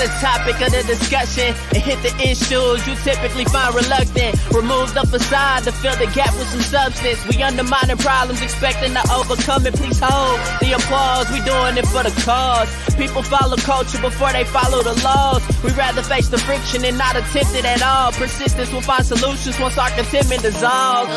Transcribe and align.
the 0.00 0.08
topic 0.16 0.56
of 0.64 0.72
the 0.72 0.82
discussion 0.88 1.52
and 1.76 1.82
hit 1.84 2.00
the 2.00 2.08
issues 2.24 2.80
you 2.88 2.96
typically 3.04 3.44
find 3.44 3.74
reluctant. 3.74 4.32
Remove 4.48 4.94
the 4.96 5.04
facade 5.04 5.64
to 5.64 5.72
fill 5.72 5.94
the 6.00 6.08
gap 6.16 6.32
with 6.40 6.48
some 6.48 6.64
substance. 6.64 7.20
We 7.28 7.42
undermining 7.42 7.98
problems, 7.98 8.40
expecting 8.40 8.94
to 8.96 9.04
overcome 9.12 9.66
it. 9.66 9.74
Please 9.74 10.00
hold 10.00 10.40
the 10.64 10.72
applause. 10.72 11.28
We 11.28 11.44
doing 11.44 11.76
it 11.76 11.84
for 11.92 12.00
the 12.00 12.14
cause. 12.24 12.72
People 12.96 13.22
follow 13.22 13.56
culture 13.60 14.00
before 14.00 14.32
they 14.32 14.44
follow 14.44 14.80
the 14.82 14.96
laws. 15.04 15.44
We 15.62 15.70
rather 15.76 16.02
face 16.02 16.28
the 16.28 16.38
friction 16.38 16.82
and 16.84 16.96
not 16.96 17.16
attempt 17.16 17.52
it 17.52 17.66
at 17.68 17.82
all. 17.82 18.12
Persistence 18.12 18.72
will 18.72 18.80
find 18.80 19.04
solutions 19.04 19.60
once 19.60 19.76
our 19.76 19.90
contentment 19.90 20.40
dissolves. 20.40 21.12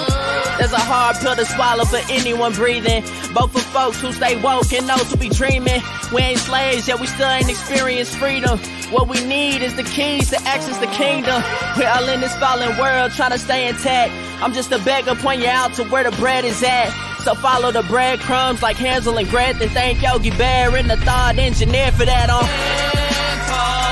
There's 0.60 0.76
a 0.76 0.84
hard 0.84 1.16
pill 1.24 1.36
to 1.36 1.46
swallow 1.46 1.86
for 1.86 2.04
anyone 2.12 2.52
breathing. 2.52 3.04
Both 3.34 3.54
for 3.56 3.64
folks 3.72 4.02
who 4.02 4.12
stay 4.12 4.36
woke 4.44 4.74
and 4.74 4.88
those 4.90 5.08
who 5.10 5.16
be 5.16 5.30
dreaming. 5.30 5.82
We 6.12 6.22
ain't 6.22 6.40
slaves, 6.40 6.88
yet 6.88 7.00
we 7.00 7.08
still 7.08 7.30
ain't 7.30 7.50
experienced 7.50 8.18
freedom. 8.18 8.60
What 8.92 9.08
we 9.08 9.24
need 9.26 9.62
is 9.62 9.76
the 9.76 9.84
keys 9.84 10.30
to 10.30 10.38
access 10.44 10.78
the 10.80 10.88
kingdom. 10.88 11.42
We're 11.78 11.90
all 11.90 12.08
in 12.10 12.22
this 12.22 12.36
fallen 12.38 12.78
world 12.78 13.12
trying 13.12 13.32
to 13.32 13.40
stay 13.40 13.68
intact. 13.68 14.14
I'm 14.42 14.54
just 14.54 14.72
a 14.72 14.80
beggar 14.80 15.16
pointing 15.16 15.46
you 15.46 15.52
out 15.52 15.74
to 15.76 15.84
where 15.86 16.04
the 16.04 16.16
bread 16.18 16.46
is 16.46 16.62
at. 16.64 16.90
So 17.24 17.34
follow 17.36 17.72
the 17.72 17.84
breadcrumbs 17.84 18.62
like 18.62 18.76
Hansel 18.76 19.18
and 19.18 19.30
Gretel. 19.30 19.70
Thank 19.70 20.02
Yogi 20.02 20.32
Bear 20.32 20.76
and 20.76 20.90
the 20.90 20.98
thought 20.98 21.38
engineer 21.38 21.92
for 21.92 22.06
that 22.06 22.30
uh. 22.30 23.80
on. 23.80 23.83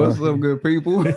What's 0.00 0.20
uh-huh. 0.20 0.32
up, 0.32 0.40
good 0.40 0.62
people? 0.62 1.04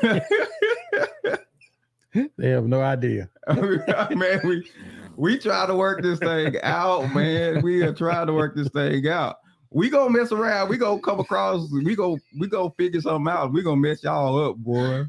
They 2.37 2.49
have 2.49 2.65
no 2.65 2.81
idea. 2.81 3.29
man, 3.49 4.41
we 4.43 4.69
we 5.15 5.37
try 5.37 5.65
to 5.65 5.75
work 5.75 6.01
this 6.03 6.19
thing 6.19 6.55
out, 6.61 7.13
man. 7.13 7.61
We 7.63 7.81
are 7.81 7.93
trying 7.93 8.27
to 8.27 8.33
work 8.33 8.55
this 8.55 8.69
thing 8.69 9.07
out. 9.07 9.37
We 9.71 9.89
gonna 9.89 10.11
mess 10.11 10.31
around. 10.31 10.69
We 10.69 10.77
gonna 10.77 11.01
come 11.01 11.19
across. 11.19 11.71
We 11.71 11.95
go. 11.95 12.19
We 12.37 12.47
gonna 12.47 12.69
figure 12.77 13.01
something 13.01 13.31
out. 13.31 13.51
We 13.51 13.63
gonna 13.63 13.81
mess 13.81 14.03
y'all 14.03 14.49
up, 14.49 14.57
boy. 14.57 15.05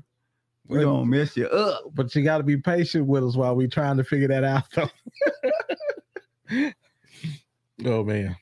We 0.67 0.81
gonna 0.81 1.05
mess 1.05 1.37
you 1.37 1.47
up. 1.49 1.85
But 1.95 2.15
you 2.15 2.23
got 2.23 2.39
to 2.39 2.45
be 2.45 2.57
patient 2.57 3.07
with 3.07 3.23
us 3.23 3.37
while 3.37 3.55
we 3.55 3.69
trying 3.69 3.99
to 3.99 4.05
figure 4.05 4.29
that 4.29 4.45
out. 4.45 4.65
Though. 4.75 4.89
oh 7.85 8.05
man, 8.05 8.35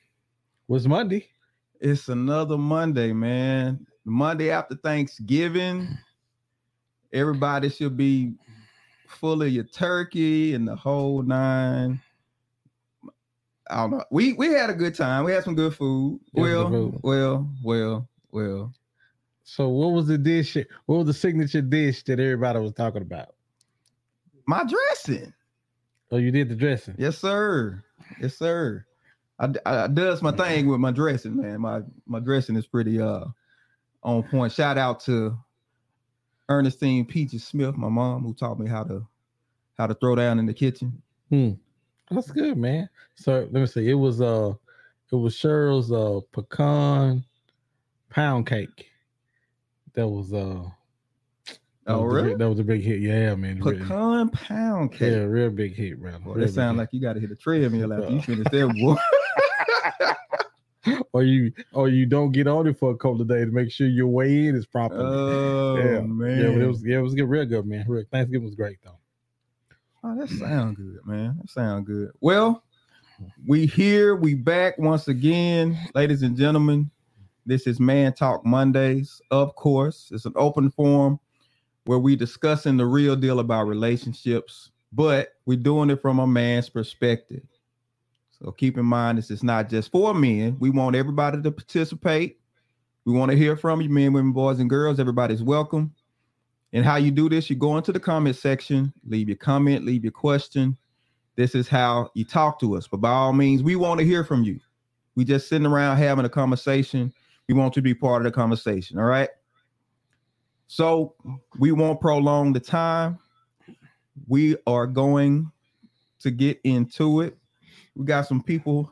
was 0.69 0.87
Monday? 0.87 1.27
It's 1.81 2.07
another 2.07 2.57
Monday, 2.57 3.11
man. 3.11 3.85
Monday 4.05 4.51
after 4.51 4.75
Thanksgiving. 4.75 5.97
Everybody 7.11 7.69
should 7.69 7.95
be 7.95 8.33
full 9.07 9.41
of 9.41 9.49
your 9.49 9.63
turkey 9.63 10.53
and 10.53 10.67
the 10.67 10.75
whole 10.75 11.21
nine. 11.21 12.01
I 13.69 13.75
don't 13.77 13.91
know. 13.91 14.03
We 14.11 14.33
we 14.33 14.47
had 14.47 14.69
a 14.69 14.73
good 14.73 14.95
time. 14.95 15.23
We 15.23 15.31
had 15.31 15.43
some 15.43 15.55
good 15.55 15.75
food. 15.75 16.19
Well, 16.33 16.69
food. 16.69 16.99
well, 17.01 17.49
well, 17.63 18.07
well. 18.31 18.73
So 19.43 19.69
what 19.69 19.91
was 19.91 20.07
the 20.07 20.17
dish? 20.17 20.57
What 20.85 20.97
was 20.97 21.07
the 21.07 21.13
signature 21.13 21.61
dish 21.61 22.03
that 22.03 22.19
everybody 22.19 22.59
was 22.59 22.73
talking 22.73 23.01
about? 23.01 23.35
My 24.45 24.63
dressing. 24.63 25.33
Oh, 26.11 26.17
you 26.17 26.31
did 26.31 26.49
the 26.49 26.55
dressing. 26.55 26.95
Yes, 26.97 27.17
sir. 27.17 27.83
Yes, 28.19 28.37
sir. 28.37 28.85
I 29.39 29.87
does 29.87 30.21
my 30.21 30.31
thing 30.31 30.67
with 30.67 30.79
my 30.79 30.91
dressing, 30.91 31.37
man. 31.37 31.61
My 31.61 31.81
my 32.05 32.19
dressing 32.19 32.55
is 32.55 32.67
pretty 32.67 33.01
uh 33.01 33.25
on 34.03 34.23
point. 34.23 34.51
Shout 34.53 34.77
out 34.77 34.99
to 35.01 35.37
Ernestine 36.49 37.05
Peaches 37.05 37.43
Smith, 37.43 37.75
my 37.75 37.89
mom, 37.89 38.23
who 38.23 38.33
taught 38.33 38.59
me 38.59 38.67
how 38.69 38.83
to 38.83 39.05
how 39.77 39.87
to 39.87 39.93
throw 39.95 40.15
down 40.15 40.39
in 40.39 40.45
the 40.45 40.53
kitchen. 40.53 41.01
Hmm. 41.29 41.51
That's 42.11 42.31
good, 42.31 42.57
man. 42.57 42.89
So 43.15 43.39
let 43.51 43.53
me 43.53 43.65
see. 43.65 43.89
It 43.89 43.93
was 43.95 44.21
uh, 44.21 44.53
it 45.11 45.15
was 45.15 45.35
Cheryl's 45.35 45.91
uh 45.91 46.19
pecan 46.31 47.23
pound 48.09 48.45
cake. 48.47 48.89
That 49.93 50.07
was 50.07 50.33
uh. 50.33 50.63
that 51.45 51.57
Oh, 51.87 52.03
was 52.03 52.11
a 52.11 52.15
really? 52.15 52.29
big- 52.29 52.37
that 52.39 52.49
was 52.49 52.59
a 52.59 52.63
big 52.63 52.81
hit. 52.81 52.99
Yeah, 53.01 53.35
man. 53.35 53.59
really. 53.61 53.79
Pecan 53.79 54.29
pound 54.29 54.91
cake. 54.91 55.11
Yeah, 55.11 55.19
real 55.23 55.49
big 55.49 55.75
hit, 55.75 55.99
bro. 55.99 56.11
Real 56.11 56.33
that 56.35 56.39
big 56.45 56.49
sound 56.49 56.77
hit. 56.77 56.81
like 56.83 56.89
you 56.93 57.01
got 57.01 57.13
to 57.13 57.19
hit 57.19 57.31
a 57.31 57.35
treadmill 57.35 57.93
after 57.93 58.09
you 58.11 58.21
finish 58.23 58.43
that, 58.51 58.75
boy. 58.79 58.95
or 61.13 61.23
you 61.23 61.51
or 61.73 61.89
you 61.89 62.05
don't 62.05 62.31
get 62.31 62.47
on 62.47 62.67
it 62.67 62.77
for 62.77 62.91
a 62.91 62.97
couple 62.97 63.21
of 63.21 63.27
days 63.27 63.45
to 63.45 63.51
make 63.51 63.71
sure 63.71 63.87
your 63.87 64.07
way 64.07 64.47
in 64.47 64.55
is 64.55 64.65
proper. 64.65 64.97
oh 64.97 65.75
yeah, 65.77 66.01
man, 66.01 66.39
yeah, 66.39 66.51
but 66.51 66.61
it 66.61 66.67
was 66.67 66.83
yeah, 66.83 66.97
it 66.97 67.01
was 67.01 67.13
good, 67.13 67.25
real 67.25 67.45
good, 67.45 67.65
man. 67.65 67.85
Real, 67.87 68.03
Thanksgiving 68.11 68.45
was 68.45 68.55
great 68.55 68.77
though. 68.83 68.97
Oh, 70.03 70.17
that 70.17 70.29
sound 70.29 70.75
good, 70.75 70.99
man. 71.05 71.37
That 71.39 71.49
sound 71.49 71.85
good. 71.85 72.11
Well, 72.19 72.63
we 73.47 73.65
here, 73.65 74.15
we 74.15 74.33
back 74.33 74.77
once 74.77 75.07
again, 75.07 75.77
ladies 75.95 76.23
and 76.23 76.35
gentlemen. 76.35 76.89
This 77.45 77.67
is 77.67 77.79
Man 77.79 78.13
Talk 78.13 78.45
Mondays. 78.45 79.21
Of 79.31 79.55
course, 79.55 80.09
it's 80.13 80.25
an 80.25 80.33
open 80.35 80.71
forum 80.71 81.19
where 81.85 81.99
we 81.99 82.15
discussing 82.15 82.77
the 82.77 82.85
real 82.85 83.15
deal 83.15 83.39
about 83.39 83.67
relationships, 83.67 84.71
but 84.91 85.33
we're 85.45 85.57
doing 85.57 85.89
it 85.89 86.01
from 86.01 86.19
a 86.19 86.27
man's 86.27 86.69
perspective. 86.69 87.43
So 88.43 88.51
keep 88.51 88.77
in 88.77 88.85
mind, 88.85 89.17
this 89.17 89.31
is 89.31 89.41
not 89.41 89.69
just 89.69 89.89
for 89.89 90.13
men. 90.13 90.57
We 90.59 90.69
want 90.69 90.97
everybody 90.97 91.41
to 91.41 91.51
participate. 91.51 92.39
We 93.05 93.13
want 93.13 93.31
to 93.31 93.37
hear 93.37 93.55
from 93.55 93.79
you, 93.79 93.89
men, 93.89 94.11
women, 94.11 94.33
boys, 94.33 94.59
and 94.59 94.69
girls. 94.69 94.99
Everybody's 94.99 95.41
welcome. 95.41 95.93
And 96.73 96.83
how 96.83 96.97
you 96.97 97.09
do 97.09 97.29
this, 97.29 97.49
you 97.49 97.55
go 97.55 97.77
into 97.77 97.93
the 97.93 98.01
comment 98.01 98.35
section, 98.35 98.91
leave 99.07 99.29
your 99.29 99.37
comment, 99.37 99.85
leave 99.85 100.03
your 100.03 100.11
question. 100.11 100.75
This 101.37 101.55
is 101.55 101.69
how 101.69 102.11
you 102.15 102.25
talk 102.25 102.59
to 102.59 102.75
us. 102.75 102.85
But 102.85 102.97
by 102.97 103.11
all 103.11 103.31
means, 103.31 103.63
we 103.63 103.77
want 103.77 104.01
to 104.01 104.05
hear 104.05 104.25
from 104.25 104.43
you. 104.43 104.59
We 105.15 105.23
just 105.23 105.47
sitting 105.47 105.67
around 105.67 105.97
having 105.97 106.25
a 106.25 106.29
conversation. 106.29 107.13
We 107.47 107.55
want 107.55 107.73
to 107.75 107.81
be 107.81 107.93
part 107.93 108.25
of 108.25 108.25
the 108.25 108.35
conversation. 108.35 108.99
All 108.99 109.05
right. 109.05 109.29
So 110.67 111.15
we 111.59 111.71
won't 111.71 112.01
prolong 112.01 112.51
the 112.51 112.59
time. 112.59 113.19
We 114.27 114.57
are 114.67 114.85
going 114.85 115.49
to 116.19 116.31
get 116.31 116.59
into 116.65 117.21
it. 117.21 117.37
We 117.95 118.05
got 118.05 118.27
some 118.27 118.41
people 118.41 118.91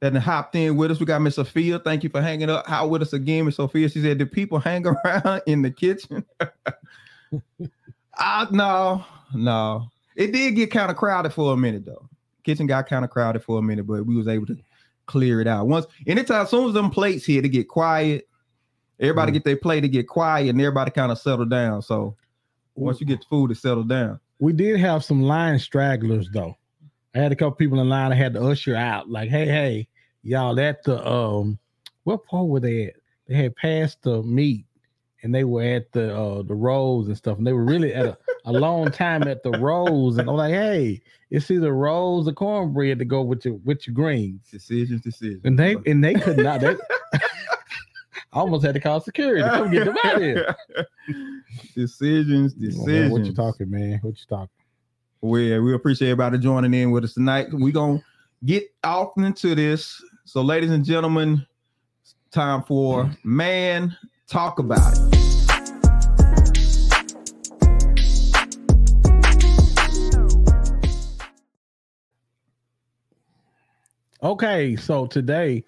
that 0.00 0.14
hopped 0.16 0.54
in 0.56 0.76
with 0.76 0.90
us. 0.90 1.00
We 1.00 1.06
got 1.06 1.22
Miss 1.22 1.36
Sophia. 1.36 1.78
Thank 1.78 2.02
you 2.04 2.10
for 2.10 2.20
hanging 2.22 2.50
up 2.50 2.64
out 2.70 2.90
with 2.90 3.02
us 3.02 3.12
again, 3.12 3.44
Miss 3.46 3.56
Sophia. 3.56 3.88
She 3.88 4.02
said, 4.02 4.18
"Do 4.18 4.26
people 4.26 4.58
hang 4.58 4.86
around 5.04 5.42
in 5.46 5.62
the 5.62 5.70
kitchen?" 5.70 6.24
uh, 8.18 8.46
no, 8.50 9.04
no. 9.34 9.88
It 10.16 10.32
did 10.32 10.54
get 10.56 10.70
kind 10.70 10.90
of 10.90 10.96
crowded 10.96 11.32
for 11.32 11.52
a 11.52 11.56
minute 11.56 11.84
though. 11.84 12.08
Kitchen 12.44 12.66
got 12.66 12.86
kind 12.88 13.04
of 13.04 13.10
crowded 13.10 13.42
for 13.42 13.58
a 13.58 13.62
minute, 13.62 13.86
but 13.86 14.06
we 14.06 14.16
was 14.16 14.28
able 14.28 14.46
to 14.46 14.56
clear 15.06 15.40
it 15.40 15.46
out. 15.46 15.66
Once 15.66 15.86
anytime, 16.06 16.42
as 16.42 16.50
soon 16.50 16.68
as 16.68 16.74
them 16.74 16.90
plates 16.90 17.24
here 17.24 17.42
to 17.42 17.48
get 17.48 17.68
quiet. 17.68 18.28
Everybody 19.00 19.32
Mm. 19.32 19.34
get 19.34 19.44
their 19.44 19.56
plate 19.56 19.80
to 19.80 19.88
get 19.88 20.06
quiet, 20.06 20.48
and 20.50 20.60
everybody 20.60 20.92
kind 20.92 21.10
of 21.10 21.18
settle 21.18 21.46
down. 21.46 21.82
So 21.82 22.14
once 22.76 23.00
you 23.00 23.06
get 23.06 23.18
the 23.18 23.26
food 23.28 23.48
to 23.48 23.54
settle 23.56 23.82
down, 23.82 24.20
We 24.38 24.52
did 24.52 24.78
have 24.78 25.04
some 25.04 25.20
line 25.22 25.58
stragglers 25.58 26.28
though. 26.32 26.56
I 27.14 27.18
had 27.18 27.32
a 27.32 27.36
couple 27.36 27.52
people 27.52 27.80
in 27.80 27.88
line. 27.88 28.12
I 28.12 28.16
had 28.16 28.34
to 28.34 28.42
usher 28.42 28.74
out, 28.74 29.08
like, 29.08 29.30
hey, 29.30 29.46
hey, 29.46 29.88
y'all 30.22 30.58
at 30.58 30.82
the 30.82 31.06
um, 31.06 31.58
what 32.04 32.24
part 32.26 32.46
were 32.46 32.60
they 32.60 32.86
at? 32.86 32.94
They 33.28 33.34
had 33.36 33.56
passed 33.56 34.02
the 34.02 34.22
meat, 34.22 34.66
and 35.22 35.34
they 35.34 35.44
were 35.44 35.62
at 35.62 35.92
the 35.92 36.14
uh 36.14 36.42
the 36.42 36.54
rolls 36.54 37.08
and 37.08 37.16
stuff, 37.16 37.38
and 37.38 37.46
they 37.46 37.52
were 37.52 37.64
really 37.64 37.94
at 37.94 38.06
a, 38.06 38.18
a 38.44 38.52
long 38.52 38.90
time 38.90 39.22
at 39.28 39.42
the 39.42 39.52
rolls. 39.52 40.18
And 40.18 40.28
I'm 40.28 40.36
like, 40.36 40.52
hey, 40.52 41.00
it's 41.30 41.50
either 41.50 41.72
rolls 41.72 42.28
or 42.28 42.32
cornbread 42.32 42.98
to 42.98 43.04
go 43.04 43.22
with 43.22 43.44
your 43.44 43.54
with 43.64 43.86
your 43.86 43.94
greens. 43.94 44.48
decisions, 44.50 45.00
decisions. 45.00 45.42
And 45.44 45.58
they 45.58 45.76
and 45.86 46.04
they 46.04 46.14
could 46.14 46.38
not. 46.38 46.60
They, 46.60 46.76
I 47.14 47.18
almost 48.32 48.64
had 48.64 48.74
to 48.74 48.80
call 48.80 49.00
security. 49.00 49.42
To 49.42 49.48
come 49.48 49.70
get 49.70 49.84
them 49.86 49.96
out 50.04 50.16
of 50.16 50.22
here. 50.22 50.56
decisions, 51.74 52.54
decisions. 52.54 52.86
man, 52.86 53.10
what 53.10 53.24
you 53.24 53.32
talking, 53.32 53.70
man? 53.70 54.00
What 54.02 54.18
you 54.18 54.26
talking? 54.28 54.63
We 55.24 55.58
we 55.58 55.72
appreciate 55.72 56.10
everybody 56.10 56.36
joining 56.36 56.74
in 56.74 56.90
with 56.90 57.04
us 57.04 57.14
tonight. 57.14 57.46
We're 57.50 57.72
gonna 57.72 58.04
get 58.44 58.64
off 58.84 59.12
into 59.16 59.54
this. 59.54 59.98
So, 60.26 60.42
ladies 60.42 60.70
and 60.70 60.84
gentlemen, 60.84 61.46
time 62.30 62.62
for 62.64 63.10
man 63.24 63.96
talk 64.26 64.58
about 64.58 64.92
it. 64.92 64.98
Okay, 74.22 74.76
so 74.76 75.06
today 75.06 75.64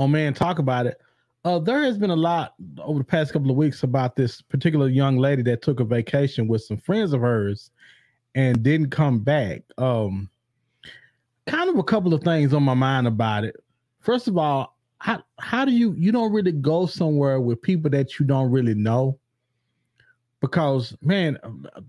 on 0.00 0.10
Man 0.10 0.34
Talk 0.34 0.58
About 0.58 0.86
It, 0.86 1.00
uh, 1.44 1.60
there 1.60 1.80
has 1.84 1.96
been 1.96 2.10
a 2.10 2.16
lot 2.16 2.54
over 2.82 2.98
the 2.98 3.04
past 3.04 3.32
couple 3.32 3.52
of 3.52 3.56
weeks 3.56 3.84
about 3.84 4.16
this 4.16 4.42
particular 4.42 4.88
young 4.88 5.16
lady 5.16 5.42
that 5.42 5.62
took 5.62 5.78
a 5.78 5.84
vacation 5.84 6.48
with 6.48 6.62
some 6.62 6.76
friends 6.76 7.12
of 7.12 7.20
hers 7.20 7.70
and 8.36 8.62
didn't 8.62 8.90
come 8.90 9.18
back. 9.18 9.62
Um, 9.78 10.30
kind 11.46 11.70
of 11.70 11.78
a 11.78 11.82
couple 11.82 12.14
of 12.14 12.22
things 12.22 12.52
on 12.52 12.62
my 12.62 12.74
mind 12.74 13.08
about 13.08 13.42
it. 13.44 13.56
First 14.00 14.28
of 14.28 14.36
all, 14.36 14.76
how 14.98 15.24
how 15.40 15.64
do 15.64 15.72
you 15.72 15.94
you 15.94 16.12
don't 16.12 16.32
really 16.32 16.52
go 16.52 16.86
somewhere 16.86 17.40
with 17.40 17.60
people 17.60 17.90
that 17.90 18.20
you 18.20 18.26
don't 18.26 18.52
really 18.52 18.74
know? 18.74 19.18
Because 20.40 20.94
man, 21.00 21.38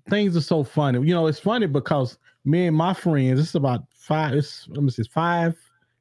things 0.09 0.35
are 0.35 0.41
so 0.41 0.63
funny. 0.63 0.99
You 0.99 1.13
know, 1.13 1.27
it's 1.27 1.39
funny 1.39 1.67
because 1.67 2.17
me 2.45 2.65
and 2.65 2.75
my 2.75 2.93
friends, 2.93 3.39
it's 3.39 3.55
about 3.55 3.83
five, 3.91 4.33
it's 4.33 4.67
let 4.69 4.81
me 4.81 4.89
see, 4.89 5.03
five, 5.03 5.55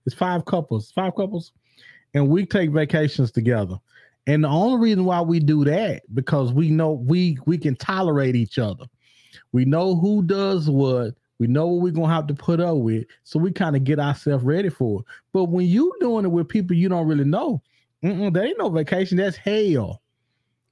it's 0.06 0.14
five 0.14 0.44
couples, 0.44 0.92
five 0.92 1.14
couples, 1.16 1.52
and 2.14 2.28
we 2.28 2.46
take 2.46 2.70
vacations 2.70 3.32
together. 3.32 3.76
And 4.28 4.44
the 4.44 4.48
only 4.48 4.80
reason 4.80 5.04
why 5.04 5.20
we 5.20 5.40
do 5.40 5.64
that 5.64 6.02
because 6.14 6.52
we 6.52 6.70
know 6.70 6.92
we 6.92 7.38
we 7.46 7.58
can 7.58 7.74
tolerate 7.74 8.36
each 8.36 8.58
other. 8.58 8.84
We 9.52 9.64
know 9.64 9.96
who 9.96 10.22
does 10.22 10.68
what. 10.70 11.14
We 11.38 11.46
know 11.46 11.66
what 11.66 11.82
we're 11.82 11.92
gonna 11.92 12.12
have 12.12 12.26
to 12.28 12.34
put 12.34 12.60
up 12.60 12.78
with, 12.78 13.04
so 13.24 13.38
we 13.38 13.52
kind 13.52 13.76
of 13.76 13.84
get 13.84 13.98
ourselves 13.98 14.44
ready 14.44 14.70
for 14.70 15.00
it. 15.00 15.06
But 15.32 15.44
when 15.44 15.66
you 15.66 15.92
doing 16.00 16.24
it 16.24 16.28
with 16.28 16.48
people 16.48 16.76
you 16.76 16.88
don't 16.88 17.06
really 17.06 17.24
know, 17.24 17.62
that 18.02 18.42
ain't 18.44 18.58
no 18.58 18.70
vacation. 18.70 19.18
That's 19.18 19.36
hell. 19.36 20.00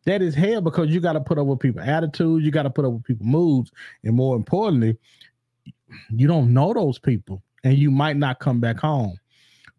That 0.06 0.22
is 0.22 0.34
hell 0.34 0.60
because 0.60 0.90
you 0.90 1.00
got 1.00 1.14
to 1.14 1.20
put 1.20 1.38
up 1.38 1.46
with 1.46 1.60
people 1.60 1.80
attitudes. 1.80 2.44
You 2.44 2.50
got 2.50 2.62
to 2.64 2.70
put 2.70 2.84
up 2.84 2.92
with 2.92 3.04
people 3.04 3.26
moods, 3.26 3.72
and 4.04 4.14
more 4.14 4.36
importantly, 4.36 4.96
you 6.10 6.26
don't 6.26 6.52
know 6.52 6.72
those 6.72 6.98
people, 6.98 7.42
and 7.62 7.76
you 7.76 7.90
might 7.90 8.16
not 8.16 8.40
come 8.40 8.60
back 8.60 8.78
home 8.78 9.18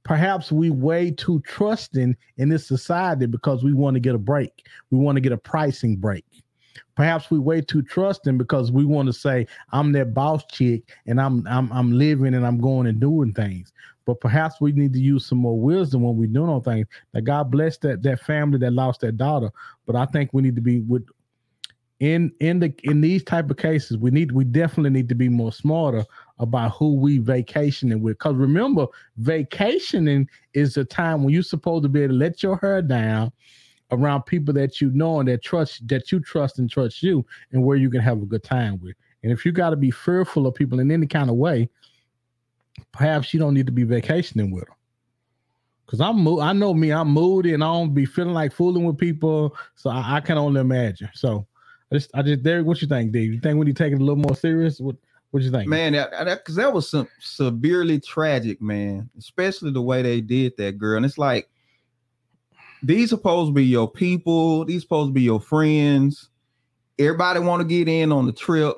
perhaps 0.06 0.52
we 0.52 0.70
way 0.70 1.12
too 1.12 1.42
trusting 1.42 2.16
in 2.38 2.50
this 2.50 2.66
society 2.66 3.26
because 3.26 3.64
we 3.64 3.74
want 3.74 3.96
to 3.96 4.00
get 4.00 4.16
a 4.16 4.20
break. 4.20 4.68
We 4.92 5.00
want 5.00 5.18
to 5.18 5.22
get 5.22 5.34
a 5.34 5.38
pricing 5.38 5.98
break. 5.98 6.24
Perhaps 6.96 7.32
we 7.32 7.40
way 7.40 7.62
too 7.62 7.82
trusting 7.82 8.38
because 8.38 8.72
we 8.72 8.86
want 8.86 9.08
to 9.08 9.14
say 9.14 9.48
I'm 9.72 9.92
that 9.94 10.14
boss 10.14 10.44
chick 10.52 10.84
and 11.06 11.20
I'm 11.20 11.46
I'm 11.48 11.72
I'm 11.72 11.92
living 11.92 12.34
and 12.34 12.46
I'm 12.46 12.60
going 12.60 12.88
and 12.88 13.00
doing 13.00 13.34
things. 13.34 13.74
But 14.06 14.20
perhaps 14.20 14.62
we 14.62 14.72
need 14.72 14.94
to 14.94 15.00
use 15.00 15.26
some 15.26 15.40
more 15.40 15.60
wisdom 15.60 16.04
when 16.04 16.16
we're 16.16 16.28
doing 16.28 16.62
things. 16.62 16.88
That 17.14 17.24
God 17.24 17.52
bless 17.52 17.78
that 17.80 18.04
that 18.04 18.22
family 18.22 18.60
that 18.60 18.72
lost 18.72 19.02
their 19.02 19.12
daughter. 19.12 19.52
But 19.86 19.96
I 19.96 20.06
think 20.06 20.32
we 20.34 20.42
need 20.42 20.56
to 20.56 20.62
be 20.62 20.82
with 20.82 21.06
in 22.00 22.32
in 22.42 22.60
the 22.60 22.74
in 22.84 23.00
these 23.00 23.24
type 23.24 23.50
of 23.50 23.56
cases 23.56 23.98
we 23.98 24.12
need 24.12 24.32
we 24.34 24.44
definitely 24.44 24.90
need 24.90 25.08
to 25.08 25.16
be 25.16 25.30
more 25.30 25.52
smarter 25.52 26.04
about 26.40 26.74
who 26.74 26.94
we 26.96 27.20
vacationing 27.20 28.02
with 28.02 28.18
because 28.18 28.36
remember 28.36 28.86
vacationing 29.18 30.28
is 30.54 30.74
the 30.74 30.84
time 30.84 31.24
when 31.24 31.34
you're 31.34 31.42
supposed 31.42 31.84
to 31.84 31.90
be 31.90 32.02
able 32.02 32.14
to 32.14 32.18
let 32.18 32.44
your 32.44 32.58
hair 32.58 32.82
down 32.82 33.32
around 33.96 34.24
people 34.24 34.54
that 34.54 34.82
you 34.82 34.92
know 34.92 35.20
and 35.20 35.30
that 35.30 35.44
trust 35.44 35.88
that 35.88 36.12
you 36.12 36.20
trust 36.20 36.60
and 36.60 36.70
trust 36.70 37.02
you 37.02 37.26
and 37.52 37.64
where 37.64 37.78
you 37.78 37.90
can 37.90 38.02
have 38.02 38.22
a 38.22 38.26
good 38.26 38.44
time 38.44 38.80
with 38.82 38.96
and 39.24 39.32
if 39.32 39.46
you 39.46 39.52
got 39.52 39.72
to 39.72 39.76
be 39.76 39.92
fearful 39.92 40.48
of 40.48 40.56
people 40.56 40.80
in 40.80 40.92
any 40.92 41.08
kind 41.08 41.30
of 41.30 41.36
way 41.36 41.70
perhaps 42.92 43.34
you 43.34 43.40
don't 43.40 43.54
need 43.54 43.66
to 43.66 43.72
be 43.72 43.84
vacationing 43.84 44.52
with 44.52 44.66
them 44.66 44.76
Cause 45.88 46.02
I'm 46.02 46.20
mo- 46.20 46.40
I 46.40 46.52
know 46.54 46.74
me, 46.74 46.92
I'm 46.92 47.10
moody 47.10 47.54
and 47.54 47.64
I 47.64 47.68
don't 47.68 47.94
be 47.94 48.06
feeling 48.06 48.34
like 48.34 48.52
fooling 48.52 48.86
with 48.86 48.98
people. 48.98 49.56
So 49.76 49.92
I, 49.92 50.16
I 50.16 50.20
can 50.20 50.38
only 50.38 50.60
imagine. 50.60 51.10
So 51.14 51.46
I 51.92 51.96
just, 51.96 52.10
I 52.16 52.24
just, 52.24 52.42
Derek, 52.42 52.66
what 52.66 52.82
you 52.82 52.88
think, 52.88 53.12
Dave? 53.12 53.32
You 53.32 53.40
think 53.40 53.58
when 53.58 53.68
you 53.68 53.74
take 53.74 53.94
it 53.94 54.02
a 54.02 54.04
little 54.04 54.16
more 54.16 54.36
serious? 54.36 54.80
What, 54.80 54.96
what 55.30 55.44
you 55.44 55.52
think, 55.52 55.70
man? 55.70 55.94
That 55.94 56.10
because 56.40 56.56
that, 56.56 56.64
that, 56.64 56.74
was 56.74 56.90
some 56.90 57.08
severely 57.20 58.00
tragic, 58.00 58.62
man. 58.62 59.10
Especially 59.18 59.72
the 59.72 59.82
way 59.82 60.02
they 60.02 60.22
did 60.22 60.58
that 60.58 60.80
girl, 60.80 60.98
and 60.98 61.06
it's 61.06 61.20
like 61.20 61.50
these 62.86 63.10
supposed 63.10 63.50
to 63.50 63.54
be 63.54 63.66
your 63.66 63.90
people. 63.90 64.64
These 64.66 64.84
supposed 64.84 65.10
to 65.10 65.14
be 65.14 65.24
your 65.24 65.42
friends. 65.42 66.30
Everybody 67.00 67.40
want 67.40 67.62
to 67.62 67.68
get 67.68 67.88
in 67.88 68.12
on 68.12 68.26
the 68.26 68.32
trip, 68.32 68.78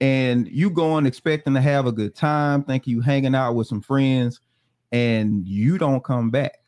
and 0.00 0.46
you 0.48 0.70
going 0.70 1.06
expecting 1.06 1.54
to 1.54 1.60
have 1.60 1.86
a 1.86 1.92
good 1.92 2.14
time, 2.14 2.62
think 2.62 2.86
you 2.86 3.00
hanging 3.00 3.34
out 3.34 3.54
with 3.54 3.66
some 3.66 3.80
friends, 3.80 4.40
and 4.92 5.48
you 5.48 5.78
don't 5.78 6.04
come 6.04 6.30
back. 6.30 6.58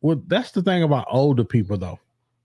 Well, 0.00 0.22
that's 0.26 0.52
the 0.52 0.62
thing 0.62 0.82
about 0.82 1.06
older 1.10 1.44
people, 1.44 1.76
though. 1.76 2.00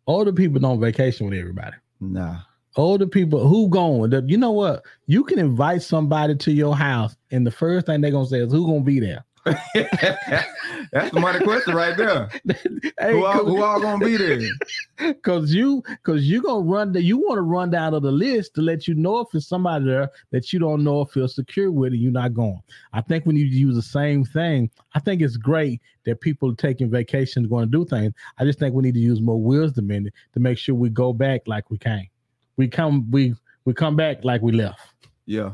Older 0.06 0.34
people 0.34 0.60
don't 0.60 0.80
vacation 0.80 1.30
with 1.30 1.40
everybody. 1.40 1.76
Nah. 2.02 2.40
Older 2.76 3.08
people 3.08 3.48
who 3.48 3.70
going? 3.70 4.12
You 4.28 4.38
know 4.38 4.52
what? 4.52 4.84
You 5.08 5.24
can 5.24 5.40
invite 5.40 5.82
somebody 5.82 6.36
to 6.36 6.52
your 6.52 6.76
house, 6.76 7.16
and 7.32 7.48
the 7.48 7.52
first 7.52 7.86
thing 7.86 8.02
they're 8.02 8.12
gonna 8.12 8.28
say 8.28 8.40
is 8.40 8.52
who 8.52 8.68
gonna 8.68 8.82
be 8.82 9.00
there. 9.00 9.24
That's 10.94 11.12
the 11.12 11.20
money 11.20 11.44
question 11.44 11.76
right 11.76 11.98
there. 11.98 12.30
hey, 12.98 13.12
who, 13.12 13.26
all, 13.26 13.46
who 13.46 13.62
all 13.62 13.82
gonna 13.82 14.04
be 14.04 14.16
there? 14.16 14.40
Cause 15.22 15.54
you, 15.54 15.84
cause 16.04 16.22
you 16.22 16.42
gonna 16.42 16.62
run 16.62 16.94
the, 16.94 17.02
you 17.02 17.18
want 17.18 17.38
to 17.38 17.42
run 17.42 17.70
down 17.70 17.94
of 17.94 18.04
the 18.04 18.12
list 18.12 18.54
to 18.56 18.62
let 18.62 18.88
you 18.88 18.94
know 18.94 19.20
if 19.20 19.28
it's 19.34 19.48
somebody 19.48 19.84
there 19.84 20.10
that 20.32 20.54
you 20.54 20.60
don't 20.60 20.82
know 20.84 21.02
if 21.02 21.12
feel 21.12 21.28
secure 21.28 21.72
with, 21.72 21.92
and 21.92 22.02
you're 22.02 22.12
not 22.12 22.34
going. 22.34 22.62
I 22.94 23.02
think 23.02 23.26
when 23.26 23.36
you 23.36 23.46
use 23.46 23.76
the 23.76 23.82
same 23.82 24.24
thing. 24.24 24.70
I 24.96 25.00
think 25.00 25.22
it's 25.22 25.36
great 25.36 25.82
that 26.06 26.22
people 26.22 26.56
taking 26.56 26.90
vacations 26.90 27.48
going 27.48 27.66
to 27.66 27.72
do 27.72 27.84
things. 27.84 28.14
I 28.38 28.46
just 28.46 28.60
think 28.60 28.74
we 28.74 28.84
need 28.84 28.94
to 28.94 29.00
use 29.00 29.20
more 29.20 29.42
wisdom 29.42 29.92
in 29.92 30.08
it 30.08 30.14
to 30.34 30.40
make 30.40 30.58
sure 30.58 30.76
we 30.76 30.90
go 30.90 31.12
back 31.12 31.42
like 31.48 31.70
we 31.70 31.78
came. 31.78 32.08
We 32.56 32.68
come, 32.70 33.10
we 33.12 33.36
we 33.66 33.74
come 33.74 33.98
back 33.98 34.24
like 34.24 34.42
we 34.42 34.54
left. 34.54 34.80
Yeah, 35.26 35.52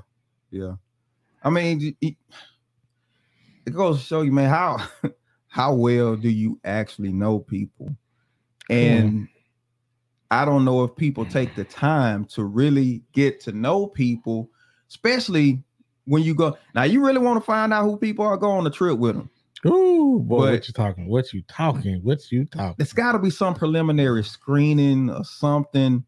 yeah. 0.51 0.74
I 1.44 1.50
mean. 1.50 1.95
It, 2.01 2.15
it 3.69 3.75
goes 3.75 4.00
to 4.00 4.06
show 4.06 4.21
you, 4.21 4.31
man, 4.31 4.50
how 4.50 4.83
how 5.48 5.74
well 5.74 6.16
do 6.16 6.30
you 6.30 6.60
actually 6.63 7.13
know 7.13 7.39
people? 7.39 7.95
And 8.69 9.13
mm. 9.13 9.27
I 10.31 10.45
don't 10.45 10.66
know 10.66 10.83
if 10.83 10.95
people 10.95 11.25
take 11.25 11.56
the 11.56 11.63
time 11.63 12.25
to 12.25 12.44
really 12.44 13.04
get 13.13 13.39
to 13.42 13.51
know 13.51 13.88
people, 13.88 14.50
especially 14.89 15.63
when 16.06 16.24
you 16.24 16.36
go. 16.36 16.57
Now, 16.75 16.83
you 16.83 17.06
really 17.06 17.19
want 17.19 17.39
to 17.39 17.45
find 17.45 17.74
out 17.74 17.83
who 17.83 17.98
people 17.98 18.25
are 18.25 18.38
going 18.38 18.57
on 18.57 18.63
the 18.63 18.69
trip 18.71 18.98
with 18.98 19.16
them. 19.16 19.30
Ooh, 19.66 20.19
boy, 20.19 20.38
but 20.38 20.51
what 20.51 20.68
you 20.68 20.74
talking? 20.74 21.07
What 21.07 21.33
you 21.33 21.42
talking? 21.48 22.00
What 22.04 22.31
you 22.31 22.45
talking? 22.45 22.75
It's 22.80 22.94
got 22.94 23.12
to 23.12 23.19
be 23.19 23.30
some 23.30 23.54
preliminary 23.54 24.24
screening 24.24 25.10
or 25.10 25.24
something. 25.24 26.04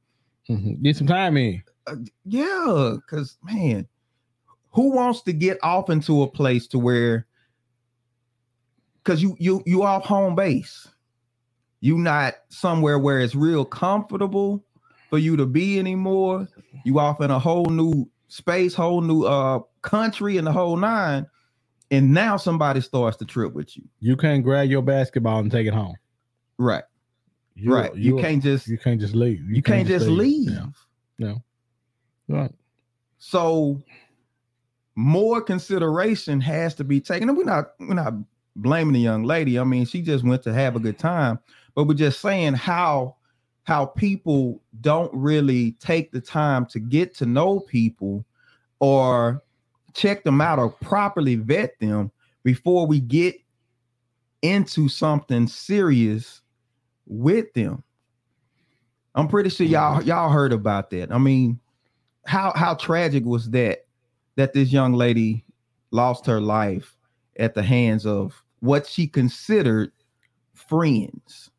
Mm-hmm. 0.50 0.82
Get 0.82 0.98
some 0.98 1.08
time 1.08 1.36
in. 1.38 1.62
Uh, 1.88 1.96
yeah, 2.26 2.96
because 2.96 3.38
man, 3.44 3.88
who 4.72 4.92
wants 4.92 5.22
to 5.24 5.34
get 5.34 5.58
off 5.64 5.90
into 5.90 6.24
a 6.24 6.28
place 6.28 6.68
to 6.68 6.80
where 6.80 7.28
because 9.04 9.22
you 9.22 9.36
you 9.40 9.64
you 9.66 9.84
off 9.84 10.06
home 10.06 10.36
base. 10.36 10.88
You 11.80 11.98
not 11.98 12.36
somewhere 12.50 13.00
where 13.00 13.20
it's 13.20 13.34
real 13.34 13.66
comfortable 13.66 14.64
for 15.10 15.18
you 15.18 15.36
to 15.38 15.46
be 15.46 15.80
anymore. 15.80 16.48
You 16.86 17.00
off 17.00 17.22
in 17.22 17.32
a 17.32 17.40
whole 17.40 17.66
new 17.66 18.08
space, 18.28 18.74
whole 18.74 19.02
new 19.02 19.24
uh 19.24 19.60
country, 19.82 20.38
and 20.38 20.46
the 20.46 20.52
whole 20.52 20.78
nine. 20.78 21.26
And 21.90 22.14
now 22.14 22.38
somebody 22.38 22.80
starts 22.82 23.18
to 23.18 23.26
trip 23.26 23.54
with 23.54 23.76
you. 23.76 23.84
You 24.00 24.16
can't 24.16 24.44
grab 24.44 24.70
your 24.70 24.82
basketball 24.82 25.40
and 25.40 25.52
take 25.52 25.68
it 25.68 25.74
home. 25.74 25.96
Right. 26.58 26.84
You're, 27.56 27.76
right. 27.76 27.96
You 27.96 28.18
can't 28.18 28.42
just 28.42 28.68
you 28.68 28.78
can't 28.78 29.02
just 29.02 29.14
leave. 29.14 29.42
You, 29.42 29.56
you 29.56 29.62
can't, 29.62 29.88
can't, 29.88 29.88
just 29.88 30.08
leave. 30.08 30.50
leave. 30.50 30.88
Yeah. 31.18 31.36
Right. 32.28 32.52
So 33.18 33.82
more 34.96 35.42
consideration 35.42 36.40
has 36.42 36.76
to 36.76 36.84
be 36.84 37.02
taken. 37.02 37.28
And 37.28 37.38
we're 37.38 37.44
not 37.44 37.72
we're 37.80 37.94
not 37.94 38.14
blaming 38.56 38.94
the 38.94 39.00
young 39.00 39.24
lady. 39.24 39.60
I 39.60 39.64
mean, 39.64 39.86
she 39.86 40.02
just 40.02 40.24
went 40.24 40.44
to 40.44 40.54
have 40.54 40.76
a 40.76 40.80
good 40.80 41.00
time, 41.00 41.40
but 41.76 41.86
we're 41.86 41.94
just 41.94 42.22
saying 42.22 42.54
how 42.54 43.16
how 43.64 43.86
people 43.86 44.62
don't 44.82 45.14
really 45.14 45.74
take 45.74 46.12
the 46.12 46.22
time 46.22 46.66
to 46.66 46.80
get 46.80 47.16
to 47.16 47.26
know 47.26 47.60
people 47.60 48.26
or 48.80 49.44
check 49.94 50.24
them 50.24 50.42
out 50.42 50.60
or 50.60 50.70
properly 50.70 51.36
vet 51.36 51.80
them 51.80 52.12
before 52.44 52.88
we 52.88 53.00
get 53.00 53.36
into 54.42 54.90
something 54.90 55.48
serious 55.48 56.42
with 57.06 57.54
them. 57.54 57.84
I'm 59.14 59.28
pretty 59.28 59.50
sure 59.50 59.68
y'all 59.68 60.00
mm-hmm. 60.00 60.08
y'all 60.08 60.30
heard 60.30 60.54
about 60.54 60.90
that. 60.92 61.12
I 61.12 61.18
mean, 61.18 61.60
how 62.26 62.54
how 62.56 62.76
tragic 62.76 63.26
was 63.26 63.50
that 63.52 63.86
that 64.36 64.54
this 64.54 64.72
young 64.72 64.94
lady 64.94 65.44
lost 65.92 66.26
her 66.26 66.40
life 66.40 66.96
at 67.38 67.54
the 67.54 67.64
hands 67.64 68.06
of 68.06 68.44
what 68.60 68.88
she 68.88 69.08
considered 69.08 69.92
friends. 70.54 71.50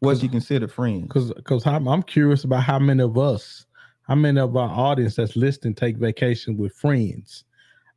What 0.00 0.18
she 0.18 0.28
considered 0.28 0.70
friends. 0.70 1.04
Because 1.04 1.32
because 1.32 1.66
I'm, 1.66 2.02
curious 2.02 2.44
about 2.44 2.62
how 2.62 2.78
many 2.78 3.02
of 3.02 3.16
us, 3.16 3.64
how 4.02 4.14
many 4.14 4.38
of 4.38 4.54
our 4.56 4.68
audience 4.68 5.16
that's 5.16 5.36
listening 5.36 5.74
take 5.74 5.96
vacation 5.96 6.56
with 6.58 6.74
friends, 6.74 7.44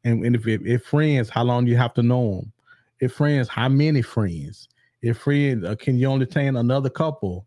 and, 0.06 0.26
and 0.26 0.36
if, 0.36 0.48
if 0.48 0.66
if 0.66 0.86
friends, 0.86 1.30
how 1.30 1.44
long 1.44 1.66
do 1.66 1.72
you 1.72 1.78
have 1.78 1.94
to 1.96 2.04
know 2.04 2.38
them? 2.38 2.54
If 3.02 3.14
friends, 3.14 3.50
how 3.50 3.68
many 3.68 4.02
friends? 4.02 4.70
If 5.02 5.18
friends, 5.18 5.66
uh, 5.66 5.76
can 5.76 5.98
you 5.98 6.08
only 6.08 6.26
take 6.26 6.48
another 6.48 6.90
couple? 6.90 7.46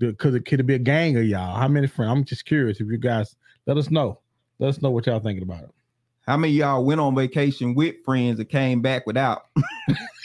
Could 0.00 0.34
it 0.34 0.46
could 0.46 0.60
it 0.60 0.66
be 0.66 0.74
a 0.74 0.78
gang 0.78 1.18
of 1.18 1.24
y'all? 1.24 1.58
How 1.58 1.68
many 1.68 1.86
friends? 1.86 2.10
I'm 2.10 2.24
just 2.24 2.46
curious 2.46 2.80
if 2.80 2.86
you 2.86 2.96
guys 2.96 3.36
let 3.66 3.76
us 3.76 3.90
know. 3.90 4.20
Let 4.58 4.68
us 4.68 4.82
know 4.82 4.90
what 4.90 5.06
y'all 5.06 5.20
thinking 5.20 5.42
about 5.42 5.64
it. 5.64 5.70
How 6.30 6.36
many 6.36 6.52
y'all 6.52 6.84
went 6.84 7.00
on 7.00 7.16
vacation 7.16 7.74
with 7.74 7.96
friends 8.04 8.38
and 8.38 8.48
came 8.48 8.80
back 8.80 9.04
without 9.04 9.46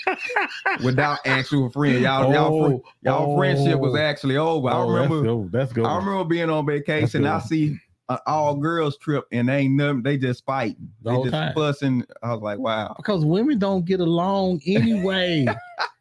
without 0.84 1.18
actual 1.26 1.72
friends? 1.72 2.02
Y'all, 2.02 2.28
oh, 2.28 2.32
y'all, 2.32 2.84
y'all 3.02 3.32
oh, 3.32 3.38
friendship 3.40 3.80
was 3.80 3.96
oh. 3.96 3.98
actually 3.98 4.38
over. 4.38 4.70
Oh, 4.70 4.72
I 4.72 4.94
remember 4.94 5.16
that's 5.16 5.26
good. 5.26 5.52
that's 5.52 5.74
good. 5.74 5.86
I 5.88 5.98
remember 5.98 6.24
being 6.26 6.52
on 6.52 6.64
vacation. 6.64 7.26
I 7.26 7.40
see 7.40 7.80
an 8.10 8.20
all 8.28 8.54
girls 8.54 9.00
trip 9.00 9.26
and 9.32 9.50
they 9.50 9.62
ain't 9.62 9.74
nothing. 9.74 10.04
They 10.04 10.16
just 10.18 10.46
fighting. 10.46 10.92
The 11.02 11.10
they 11.10 11.22
just 11.24 11.32
time. 11.32 11.54
fussing. 11.56 12.06
I 12.22 12.34
was 12.34 12.44
like, 12.44 12.60
wow. 12.60 12.94
Because 12.98 13.26
women 13.26 13.58
don't 13.58 13.84
get 13.84 14.00
along 14.00 14.62
anyway. 14.68 15.48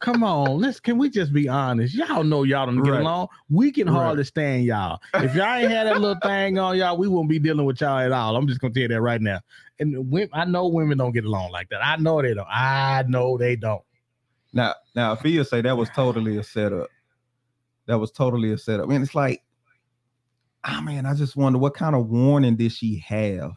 Come 0.00 0.24
on, 0.24 0.58
let's 0.58 0.80
can 0.80 0.96
we 0.96 1.10
just 1.10 1.34
be 1.34 1.48
honest? 1.48 1.94
Y'all 1.94 2.24
know 2.24 2.44
y'all 2.44 2.64
don't 2.64 2.82
get 2.82 2.92
Right. 2.92 3.00
along. 3.00 3.28
We 3.50 3.70
can 3.70 3.86
Right. 3.86 3.92
hardly 3.92 4.24
stand 4.24 4.64
y'all. 4.64 5.00
If 5.20 5.34
y'all 5.34 5.54
ain't 5.54 5.70
had 5.70 5.86
that 5.86 5.98
little 6.00 6.18
thing 6.22 6.58
on 6.58 6.78
y'all, 6.78 6.96
we 6.96 7.08
won't 7.08 7.28
be 7.28 7.38
dealing 7.38 7.66
with 7.66 7.82
y'all 7.82 7.98
at 7.98 8.10
all. 8.10 8.36
I'm 8.36 8.48
just 8.48 8.58
gonna 8.60 8.72
tell 8.72 8.82
you 8.84 8.88
that 8.88 9.02
right 9.02 9.20
now. 9.20 9.40
And 9.78 10.10
women, 10.10 10.30
I 10.32 10.46
know 10.46 10.66
women 10.68 10.96
don't 10.96 11.12
get 11.12 11.26
along 11.26 11.52
like 11.52 11.68
that. 11.68 11.84
I 11.84 11.96
know 11.96 12.22
they 12.22 12.32
don't. 12.32 12.48
I 12.50 13.04
know 13.06 13.36
they 13.36 13.54
don't. 13.54 13.82
Now, 14.54 14.74
now, 14.94 15.14
Fia 15.14 15.44
say 15.44 15.60
that 15.60 15.76
was 15.76 15.90
totally 15.90 16.38
a 16.38 16.42
setup. 16.42 16.88
That 17.86 17.98
was 17.98 18.10
totally 18.10 18.52
a 18.52 18.58
setup. 18.58 18.88
And 18.88 19.04
it's 19.04 19.14
like, 19.14 19.42
ah, 20.64 20.78
I 20.78 20.80
mean, 20.82 21.04
I 21.04 21.12
just 21.12 21.36
wonder 21.36 21.58
what 21.58 21.74
kind 21.74 21.94
of 21.94 22.08
warning 22.08 22.56
did 22.56 22.72
she 22.72 22.98
have? 23.06 23.52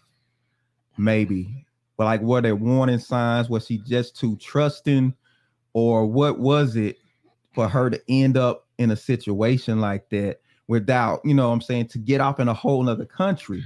Maybe, 0.97 1.65
but 1.95 2.03
like, 2.03 2.21
were 2.21 2.41
there 2.41 2.57
warning 2.57 2.99
signs? 2.99 3.49
Was 3.49 3.65
she 3.67 3.77
just 3.77 4.17
too 4.17 4.35
trusting, 4.35 5.13
or 5.73 6.05
what 6.05 6.39
was 6.39 6.75
it 6.75 6.97
for 7.53 7.67
her 7.67 7.89
to 7.89 8.01
end 8.09 8.38
up 8.38 8.67
in 8.77 8.91
a 8.91 8.95
situation 8.95 9.81
like 9.81 10.09
that 10.09 10.39
without, 10.67 11.21
you 11.23 11.33
know, 11.33 11.51
I'm 11.51 11.61
saying, 11.61 11.88
to 11.89 11.97
get 11.97 12.21
off 12.21 12.39
in 12.39 12.47
a 12.47 12.53
whole 12.53 12.83
nother 12.83 13.05
country? 13.05 13.63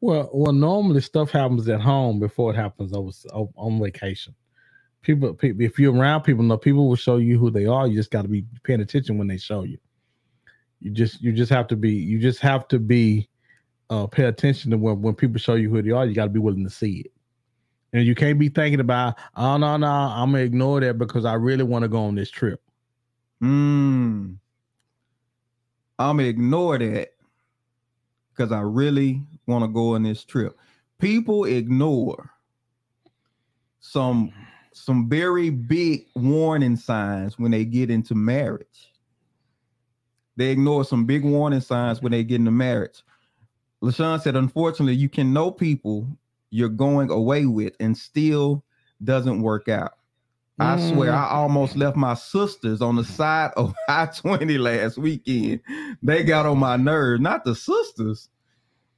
Well, 0.00 0.30
well, 0.32 0.52
normally 0.52 1.00
stuff 1.00 1.30
happens 1.30 1.68
at 1.68 1.80
home 1.80 2.18
before 2.18 2.52
it 2.52 2.56
happens 2.56 2.92
over, 2.92 3.10
on 3.56 3.80
vacation. 3.80 4.34
People, 5.02 5.34
people, 5.34 5.62
if 5.62 5.78
you're 5.78 5.94
around 5.94 6.22
people, 6.22 6.44
know 6.44 6.58
people 6.58 6.88
will 6.88 6.96
show 6.96 7.16
you 7.16 7.38
who 7.38 7.50
they 7.50 7.66
are. 7.66 7.86
You 7.86 7.96
just 7.96 8.10
got 8.10 8.22
to 8.22 8.28
be 8.28 8.44
paying 8.64 8.80
attention 8.80 9.18
when 9.18 9.28
they 9.28 9.38
show 9.38 9.62
you. 9.62 9.78
You 10.80 10.90
just, 10.90 11.22
you 11.22 11.32
just 11.32 11.50
have 11.52 11.66
to 11.68 11.76
be, 11.76 11.92
you 11.92 12.18
just 12.18 12.40
have 12.40 12.68
to 12.68 12.78
be, 12.78 13.28
uh, 13.88 14.06
pay 14.06 14.24
attention 14.24 14.72
to 14.72 14.76
when 14.76 15.00
when 15.00 15.14
people 15.14 15.38
show 15.38 15.54
you 15.54 15.70
who 15.70 15.80
they 15.80 15.90
are. 15.92 16.04
You 16.04 16.14
got 16.14 16.24
to 16.24 16.30
be 16.30 16.40
willing 16.40 16.64
to 16.64 16.70
see 16.70 17.02
it, 17.04 17.12
and 17.92 18.04
you 18.04 18.14
can't 18.14 18.38
be 18.38 18.48
thinking 18.48 18.80
about, 18.80 19.14
oh 19.36 19.56
no, 19.56 19.76
no, 19.76 19.86
I'm 19.86 20.32
gonna 20.32 20.44
ignore 20.44 20.80
that 20.80 20.98
because 20.98 21.24
I 21.24 21.34
really 21.34 21.64
want 21.64 21.82
to 21.82 21.88
go 21.88 22.04
on 22.04 22.14
this 22.14 22.30
trip. 22.30 22.60
Mm. 23.42 24.36
I'm 25.98 26.16
gonna 26.16 26.28
ignore 26.28 26.78
that 26.78 27.10
because 28.30 28.52
I 28.52 28.60
really 28.60 29.22
want 29.46 29.64
to 29.64 29.68
go 29.68 29.94
on 29.94 30.02
this 30.02 30.24
trip. 30.24 30.58
People 30.98 31.44
ignore 31.44 32.30
some 33.80 34.32
some 34.72 35.08
very 35.08 35.48
big 35.48 36.06
warning 36.14 36.76
signs 36.76 37.38
when 37.38 37.50
they 37.50 37.64
get 37.64 37.90
into 37.90 38.14
marriage. 38.14 38.92
They 40.36 40.50
ignore 40.50 40.84
some 40.84 41.06
big 41.06 41.24
warning 41.24 41.60
signs 41.60 42.02
when 42.02 42.12
they 42.12 42.22
get 42.22 42.36
into 42.36 42.50
marriage. 42.50 43.02
LaShawn 43.82 44.20
said, 44.20 44.36
unfortunately, 44.36 44.94
you 44.94 45.08
can 45.08 45.32
know 45.32 45.50
people 45.50 46.06
you're 46.56 46.70
going 46.70 47.10
away 47.10 47.44
with 47.44 47.74
and 47.80 47.94
still 47.96 48.64
doesn't 49.04 49.42
work 49.42 49.68
out. 49.68 49.92
I 50.58 50.78
swear, 50.90 51.12
Mm. 51.12 51.14
I 51.14 51.28
almost 51.32 51.76
left 51.76 51.98
my 51.98 52.14
sisters 52.14 52.80
on 52.80 52.96
the 52.96 53.04
side 53.18 53.50
of 53.58 53.74
I 53.90 54.06
20 54.06 54.56
last 54.56 54.96
weekend. 54.96 55.60
They 56.02 56.24
got 56.24 56.46
on 56.46 56.58
my 56.58 56.76
nerves, 56.76 57.20
not 57.20 57.44
the 57.44 57.54
sisters. 57.54 58.30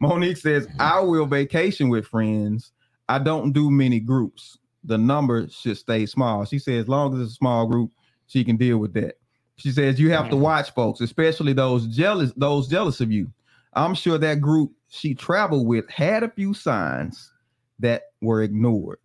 Monique 0.01 0.37
says, 0.37 0.69
I 0.79 1.01
will 1.01 1.27
vacation 1.27 1.89
with 1.89 2.07
friends. 2.07 2.71
I 3.09 3.19
don't 3.19 3.51
do 3.51 3.73
many 3.73 3.99
groups. 3.99 4.57
The 4.85 4.97
number 4.97 5.49
should 5.49 5.79
stay 5.79 6.07
small. 6.07 6.45
She 6.45 6.61
says, 6.61 6.83
as 6.85 6.89
long 6.89 7.13
as 7.15 7.21
it's 7.21 7.33
a 7.33 7.35
small 7.35 7.67
group, 7.67 7.91
she 8.29 8.45
can 8.45 8.57
deal 8.57 8.79
with 8.79 8.95
that. 8.95 9.17
She 9.57 9.73
says, 9.73 9.99
you 9.99 10.13
have 10.13 10.31
to 10.31 10.37
watch 10.37 10.71
folks, 10.75 11.01
especially 11.01 11.55
those 11.55 11.89
jealous, 11.89 12.33
those 12.37 12.69
jealous 12.69 13.01
of 13.01 13.11
you. 13.11 13.33
I'm 13.73 13.97
sure 13.97 14.17
that 14.19 14.41
group 14.41 14.71
she 14.87 15.13
traveled 15.13 15.67
with 15.67 15.91
had 15.91 16.23
a 16.23 16.31
few 16.31 16.55
signs 16.55 17.33
that 17.81 18.03
were 18.21 18.43
ignored. 18.43 18.99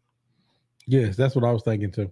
Yes, 0.88 1.15
that's 1.15 1.36
what 1.36 1.44
I 1.46 1.51
was 1.51 1.63
thinking 1.63 1.92
too. 1.92 2.12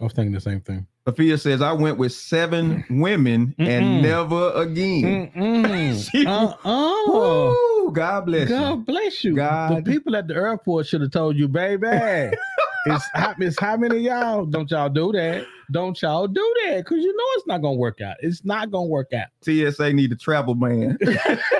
I 0.00 0.04
was 0.04 0.12
thinking 0.12 0.32
the 0.32 0.40
same 0.40 0.60
thing. 0.60 0.86
Sophia 1.06 1.36
says, 1.38 1.60
I 1.62 1.72
went 1.72 1.98
with 1.98 2.12
seven 2.12 2.84
women 2.88 3.54
and 3.58 3.84
Mm-mm. 3.84 4.02
never 4.02 4.52
again. 4.54 5.30
She- 6.10 6.26
uh-uh. 6.26 7.02
Woo, 7.06 7.90
God 7.92 8.26
bless 8.26 8.48
you. 8.48 8.56
God 8.56 8.86
bless 8.86 9.24
you. 9.24 9.34
God- 9.34 9.84
The 9.84 9.90
people 9.90 10.14
at 10.16 10.28
the 10.28 10.34
airport 10.34 10.86
should 10.86 11.00
have 11.00 11.10
told 11.10 11.36
you, 11.36 11.48
baby. 11.48 11.86
it's 12.86 13.04
how 13.14 13.34
it's 13.38 13.58
how 13.58 13.76
many 13.76 13.96
of 13.96 14.02
y'all 14.02 14.46
don't 14.46 14.70
y'all 14.70 14.88
do 14.88 15.12
that? 15.12 15.44
Don't 15.70 16.00
y'all 16.00 16.26
do 16.26 16.54
that? 16.64 16.78
Because 16.78 16.98
you 16.98 17.14
know 17.16 17.24
it's 17.36 17.46
not 17.46 17.60
gonna 17.62 17.74
work 17.76 18.00
out. 18.00 18.16
It's 18.20 18.44
not 18.44 18.70
gonna 18.70 18.86
work 18.86 19.12
out. 19.12 19.28
TSA 19.42 19.92
need 19.92 20.12
a 20.12 20.16
travel 20.16 20.54
man. 20.54 20.98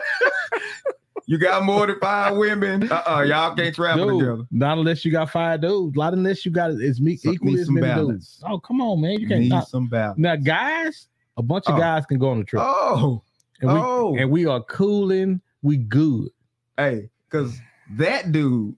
you 1.30 1.38
got 1.38 1.62
more 1.64 1.86
than 1.86 1.96
five 2.00 2.36
women. 2.36 2.90
Uh-uh, 2.90 3.22
y'all 3.22 3.54
can't 3.54 3.72
travel 3.74 4.08
Dude, 4.08 4.18
together. 4.20 4.42
not 4.50 4.78
unless 4.78 5.04
you 5.04 5.12
got 5.12 5.30
five 5.30 5.60
dudes. 5.60 5.96
Not 5.96 6.12
unless 6.12 6.44
you 6.44 6.50
got 6.50 6.72
it's 6.72 6.98
me 7.00 7.16
So- 7.16 7.30
equally 7.30 7.60
as 7.60 7.66
some 7.66 7.76
many 7.76 7.86
balance. 7.86 8.38
dudes. 8.38 8.42
Oh, 8.46 8.58
come 8.58 8.80
on, 8.80 9.00
man. 9.00 9.12
You 9.20 9.28
can't 9.28 9.42
Need 9.42 9.50
not, 9.50 9.68
some 9.68 9.86
balance. 9.86 10.18
now 10.18 10.34
guys, 10.34 11.06
a 11.36 11.42
bunch 11.42 11.66
of 11.68 11.76
Oh. 11.76 11.78
guys 11.78 12.04
can 12.06 12.18
go 12.18 12.30
on 12.30 12.40
the 12.40 12.44
trip. 12.44 12.62
Oh, 12.66 13.22
and 13.60 13.72
we 13.72 13.78
oh, 13.78 14.16
and 14.16 14.30
we 14.30 14.46
are 14.46 14.60
cooling, 14.64 15.40
we 15.62 15.76
good. 15.76 16.30
hey, 16.76 17.08
because 17.30 17.60
that 17.92 18.32
dude, 18.32 18.74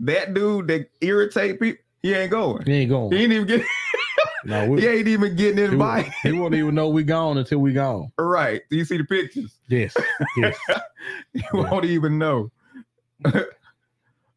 that 0.00 0.32
dude 0.32 0.68
that 0.68 0.88
irritate 1.02 1.60
people, 1.60 1.82
he 2.02 2.14
ain't 2.14 2.30
going. 2.30 2.64
He 2.64 2.72
ain't 2.72 2.90
going. 2.90 3.12
He 3.12 3.22
ain't 3.24 3.32
even 3.34 3.46
get. 3.46 3.66
No, 4.44 4.68
we, 4.68 4.80
he 4.80 4.86
ain't 4.86 5.08
even 5.08 5.36
getting 5.36 5.58
he, 5.58 5.64
invited. 5.64 6.12
he 6.22 6.32
won't 6.32 6.54
even 6.54 6.74
know 6.74 6.88
we 6.88 7.02
gone 7.02 7.38
until 7.38 7.58
we 7.58 7.72
gone. 7.72 8.12
right? 8.18 8.62
Do 8.70 8.76
you 8.76 8.84
see 8.84 8.98
the 8.98 9.04
pictures? 9.04 9.54
Yes, 9.68 9.96
yes. 10.36 10.56
You 11.32 11.42
won't 11.52 11.84
even 11.84 12.18
know. 12.18 12.52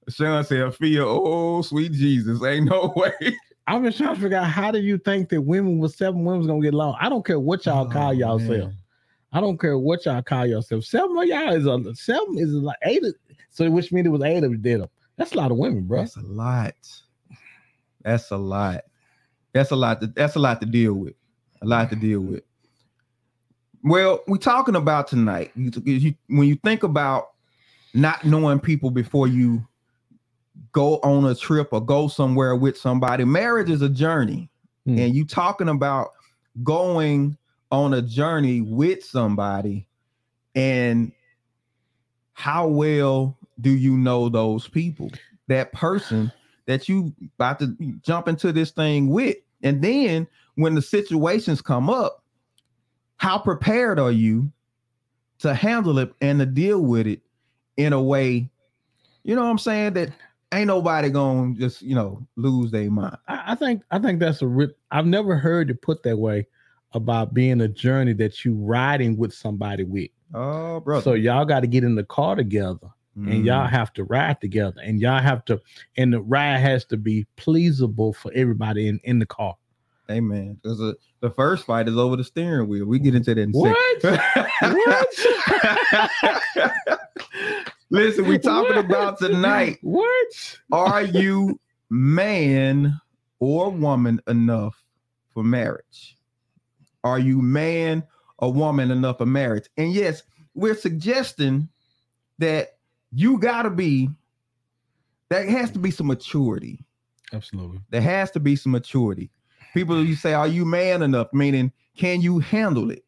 Sean 0.10 0.44
said, 0.44 0.74
"Feel, 0.76 1.08
oh 1.08 1.62
sweet 1.62 1.92
Jesus, 1.92 2.44
ain't 2.44 2.70
no 2.70 2.94
way." 2.96 3.14
I've 3.68 3.82
been 3.82 3.94
trying 3.94 4.16
to 4.16 4.22
figure 4.22 4.38
out 4.38 4.46
how 4.46 4.72
do 4.72 4.80
you 4.80 4.98
think 4.98 5.30
that 5.30 5.42
women 5.42 5.80
with 5.80 5.96
seven 5.96 6.24
women's 6.24 6.48
gonna 6.48 6.62
get 6.62 6.74
along? 6.74 6.98
I 7.00 7.10
don't 7.10 7.26
care 7.26 7.40
what 7.40 7.66
y'all 7.66 7.88
oh, 7.88 7.90
call 7.90 8.10
Oh, 8.10 8.12
y'all 8.12 8.40
self. 8.40 8.72
I 9.34 9.42
don't 9.42 9.60
care 9.60 9.78
what 9.78 10.06
y'all 10.06 10.22
call 10.22 10.46
yourself. 10.46 10.86
Seven 10.86 11.18
of 11.18 11.26
y'all 11.26 11.54
is 11.54 11.66
a 11.66 11.96
seven 11.96 12.38
is 12.38 12.54
like 12.54 12.78
eight. 12.84 13.04
Of, 13.04 13.16
so 13.50 13.70
which 13.70 13.92
means 13.92 14.08
it 14.08 14.12
was 14.12 14.22
eight 14.22 14.44
of 14.44 14.52
you 14.52 14.58
did 14.58 14.82
them. 14.82 14.90
That's 15.18 15.34
a 15.34 15.38
lot 15.38 15.52
of 15.52 15.58
women, 15.58 15.84
bro. 15.84 16.00
That's 16.00 16.18
a 16.18 16.22
lot. 16.22 16.76
That's 18.02 18.32
a 18.32 18.38
lot. 18.38 18.82
That's 19.56 19.72
a 19.72 19.76
lot. 19.78 20.02
To, 20.02 20.08
that's 20.08 20.36
a 20.36 20.40
lot 20.40 20.60
to 20.60 20.68
deal 20.68 20.94
with. 20.94 21.14
A 21.62 21.66
lot 21.66 21.90
to 21.90 21.96
deal 21.96 22.20
with. 22.20 22.44
Well, 23.84 24.20
we're 24.28 24.36
talking 24.36 24.76
about 24.76 25.08
tonight. 25.08 25.52
You, 25.56 25.72
you, 25.86 26.14
when 26.28 26.48
you 26.50 26.56
think 26.58 26.84
about 26.84 27.30
not 27.94 28.26
knowing 28.26 28.60
people 28.60 28.92
before 28.92 29.30
you 29.30 29.66
go 30.74 30.98
on 30.98 31.24
a 31.24 31.34
trip 31.34 31.70
or 31.72 31.80
go 31.80 32.10
somewhere 32.10 32.54
with 32.58 32.78
somebody, 32.78 33.24
marriage 33.24 33.70
is 33.70 33.82
a 33.82 33.90
journey, 33.90 34.50
Hmm. 34.86 35.00
and 35.00 35.16
you 35.16 35.26
talking 35.26 35.70
about 35.70 36.10
going 36.62 37.38
on 37.72 37.94
a 37.94 38.02
journey 38.02 38.60
with 38.60 39.06
somebody, 39.06 39.88
and 40.54 41.14
how 42.34 42.68
well 42.68 43.38
do 43.62 43.72
you 43.72 43.98
know 43.98 44.28
those 44.28 44.68
people? 44.68 45.10
That 45.48 45.72
person 45.72 46.32
that 46.66 46.90
you 46.90 47.14
about 47.40 47.60
to 47.60 47.76
jump 48.02 48.28
into 48.28 48.52
this 48.52 48.72
thing 48.72 49.08
with. 49.08 49.38
And 49.64 49.82
then 49.82 50.28
when 50.56 50.76
the 50.76 50.82
situations 50.82 51.62
come 51.62 51.90
up, 51.90 52.24
how 53.18 53.38
prepared 53.38 54.00
are 54.00 54.12
you 54.12 54.52
to 55.40 55.54
handle 55.54 56.00
it 56.00 56.14
and 56.22 56.40
to 56.40 56.46
deal 56.46 56.82
with 56.82 57.08
it 57.08 57.22
in 57.78 57.94
a 57.94 58.02
way, 58.02 58.50
you 59.24 59.36
know 59.36 59.44
what 59.44 59.50
I'm 59.50 59.58
saying? 59.58 59.94
That 59.94 60.12
ain't 60.54 60.68
nobody 60.68 61.10
gonna 61.10 61.54
just, 61.56 61.82
you 61.82 61.96
know, 61.96 62.26
lose 62.36 62.72
their 62.72 62.90
mind. 62.90 63.18
I, 63.28 63.44
I 63.48 63.56
think 63.56 63.84
I 63.92 64.00
think 64.00 64.20
that's 64.20 64.42
a 64.42 64.48
re- 64.48 64.74
I've 64.92 65.08
never 65.08 65.38
heard 65.38 65.70
it 65.70 65.82
put 65.82 66.04
that 66.04 66.18
way 66.18 66.48
about 66.94 67.34
being 67.34 67.62
a 67.62 67.68
journey 67.68 68.14
that 68.14 68.46
you 68.46 68.56
riding 68.56 69.18
with 69.18 69.34
somebody 69.34 69.84
with. 69.84 70.10
Oh, 70.34 70.80
bro. 70.80 71.02
So 71.02 71.14
y'all 71.14 71.46
got 71.46 71.62
to 71.62 71.68
get 71.68 71.84
in 71.84 71.96
the 71.96 72.04
car 72.04 72.36
together 72.36 72.88
and 73.16 73.46
y'all 73.46 73.66
Mm. 73.68 73.70
have 73.70 73.94
to 73.94 74.04
ride 74.04 74.42
together 74.42 74.82
and 74.84 75.00
y'all 75.00 75.22
have 75.22 75.46
to 75.46 75.62
and 75.96 76.12
the 76.14 76.22
ride 76.22 76.58
has 76.58 76.84
to 76.86 76.98
be 76.98 77.26
pleasable 77.38 78.14
for 78.14 78.30
everybody 78.36 78.88
in, 78.90 79.00
in 79.06 79.20
the 79.20 79.26
car. 79.26 79.56
Amen. 80.12 80.60
Because 80.62 80.78
the, 80.80 80.96
the 81.22 81.30
first 81.32 81.66
fight 81.66 81.88
is 81.88 81.98
over 81.98 82.16
the 82.18 82.24
steering 82.24 82.68
wheel. 82.68 82.86
We 82.86 83.00
get 83.00 83.16
into 83.16 83.34
that 83.34 83.42
in 83.42 83.54
a 83.56 83.76
second. 84.02 85.06
Listen, 87.90 88.28
we 88.28 88.38
talking 88.38 88.76
What? 88.76 88.86
about 88.86 89.18
tonight. 89.20 89.78
What? 89.82 90.58
Are 90.72 91.04
you 91.04 91.60
man 91.90 93.00
or 93.40 93.70
woman 93.72 94.20
enough 94.28 94.84
for 95.34 95.44
marriage? 95.44 96.18
Are 97.04 97.20
you 97.20 97.42
man 97.42 98.04
or 98.40 98.52
woman 98.52 98.92
enough 98.92 99.20
for 99.20 99.26
marriage? 99.26 99.70
And 99.78 99.94
yes, 99.94 100.24
we're 100.56 100.76
suggesting 100.76 101.70
that 102.40 102.75
you 103.16 103.40
gotta 103.40 103.70
be, 103.70 104.10
there 105.30 105.50
has 105.50 105.72
to 105.72 105.80
be 105.80 105.90
some 105.90 106.08
maturity. 106.08 106.86
Absolutely. 107.34 107.80
There 107.90 108.02
has 108.02 108.30
to 108.32 108.40
be 108.40 108.56
some 108.56 108.74
maturity. 108.74 109.32
People, 109.74 110.04
you 110.04 110.16
say, 110.16 110.34
are 110.34 110.48
you 110.48 110.66
man 110.66 111.02
enough? 111.02 111.28
Meaning, 111.34 111.72
can 111.98 112.22
you 112.22 112.40
handle 112.40 112.92
it? 112.92 113.04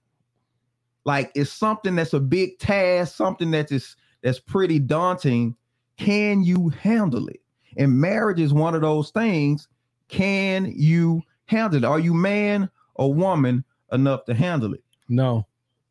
Like, 1.06 1.32
it's 1.36 1.52
something 1.52 1.96
that's 1.96 2.14
a 2.14 2.20
big 2.20 2.58
task, 2.58 3.16
something 3.16 3.52
that 3.52 3.72
is 3.72 3.96
that's 4.24 4.40
pretty 4.40 4.80
daunting. 4.80 5.56
Can 5.98 6.44
you 6.44 6.70
handle 6.70 7.28
it? 7.28 7.42
And 7.78 8.00
marriage 8.00 8.40
is 8.40 8.54
one 8.54 8.76
of 8.76 8.82
those 8.82 9.12
things. 9.12 9.68
Can 10.08 10.72
you 10.76 11.22
handle 11.46 11.78
it? 11.78 11.86
Are 11.86 12.00
you 12.00 12.14
man 12.14 12.70
or 12.96 13.14
woman 13.14 13.64
enough 13.92 14.26
to 14.26 14.34
handle 14.34 14.74
it? 14.74 14.84
No, 15.10 15.48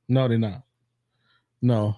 no, 0.09 0.29
they're 0.29 0.39
not. 0.39 0.63
No, 1.63 1.97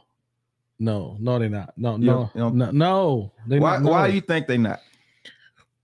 no, 0.78 1.16
no, 1.20 1.38
they're 1.38 1.48
not. 1.48 1.72
No, 1.76 1.96
no, 1.96 2.06
don't- 2.12 2.30
you 2.34 2.40
don't- 2.40 2.54
no, 2.56 2.70
no. 2.70 3.32
Why 3.46 3.72
not, 3.74 3.82
no. 3.82 3.90
why 3.90 4.08
do 4.08 4.14
you 4.14 4.20
think 4.20 4.46
they're 4.46 4.58
not? 4.58 4.80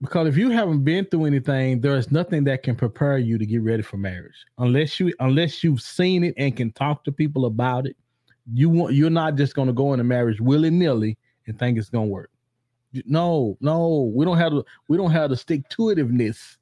because 0.03 0.29
if 0.29 0.37
you 0.37 0.51
haven't 0.51 0.85
been 0.85 1.05
through 1.07 1.25
anything, 1.25 1.81
there 1.81 1.97
is 1.97 2.13
nothing 2.13 2.45
that 2.45 2.63
can 2.63 2.77
prepare 2.77 3.17
you 3.17 3.39
to 3.39 3.47
get 3.47 3.63
ready 3.63 3.83
for 3.83 3.97
marriage. 3.97 4.35
Unless 4.59 5.01
you 5.01 5.15
unless 5.21 5.65
you've 5.65 5.81
seen 5.81 6.25
it 6.25 6.35
and 6.37 6.55
can 6.55 6.73
talk 6.73 7.05
to 7.05 7.13
people 7.13 7.47
about 7.47 7.87
it, 7.87 7.97
you 8.53 8.69
want 8.69 8.95
you're 8.95 9.09
not 9.09 9.37
just 9.37 9.55
gonna 9.55 9.73
go 9.73 9.93
into 9.95 10.05
marriage 10.05 10.41
willy-nilly 10.41 11.17
and 11.47 11.59
think 11.59 11.79
it's 11.79 11.89
gonna 11.89 12.07
work. 12.07 12.31
No, 13.07 13.57
no, 13.61 14.13
we 14.15 14.25
don't 14.27 14.37
have 14.37 14.53
the 14.53 14.63
we 14.89 14.97
don't 14.99 15.11
have 15.11 15.31
the 15.31 15.37
stick 15.37 15.67
to 15.71 15.83
itiveness. 15.85 16.57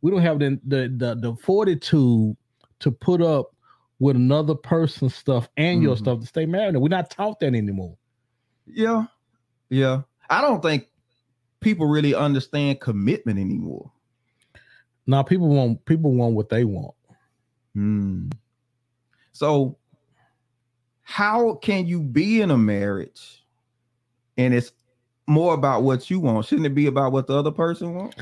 We 0.00 0.10
don't 0.10 0.22
have 0.22 0.38
the 0.38 0.58
the 0.66 0.88
the, 0.96 1.14
the 1.16 1.34
fortitude 1.36 2.34
to 2.78 2.90
put 2.90 3.20
up 3.20 3.54
with 4.00 4.16
another 4.16 4.54
person's 4.54 5.14
stuff 5.14 5.48
and 5.56 5.82
your 5.82 5.94
Mhm. 5.94 5.98
stuff 5.98 6.20
to 6.20 6.26
stay 6.26 6.46
married. 6.46 6.74
And 6.74 6.82
we're 6.82 6.88
not 6.88 7.10
taught 7.10 7.38
that 7.40 7.54
anymore. 7.54 7.96
Yeah. 8.66 9.04
Yeah. 9.68 10.02
I 10.28 10.40
don't 10.40 10.62
think 10.62 10.88
people 11.60 11.86
really 11.86 12.14
understand 12.14 12.80
commitment 12.80 13.38
anymore. 13.38 13.92
Now 15.06 15.22
people 15.22 15.48
want 15.48 15.84
people 15.84 16.12
want 16.12 16.34
what 16.34 16.48
they 16.48 16.64
want. 16.64 16.94
Hmm. 17.74 18.30
So, 19.32 19.76
how 21.02 21.54
can 21.56 21.86
you 21.86 22.00
be 22.02 22.40
in 22.40 22.50
a 22.50 22.58
marriage 22.58 23.44
and 24.38 24.54
it's 24.54 24.72
more 25.26 25.54
about 25.54 25.82
what 25.82 26.08
you 26.10 26.20
want? 26.20 26.46
Shouldn't 26.46 26.66
it 26.66 26.74
be 26.74 26.86
about 26.86 27.12
what 27.12 27.26
the 27.26 27.34
other 27.34 27.50
person 27.50 27.94
wants? 27.94 28.16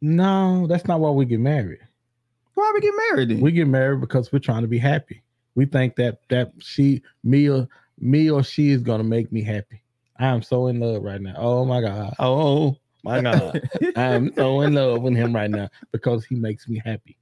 No, 0.00 0.66
that's 0.68 0.86
not 0.86 1.00
why 1.00 1.10
we 1.10 1.24
get 1.24 1.40
married. 1.40 1.80
Why 2.54 2.70
we 2.72 2.80
get 2.80 2.94
married 3.10 3.30
then? 3.30 3.40
We 3.40 3.50
get 3.50 3.66
married 3.66 4.00
because 4.00 4.32
we're 4.32 4.38
trying 4.38 4.62
to 4.62 4.68
be 4.68 4.78
happy. 4.78 5.23
We 5.54 5.66
think 5.66 5.96
that 5.96 6.18
that 6.28 6.52
she, 6.58 7.02
me 7.22 7.48
or 7.48 7.68
me 7.98 8.30
or 8.30 8.42
she 8.42 8.70
is 8.70 8.82
gonna 8.82 9.04
make 9.04 9.30
me 9.32 9.42
happy. 9.42 9.82
I 10.18 10.26
am 10.26 10.42
so 10.42 10.68
in 10.68 10.80
love 10.80 11.02
right 11.02 11.20
now. 11.20 11.34
Oh 11.36 11.64
my 11.64 11.80
god. 11.80 12.14
Oh 12.18 12.76
my 13.02 13.20
god. 13.20 13.60
I 13.96 14.14
am 14.14 14.32
so 14.34 14.60
in 14.62 14.74
love 14.74 15.02
with 15.02 15.14
him 15.14 15.34
right 15.34 15.50
now 15.50 15.68
because 15.92 16.24
he 16.24 16.34
makes 16.34 16.68
me 16.68 16.80
happy. 16.84 17.16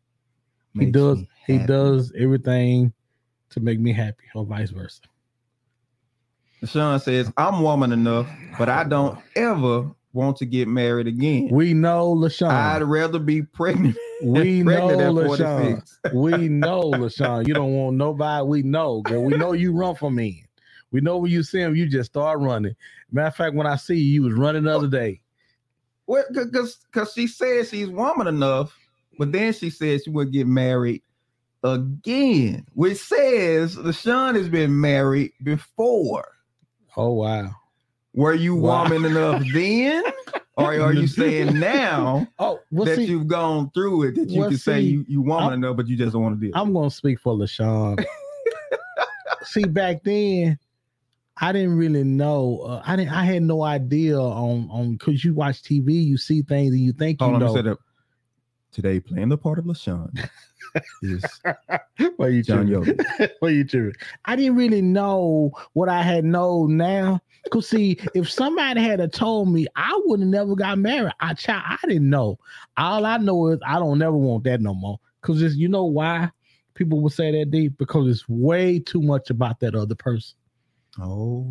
He 0.79 0.87
does. 0.87 1.19
me 1.19 1.29
He 1.47 1.59
does 1.59 2.13
everything 2.19 2.93
to 3.51 3.61
make 3.61 3.79
me 3.79 3.93
happy, 3.93 4.25
or 4.35 4.45
vice 4.45 4.71
versa. 4.71 5.03
Sean 6.65 6.99
says, 7.01 7.31
I'm 7.37 7.61
woman 7.63 7.93
enough, 7.93 8.29
but 8.59 8.69
I 8.69 8.85
don't 8.85 9.19
ever 9.35 9.91
want 10.13 10.37
to 10.39 10.47
get 10.47 10.69
married 10.69 11.07
again. 11.07 11.49
We 11.51 11.75
know 11.75 12.15
LaShawn. 12.15 12.51
I'd 12.51 12.83
rather 12.83 13.19
be 13.19 13.43
pregnant. 13.43 13.97
We 14.23 14.63
know 14.63 14.87
pregnant 14.87 15.01
at 15.01 15.13
LaShawn. 15.13 15.97
We 16.15 16.49
know 16.49 16.93
LaShawn. 16.93 17.49
You 17.49 17.55
don't 17.55 17.73
want 17.73 17.97
nobody. 17.97 18.47
We 18.47 18.63
know, 18.63 19.03
girl. 19.03 19.25
We 19.25 19.37
know 19.37 19.53
you 19.53 19.73
run 19.73 19.97
from 19.97 20.15
men. 20.15 20.43
We 20.93 21.01
know 21.01 21.19
when 21.19 21.33
you 21.33 21.43
see 21.43 21.59
him, 21.59 21.75
you 21.75 21.89
just 21.89 22.13
start 22.13 22.39
running. 22.39 22.77
Matter 23.11 23.29
of 23.29 23.37
fact, 23.37 23.57
when 23.57 23.67
I 23.67 23.75
see 23.75 23.97
you, 23.97 24.13
you 24.13 24.23
was 24.23 24.35
running 24.35 24.63
the 24.63 24.77
other 24.77 24.87
day. 24.87 25.23
Well, 26.07 26.25
because 26.33 26.77
because 26.93 27.13
she 27.15 27.27
says 27.27 27.71
she's 27.71 27.89
woman 27.89 28.29
enough, 28.29 28.79
but 29.19 29.33
then 29.33 29.53
she 29.53 29.71
says 29.71 30.03
she 30.05 30.11
would 30.11 30.33
get 30.33 30.47
married 30.47 31.03
again, 31.65 32.67
which 32.75 32.99
says 32.99 33.77
LaShawn 33.77 34.37
has 34.37 34.49
been 34.49 34.81
married 34.81 35.33
before. 35.43 36.29
Oh 36.97 37.15
wow. 37.15 37.51
Were 38.15 38.35
you 38.35 38.55
Wow. 38.55 38.83
woman 38.85 39.05
enough 39.05 39.43
then? 39.53 40.03
Or 40.57 40.75
are 40.79 40.93
you 40.93 41.07
saying 41.07 41.59
now 41.59 42.27
Oh, 42.39 42.61
well, 42.71 42.85
that 42.85 42.97
see, 42.97 43.05
you've 43.05 43.27
gone 43.27 43.71
through 43.73 44.03
it 44.05 44.15
that 44.17 44.29
you 44.29 44.41
well, 44.41 44.51
can 44.51 44.59
say 44.59 44.81
you, 44.81 45.05
you 45.09 45.23
woman 45.23 45.45
I'm- 45.45 45.53
enough, 45.65 45.77
but 45.77 45.89
you 45.89 45.97
just 45.97 46.13
don't 46.13 46.23
want 46.23 46.39
to 46.39 46.47
deal? 46.47 46.55
I'm 46.55 46.73
gonna 46.75 46.91
speak 46.91 47.19
for 47.21 47.35
LaShawn. 47.35 48.05
see, 49.45 49.65
back 49.65 50.03
then, 50.05 50.59
I 51.41 51.53
didn't 51.53 51.77
really 51.77 52.05
know. 52.05 52.61
Uh, 52.67 52.83
I 52.85 52.97
didn't. 52.97 53.13
I 53.13 53.25
had 53.25 53.43
no 53.43 53.63
idea 53.63 54.19
on 54.19 54.69
on 54.71 54.93
because 54.97 55.25
you 55.25 55.33
watch 55.35 55.63
TV, 55.63 55.93
you 56.05 56.19
see 56.19 56.43
things, 56.43 56.73
and 56.73 56.81
you 56.81 56.93
think 56.93 57.21
Hold 57.21 57.31
you 57.31 57.35
on, 57.37 57.41
know. 57.41 57.55
set 57.55 57.67
up. 57.67 57.79
Today, 58.73 59.01
playing 59.01 59.29
the 59.31 59.37
part 59.39 59.59
of 59.59 59.65
LaShawn 59.67 60.11
Why 62.17 62.29
you 62.29 62.43
John 62.43 62.67
tripping? 62.67 63.05
Why 63.41 63.51
you 63.51 63.65
tripping? 63.65 63.95
I 64.25 64.37
didn't 64.37 64.57
really 64.57 64.83
know 64.83 65.53
what 65.73 65.89
I 65.89 66.03
had 66.03 66.25
known 66.25 66.77
now. 66.77 67.21
Cause 67.51 67.69
see, 67.69 67.99
if 68.15 68.31
somebody 68.31 68.81
had 68.81 69.13
told 69.13 69.53
me, 69.53 69.67
I 69.75 70.01
would 70.05 70.21
have 70.21 70.29
never 70.29 70.55
got 70.55 70.79
married. 70.79 71.13
I 71.21 71.35
child, 71.35 71.65
I 71.67 71.87
didn't 71.87 72.09
know. 72.09 72.39
All 72.77 73.05
I 73.05 73.17
know 73.17 73.49
is 73.49 73.59
I 73.67 73.79
don't 73.79 73.99
never 73.99 74.17
want 74.17 74.45
that 74.45 74.61
no 74.61 74.75
more. 74.75 74.99
Cause 75.23 75.43
it's 75.43 75.57
you 75.57 75.69
know 75.69 75.85
why 75.85 76.31
people 76.75 77.01
would 77.01 77.13
say 77.13 77.33
that 77.33 77.51
deep 77.51 77.77
because 77.79 78.09
it's 78.09 78.29
way 78.29 78.79
too 78.79 79.03
much 79.03 79.31
about 79.31 79.61
that 79.61 79.75
other 79.75 79.95
person. 79.95 80.37
Oh, 81.01 81.47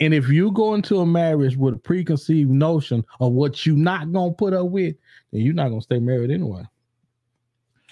And 0.00 0.14
if 0.14 0.28
you 0.28 0.52
go 0.52 0.74
into 0.74 1.00
a 1.00 1.06
marriage 1.06 1.56
with 1.56 1.74
a 1.74 1.78
preconceived 1.78 2.50
notion 2.50 3.04
of 3.20 3.32
what 3.32 3.66
you're 3.66 3.76
not 3.76 4.12
gonna 4.12 4.32
put 4.32 4.54
up 4.54 4.68
with, 4.68 4.96
then 5.32 5.42
you're 5.42 5.54
not 5.54 5.68
gonna 5.68 5.82
stay 5.82 5.98
married 5.98 6.30
anyway. 6.30 6.62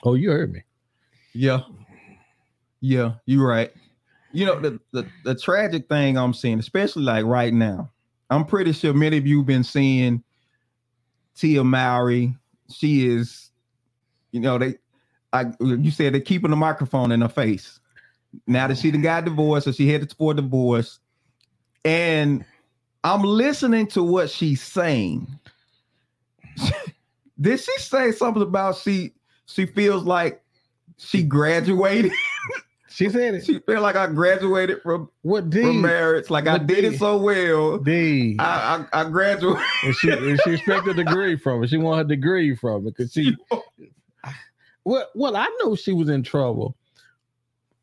Oh, 0.03 0.15
you 0.15 0.31
heard 0.31 0.53
me. 0.53 0.63
yeah, 1.33 1.61
yeah, 2.81 3.13
you're 3.27 3.47
right. 3.47 3.73
You 4.33 4.47
know 4.47 4.59
the, 4.61 4.81
the 4.93 5.07
the 5.25 5.35
tragic 5.35 5.89
thing 5.89 6.17
I'm 6.17 6.35
seeing, 6.35 6.59
especially 6.59 7.03
like 7.05 7.25
right 7.25 7.53
now, 7.53 7.91
I'm 8.31 8.45
pretty 8.45 8.73
sure 8.73 8.95
many 8.95 9.19
of 9.19 9.27
you 9.27 9.39
have 9.39 9.47
been 9.47 9.65
seeing 9.65 10.23
Tia 11.37 11.63
Mowry. 11.63 12.35
She 12.71 13.07
is, 13.07 13.51
you 14.31 14.41
know, 14.41 14.59
they, 14.59 14.77
I 15.33 15.53
you 15.61 15.91
said 15.91 16.15
they're 16.15 16.21
keeping 16.21 16.51
the 16.51 16.57
microphone 16.57 17.13
in 17.13 17.21
her 17.21 17.29
face. 17.29 17.79
Now 18.47 18.67
that 18.67 18.79
she 18.79 18.91
done 18.91 19.03
got 19.03 19.27
divorced, 19.27 19.67
so 19.67 19.73
she 19.73 19.89
headed 19.89 20.15
for 20.17 20.33
divorce, 20.33 20.99
and 21.85 22.45
I'm 23.05 23.23
listening 23.23 23.87
to 23.89 24.03
what 24.03 24.31
she's 24.31 24.63
saying. 24.63 25.29
Did 27.41 27.61
she 27.61 27.79
say 27.79 28.13
something 28.13 28.43
about 28.43 28.77
she 28.79 29.13
she 29.47 29.67
feels 29.67 30.05
like 30.05 30.43
she 30.99 31.23
graduated? 31.23 32.13
She 32.95 33.09
said 33.09 33.35
it. 33.37 33.47
she 33.47 33.59
feel 33.61 33.81
like 33.81 33.97
I 33.97 34.07
graduated 34.07 34.83
from 34.83 35.09
What 35.23 35.45
from 35.45 35.51
did 35.51 35.77
marriage. 35.77 36.29
Like 36.29 36.47
I 36.47 36.59
did 36.59 36.83
did? 36.83 36.85
it 36.93 36.99
so 36.99 37.17
well. 37.17 37.79
D? 37.79 38.37
I 38.39 38.85
I, 38.93 39.01
I 39.01 39.09
graduated. 39.09 39.65
and 39.83 39.95
she 39.95 40.11
and 40.11 40.39
she 40.45 40.51
expected 40.53 40.99
a 40.99 41.03
degree 41.05 41.37
from 41.39 41.65
it. 41.65 41.71
She 41.71 41.79
wanted 41.79 42.05
a 42.05 42.09
degree 42.17 42.55
from 42.55 42.87
it 42.87 42.95
because 42.95 43.11
she. 43.15 43.35
Well, 44.85 45.07
well, 45.15 45.37
I 45.37 45.49
know 45.63 45.75
she 45.75 45.93
was 45.95 46.09
in 46.11 46.23
trouble. 46.23 46.77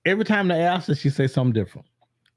Every 0.06 0.26
time 0.26 0.48
they 0.48 0.62
asked 0.62 0.88
her, 0.90 0.96
she 0.96 1.10
say 1.10 1.26
something 1.28 1.54
different. 1.54 1.88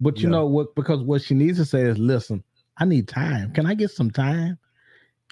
But 0.01 0.19
you 0.19 0.25
Yeah. 0.29 0.31
know 0.31 0.47
what? 0.47 0.75
Because 0.75 1.03
what 1.03 1.21
she 1.21 1.35
needs 1.35 1.59
to 1.59 1.65
say 1.67 1.83
is, 1.83 1.99
"Listen, 1.99 2.43
I 2.79 2.85
need 2.87 3.07
time. 3.09 3.53
Can 3.53 3.67
I 3.67 3.75
get 3.75 3.91
some 3.91 4.11
time? 4.11 4.57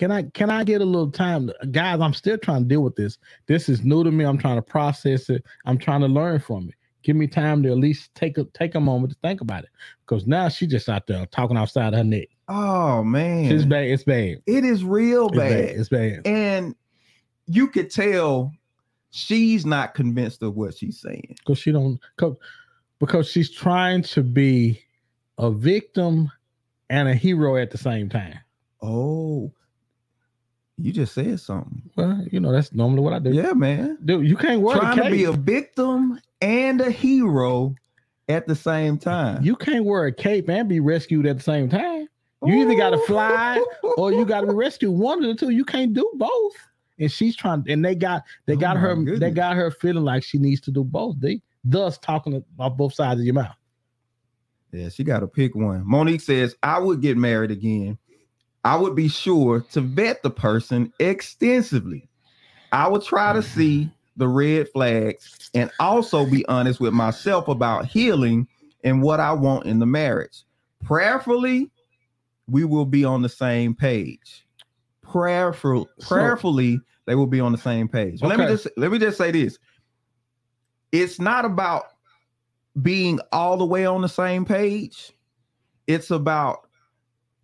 Can 0.00 0.10
I 0.10 0.22
can 0.22 0.48
I 0.48 0.64
get 0.64 0.80
a 0.80 0.84
little 0.86 1.10
time, 1.10 1.50
guys? 1.72 2.00
I'm 2.00 2.14
still 2.14 2.38
trying 2.38 2.62
to 2.62 2.68
deal 2.68 2.80
with 2.82 2.96
this. 2.96 3.18
This 3.48 3.68
is 3.68 3.84
new 3.84 4.02
to 4.02 4.10
me. 4.10 4.24
I'm 4.24 4.38
trying 4.38 4.56
to 4.56 4.62
process 4.62 5.28
it. 5.28 5.44
I'm 5.66 5.76
trying 5.76 6.00
to 6.00 6.06
learn 6.06 6.40
from 6.40 6.70
it. 6.70 6.74
Give 7.02 7.16
me 7.16 7.26
time 7.26 7.62
to 7.64 7.70
at 7.70 7.76
least 7.76 8.14
take 8.14 8.38
a 8.38 8.44
take 8.54 8.74
a 8.76 8.80
moment 8.80 9.12
to 9.12 9.18
think 9.20 9.42
about 9.42 9.64
it. 9.64 9.68
Because 10.00 10.26
now 10.26 10.48
she 10.48 10.66
just 10.66 10.88
out 10.88 11.06
there 11.06 11.26
talking 11.26 11.58
outside 11.58 11.92
her 11.92 12.02
neck. 12.02 12.28
Oh 12.48 13.04
man, 13.04 13.52
It's 13.52 13.66
bad. 13.66 13.88
It's 13.88 14.02
bad. 14.04 14.38
it 14.46 14.64
is 14.64 14.84
real 14.84 15.26
It's 15.28 15.36
bad. 15.36 15.50
bad. 15.66 15.76
It's 15.76 15.88
bad. 15.90 16.22
and 16.26 16.74
you 17.46 17.68
could 17.68 17.90
tell 17.90 18.54
she's 19.10 19.66
not 19.66 19.92
convinced 19.92 20.42
of 20.42 20.56
what 20.56 20.78
she's 20.78 20.98
saying. 20.98 21.36
because 21.40 21.58
she 21.58 21.72
don't 21.72 22.00
cause, 22.16 22.36
because 23.00 23.28
she's 23.28 23.50
trying 23.50 24.00
to 24.04 24.22
be 24.22 24.80
a 25.36 25.50
victim 25.50 26.32
and 26.88 27.06
a 27.06 27.14
hero 27.14 27.56
at 27.58 27.70
the 27.70 27.76
same 27.78 28.08
time. 28.08 28.38
Oh, 28.80 29.52
you 30.80 30.92
just 30.92 31.14
said 31.14 31.38
something. 31.40 31.82
Well, 31.96 32.24
you 32.30 32.40
know 32.40 32.52
that's 32.52 32.72
normally 32.72 33.00
what 33.00 33.12
I 33.12 33.18
do. 33.18 33.30
Yeah, 33.32 33.52
man. 33.52 33.98
Dude, 34.04 34.26
you 34.26 34.36
can't 34.36 34.60
wear 34.60 34.76
Trying 34.76 34.98
a 34.98 35.04
to 35.04 35.10
be 35.10 35.24
a 35.24 35.32
victim 35.32 36.20
and 36.40 36.80
a 36.80 36.90
hero 36.90 37.74
at 38.28 38.46
the 38.46 38.54
same 38.54 38.96
time. 38.98 39.42
you 39.42 39.56
can't 39.56 39.84
wear 39.84 40.06
a 40.06 40.12
cape 40.12 40.48
and 40.48 40.68
be 40.68 40.80
rescued 40.80 41.26
at 41.26 41.36
the 41.36 41.42
same 41.42 41.68
time. 41.68 42.08
You 42.44 42.62
either 42.62 42.74
gotta 42.74 42.98
fly 43.06 43.62
or 43.98 44.12
you 44.12 44.24
got 44.24 44.40
to 44.40 44.46
be 44.46 44.54
rescued. 44.54 44.92
One 44.92 45.22
of 45.22 45.28
the 45.28 45.34
two. 45.34 45.50
You 45.50 45.64
can't 45.64 45.92
do 45.92 46.10
both. 46.14 46.54
And 46.98 47.12
she's 47.12 47.36
trying. 47.36 47.64
And 47.68 47.84
they 47.84 47.94
got 47.94 48.22
they 48.46 48.54
Oh 48.54 48.56
got 48.56 48.76
her. 48.78 49.18
They 49.18 49.30
got 49.30 49.56
her 49.56 49.70
feeling 49.70 50.04
like 50.04 50.22
she 50.22 50.38
needs 50.38 50.60
to 50.62 50.70
do 50.70 50.82
both. 50.82 51.16
They 51.20 51.42
thus 51.64 51.98
talking 51.98 52.42
about 52.54 52.78
both 52.78 52.94
sides 52.94 53.20
of 53.20 53.26
your 53.26 53.34
mouth. 53.34 53.54
Yeah, 54.72 54.88
she 54.88 55.04
got 55.04 55.20
to 55.20 55.26
pick 55.26 55.54
one. 55.54 55.82
Monique 55.84 56.20
says, 56.20 56.54
I 56.62 56.78
would 56.78 57.00
get 57.02 57.16
married 57.16 57.50
again. 57.50 57.98
I 58.64 58.76
would 58.76 58.94
be 58.94 59.08
sure 59.08 59.60
to 59.72 59.80
vet 59.80 60.22
the 60.22 60.30
person 60.30 60.92
extensively. 60.98 62.08
I 62.72 62.88
would 62.88 63.02
try 63.02 63.32
to 63.32 63.40
mm-hmm. 63.40 63.58
see 63.58 63.90
the 64.16 64.28
red 64.28 64.68
flags 64.68 65.50
and 65.54 65.70
also 65.80 66.26
be 66.26 66.44
honest 66.46 66.78
with 66.80 66.92
myself 66.92 67.48
about 67.48 67.86
healing 67.86 68.46
and 68.84 69.02
what 69.02 69.20
I 69.20 69.32
want 69.32 69.66
in 69.66 69.78
the 69.78 69.86
marriage. 69.86 70.44
Prayerfully, 70.84 71.70
we 72.48 72.64
will 72.64 72.84
be 72.84 73.04
on 73.04 73.22
the 73.22 73.28
same 73.28 73.74
page. 73.74 74.46
Prayerful, 75.02 75.88
prayerfully, 76.00 76.80
they 77.06 77.14
will 77.14 77.26
be 77.26 77.40
on 77.40 77.52
the 77.52 77.58
same 77.58 77.88
page. 77.88 78.20
But 78.20 78.28
Let 78.28 78.38
me 78.38 78.46
just 78.46 78.68
let 78.76 78.92
me 78.92 78.98
just 78.98 79.18
say 79.18 79.30
this. 79.30 79.58
It's 80.92 81.18
not 81.18 81.44
about 81.44 81.84
being 82.80 83.20
all 83.32 83.56
the 83.56 83.64
way 83.64 83.86
on 83.86 84.02
the 84.02 84.08
same 84.08 84.44
page. 84.44 85.12
It's 85.86 86.10
about 86.10 86.68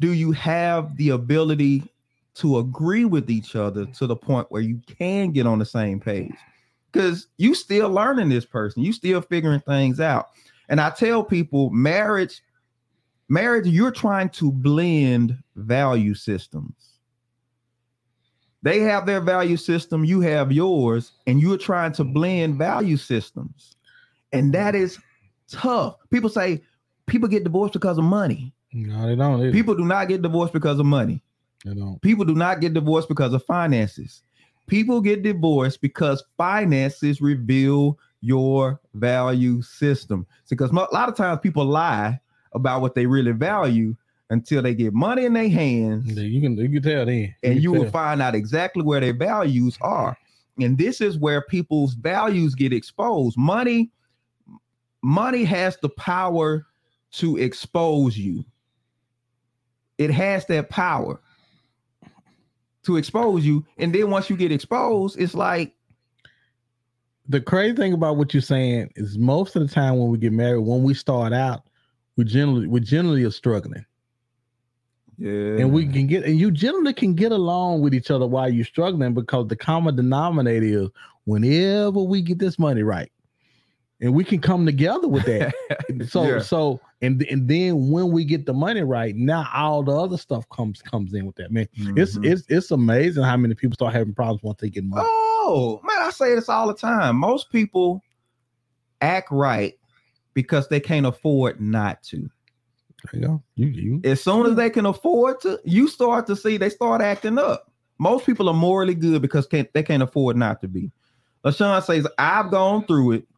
do 0.01 0.13
you 0.13 0.33
have 0.33 0.97
the 0.97 1.11
ability 1.11 1.83
to 2.35 2.59
agree 2.59 3.05
with 3.05 3.31
each 3.31 3.57
other 3.57 3.87
to 3.87 4.07
the 4.07 4.17
point 4.17 4.47
where 4.51 4.63
you 4.63 4.81
can 4.87 5.33
get 5.33 5.47
on 5.47 5.59
the 5.59 5.65
same 5.65 6.01
page? 6.01 6.35
Because 6.93 7.29
you 7.37 7.55
still 7.55 7.91
learning 7.91 8.29
this 8.29 8.45
person, 8.45 8.83
you 8.83 8.93
still 8.93 9.21
figuring 9.21 9.61
things 9.61 10.01
out. 10.01 10.29
And 10.69 10.81
I 10.81 10.91
tell 10.91 11.23
people, 11.23 11.71
marriage, 11.71 12.43
marriage, 13.29 13.67
you're 13.67 13.91
trying 13.91 14.31
to 14.31 14.51
blend 14.51 15.39
value 15.55 16.15
systems. 16.15 16.75
They 18.63 18.81
have 18.81 19.07
their 19.07 19.21
value 19.21 19.57
system, 19.57 20.05
you 20.05 20.21
have 20.23 20.51
yours, 20.51 21.13
and 21.27 21.41
you're 21.41 21.59
trying 21.59 21.93
to 21.93 22.05
blend 22.05 22.57
value 22.57 22.97
systems. 22.97 23.77
And 24.33 24.53
that 24.55 24.75
is 24.75 24.99
tough. 25.49 25.97
People 26.11 26.31
say 26.31 26.63
people 27.07 27.29
get 27.29 27.45
divorced 27.45 27.75
because 27.75 27.99
of 27.99 28.05
money. 28.05 28.53
No, 28.77 29.07
they 29.07 29.17
don't. 29.17 29.41
They, 29.41 29.51
People 29.53 29.75
do 29.75 29.85
not 29.85 30.09
get 30.09 30.21
divorced 30.23 30.53
because 30.53 30.79
of 30.79 30.87
money. 30.87 31.23
they 31.65 31.73
don't. 31.75 32.01
People 32.03 32.25
do 32.27 32.35
not 32.35 32.61
get 32.61 32.75
divorced 32.75 33.09
because 33.09 33.33
of 33.33 33.43
finances. 33.45 34.23
People 34.67 35.01
get 35.01 35.23
divorced 35.23 35.81
because 35.81 36.23
finances 36.37 37.21
reveal 37.21 37.99
your 38.21 38.81
value 38.95 39.63
system. 39.63 40.27
Because 40.51 40.71
a 40.71 40.75
lot 40.75 41.09
of 41.09 41.17
times 41.17 41.41
people 41.43 41.65
lie 41.65 42.21
about 42.53 42.81
what 42.83 42.95
they 42.95 43.07
really 43.07 43.33
value 43.33 43.97
until 44.29 44.61
they 44.61 44.75
get 44.75 44.93
money 44.93 45.25
in 45.25 45.33
their 45.35 45.49
hands 45.49 46.05
You 46.19 46.41
can 46.41 46.57
you 46.57 46.69
can 46.69 46.83
tell 46.83 47.07
then. 47.07 47.35
and 47.45 47.55
can 47.55 47.63
you 47.63 47.71
will 47.73 47.89
find 47.91 48.21
out 48.21 48.35
exactly 48.35 48.83
where 48.83 49.01
their 49.01 49.15
values 49.15 49.79
are. 49.81 50.19
And 50.59 50.77
this 50.77 51.01
is 51.01 51.17
where 51.17 51.43
people's 51.43 51.95
values 51.95 52.55
get 52.55 52.73
exposed. 52.73 53.39
Money, 53.39 53.91
money 55.03 55.45
has 55.45 55.77
the 55.81 55.89
power 55.91 56.67
to 57.13 57.37
expose 57.37 58.19
you. 58.19 58.45
It 59.99 60.11
has 60.11 60.47
that 60.47 60.69
power 60.69 61.21
to 62.85 62.97
expose 62.97 63.45
you. 63.45 63.65
And 63.79 63.95
then 63.95 64.11
once 64.11 64.31
you 64.31 64.37
get 64.37 64.53
exposed, 64.53 65.19
it's 65.19 65.35
like, 65.35 65.75
the 67.29 67.41
crazy 67.41 67.75
thing 67.75 67.93
about 67.93 68.17
what 68.17 68.33
you're 68.33 68.41
saying 68.41 68.93
is 68.95 69.19
most 69.19 69.57
of 69.57 69.67
the 69.67 69.75
time 69.75 69.99
when 69.99 70.11
we 70.11 70.19
get 70.19 70.33
married, 70.33 70.61
when 70.61 70.83
we 70.83 70.95
start 70.95 71.33
out, 71.33 71.69
we 72.17 72.25
generally 72.25 72.67
we 72.67 72.81
generally 72.81 73.25
are 73.25 73.31
struggling. 73.31 73.85
yeah, 75.19 75.59
And 75.59 75.73
we 75.73 75.87
can 75.89 76.07
get 76.07 76.25
and 76.25 76.39
you 76.39 76.51
generally 76.51 76.95
can 76.95 77.15
get 77.15 77.33
along 77.33 77.81
with 77.81 77.95
each 77.95 78.11
other 78.11 78.27
while 78.27 78.49
you're 78.49 78.65
struggling 78.65 79.13
because 79.13 79.49
the 79.49 79.57
common 79.57 79.97
denominator 79.97 80.85
is 80.85 80.89
whenever 81.25 82.01
we 82.01 82.23
get 82.23 82.39
this 82.39 82.59
money 82.59 82.83
right. 82.83 83.11
And 84.01 84.13
we 84.15 84.25
can 84.25 84.41
come 84.41 84.67
together 84.67 85.09
with 85.09 85.25
that. 85.25 85.55
So 86.09 86.25
Yeah. 86.25 86.39
so 86.41 86.81
and 87.01 87.23
and 87.31 87.49
then 87.49 87.91
when 87.91 88.11
we 88.11 88.25
get 88.25 88.45
the 88.45 88.53
money 88.53 88.83
right, 88.83 89.15
now 89.17 89.49
all 89.55 89.83
the 89.83 89.93
other 89.93 90.19
stuff 90.19 90.47
comes 90.51 90.83
comes 90.83 91.15
in 91.15 91.25
with 91.25 91.37
that. 91.37 91.51
Man, 91.53 91.69
it's 91.97 92.19
Mhm. 92.19 92.27
it's 92.27 92.43
it's 92.49 92.71
amazing 92.71 93.23
how 93.23 93.37
many 93.37 93.55
people 93.55 93.75
start 93.75 93.95
having 93.95 94.13
problems 94.13 94.43
once 94.43 94.59
they 94.61 94.69
get 94.69 94.85
money. 94.85 95.07
Oh 95.09 95.81
man, 95.85 95.99
I 96.01 96.11
say 96.11 96.35
this 96.35 96.49
all 96.49 96.67
the 96.67 96.75
time. 96.75 97.17
Most 97.17 97.51
people 97.51 98.03
act 99.01 99.31
right 99.31 99.75
because 100.35 100.69
they 100.69 100.81
can't 100.81 101.07
afford 101.07 101.61
not 101.61 102.03
to. 102.05 102.29
There 103.13 103.21
you 103.21 103.27
go. 103.27 103.43
You 103.55 103.67
you 103.69 104.01
As 104.05 104.23
soon 104.23 104.47
as 104.47 104.57
they 104.57 104.69
can 104.71 104.87
afford 104.87 105.41
to, 105.43 105.61
you 105.65 105.89
start 105.89 106.27
to 106.27 106.37
see 106.37 106.57
they 106.59 106.69
start 106.71 107.01
acting 107.01 107.39
up. 107.39 107.71
Most 107.99 108.27
people 108.27 108.49
are 108.49 108.55
morally 108.55 108.95
good 108.95 109.23
because 109.23 109.47
can't, 109.47 109.73
they 109.73 109.83
can't 109.83 110.03
afford 110.03 110.37
not 110.37 110.61
to 110.61 110.69
be. 110.69 110.91
LaShawn 111.45 111.83
says, 111.83 112.07
I've 112.19 112.51
gone 112.51 112.85
through 112.87 113.13
it 113.13 113.29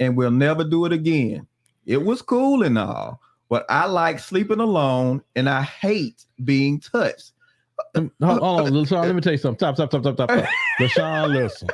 and 0.00 0.16
we'll 0.16 0.30
never 0.30 0.64
do 0.64 0.84
it 0.84 0.92
again. 0.92 1.46
It 1.86 2.02
was 2.02 2.22
cool 2.22 2.62
and 2.62 2.78
all, 2.78 3.20
but 3.48 3.64
I 3.68 3.86
like 3.86 4.18
sleeping 4.18 4.60
alone 4.60 5.22
and 5.36 5.48
I 5.48 5.62
hate 5.62 6.24
being 6.44 6.80
touched. 6.80 7.32
Hold 7.94 8.10
on, 8.20 8.66
LaShawn, 8.72 9.04
let 9.04 9.14
me 9.14 9.20
tell 9.20 9.32
you 9.32 9.38
something. 9.38 9.58
Stop, 9.58 9.76
stop, 9.76 9.90
stop, 9.90 10.02
stop, 10.02 10.14
stop. 10.14 10.30
stop. 10.30 10.48
LaShawn, 10.80 11.32
listen. 11.32 11.68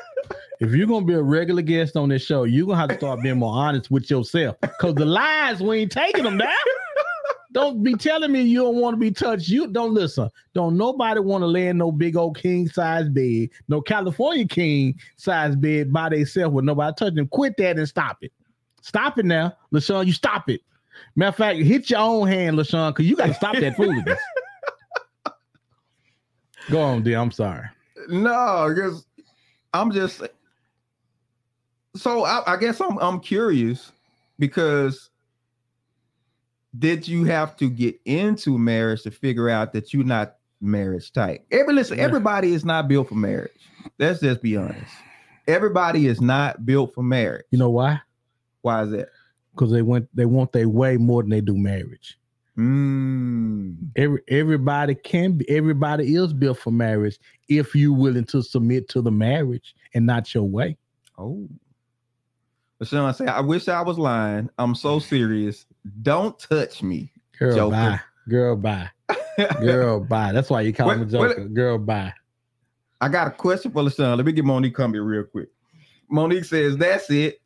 If 0.60 0.72
you're 0.72 0.86
gonna 0.86 1.04
be 1.04 1.14
a 1.14 1.22
regular 1.22 1.62
guest 1.62 1.96
on 1.96 2.08
this 2.08 2.24
show, 2.24 2.44
you're 2.44 2.66
gonna 2.66 2.78
have 2.78 2.90
to 2.90 2.96
start 2.96 3.22
being 3.22 3.38
more 3.38 3.54
honest 3.54 3.90
with 3.90 4.08
yourself. 4.08 4.56
Cause 4.80 4.94
the 4.94 5.04
lies, 5.04 5.60
we 5.60 5.80
ain't 5.80 5.92
taking 5.92 6.24
them 6.24 6.38
down. 6.38 6.50
Don't 7.54 7.84
be 7.84 7.94
telling 7.94 8.32
me 8.32 8.42
you 8.42 8.62
don't 8.62 8.80
want 8.80 8.94
to 8.94 8.98
be 8.98 9.12
touched. 9.12 9.48
You 9.48 9.68
don't 9.68 9.94
listen. 9.94 10.28
Don't 10.54 10.76
nobody 10.76 11.20
want 11.20 11.42
to 11.42 11.46
lay 11.46 11.68
in 11.68 11.78
no 11.78 11.92
big 11.92 12.16
old 12.16 12.36
king 12.36 12.68
size 12.68 13.08
bed, 13.08 13.50
no 13.68 13.80
California 13.80 14.44
king 14.44 14.98
size 15.16 15.54
bed 15.54 15.92
by 15.92 16.08
themselves 16.08 16.52
with 16.52 16.64
nobody 16.64 16.92
touching 16.98 17.14
them. 17.14 17.28
Quit 17.28 17.56
that 17.58 17.78
and 17.78 17.88
stop 17.88 18.18
it. 18.22 18.32
Stop 18.82 19.18
it 19.20 19.24
now, 19.24 19.56
LaShawn. 19.72 20.04
You 20.04 20.12
stop 20.12 20.50
it. 20.50 20.62
Matter 21.14 21.28
of 21.28 21.36
fact, 21.36 21.58
hit 21.60 21.90
your 21.90 22.00
own 22.00 22.26
hand, 22.26 22.58
LaShawn, 22.58 22.90
because 22.90 23.06
you 23.06 23.14
got 23.14 23.28
to 23.28 23.34
stop 23.34 23.54
that 23.54 23.76
foolishness. 23.76 24.18
Go 26.70 26.80
on, 26.80 27.04
dear. 27.04 27.18
I'm 27.18 27.30
sorry. 27.30 27.68
No, 28.08 28.66
because 28.68 29.06
I'm 29.72 29.92
just 29.92 30.22
so 31.94 32.24
I, 32.24 32.54
I 32.54 32.56
guess 32.56 32.80
I'm 32.80 32.98
I'm 32.98 33.20
curious 33.20 33.92
because 34.40 35.10
did 36.78 37.06
you 37.06 37.24
have 37.24 37.56
to 37.56 37.70
get 37.70 38.00
into 38.04 38.58
marriage 38.58 39.02
to 39.02 39.10
figure 39.10 39.48
out 39.48 39.72
that 39.72 39.92
you're 39.94 40.04
not 40.04 40.36
marriage 40.60 41.12
type? 41.12 41.44
Every 41.50 41.74
listen, 41.74 41.98
everybody 42.00 42.52
is 42.52 42.64
not 42.64 42.88
built 42.88 43.08
for 43.08 43.14
marriage. 43.14 43.52
Let's 43.98 44.20
just 44.20 44.42
be 44.42 44.56
honest. 44.56 44.92
Everybody 45.46 46.06
is 46.06 46.20
not 46.20 46.64
built 46.64 46.94
for 46.94 47.02
marriage. 47.02 47.44
You 47.50 47.58
know 47.58 47.70
why? 47.70 48.00
Why 48.62 48.82
is 48.82 48.90
that? 48.92 49.08
Because 49.54 49.70
they 49.70 49.82
went 49.82 50.08
they 50.16 50.24
want 50.26 50.52
their 50.52 50.68
way 50.68 50.96
more 50.96 51.22
than 51.22 51.30
they 51.30 51.40
do 51.40 51.56
marriage. 51.56 52.18
Mm, 52.56 53.76
Every 53.96 54.20
everybody 54.28 54.94
can 54.94 55.32
be 55.32 55.48
everybody 55.50 56.14
is 56.14 56.32
built 56.32 56.58
for 56.58 56.70
marriage 56.70 57.18
if 57.48 57.74
you're 57.74 57.92
willing 57.92 58.24
to 58.26 58.42
submit 58.42 58.88
to 58.90 59.02
the 59.02 59.10
marriage 59.10 59.74
and 59.94 60.06
not 60.06 60.32
your 60.34 60.44
way. 60.44 60.76
oh. 61.18 61.48
LaShawn 62.82 63.14
say, 63.14 63.26
I 63.26 63.40
wish 63.40 63.68
I 63.68 63.82
was 63.82 63.98
lying. 63.98 64.50
I'm 64.58 64.74
so 64.74 64.98
serious. 64.98 65.66
Don't 66.02 66.38
touch 66.38 66.82
me. 66.82 67.12
Girl, 67.38 67.56
Joker. 67.56 67.70
bye. 67.70 68.00
Girl, 68.28 68.56
bye. 68.56 68.90
Girl, 69.60 70.00
bye. 70.08 70.32
That's 70.32 70.50
why 70.50 70.62
you 70.62 70.72
call 70.72 70.94
me 70.94 71.04
wait. 71.04 71.10
Joker. 71.10 71.44
Girl, 71.48 71.78
bye. 71.78 72.12
I 73.00 73.08
got 73.08 73.28
a 73.28 73.30
question 73.30 73.70
for 73.70 73.82
LaShawn. 73.82 74.16
Let 74.16 74.26
me 74.26 74.32
get 74.32 74.44
Monique 74.44 74.74
come 74.74 74.94
here 74.94 75.04
real 75.04 75.24
quick. 75.24 75.48
Monique 76.08 76.44
says, 76.44 76.76
That's 76.76 77.10
it. 77.10 77.40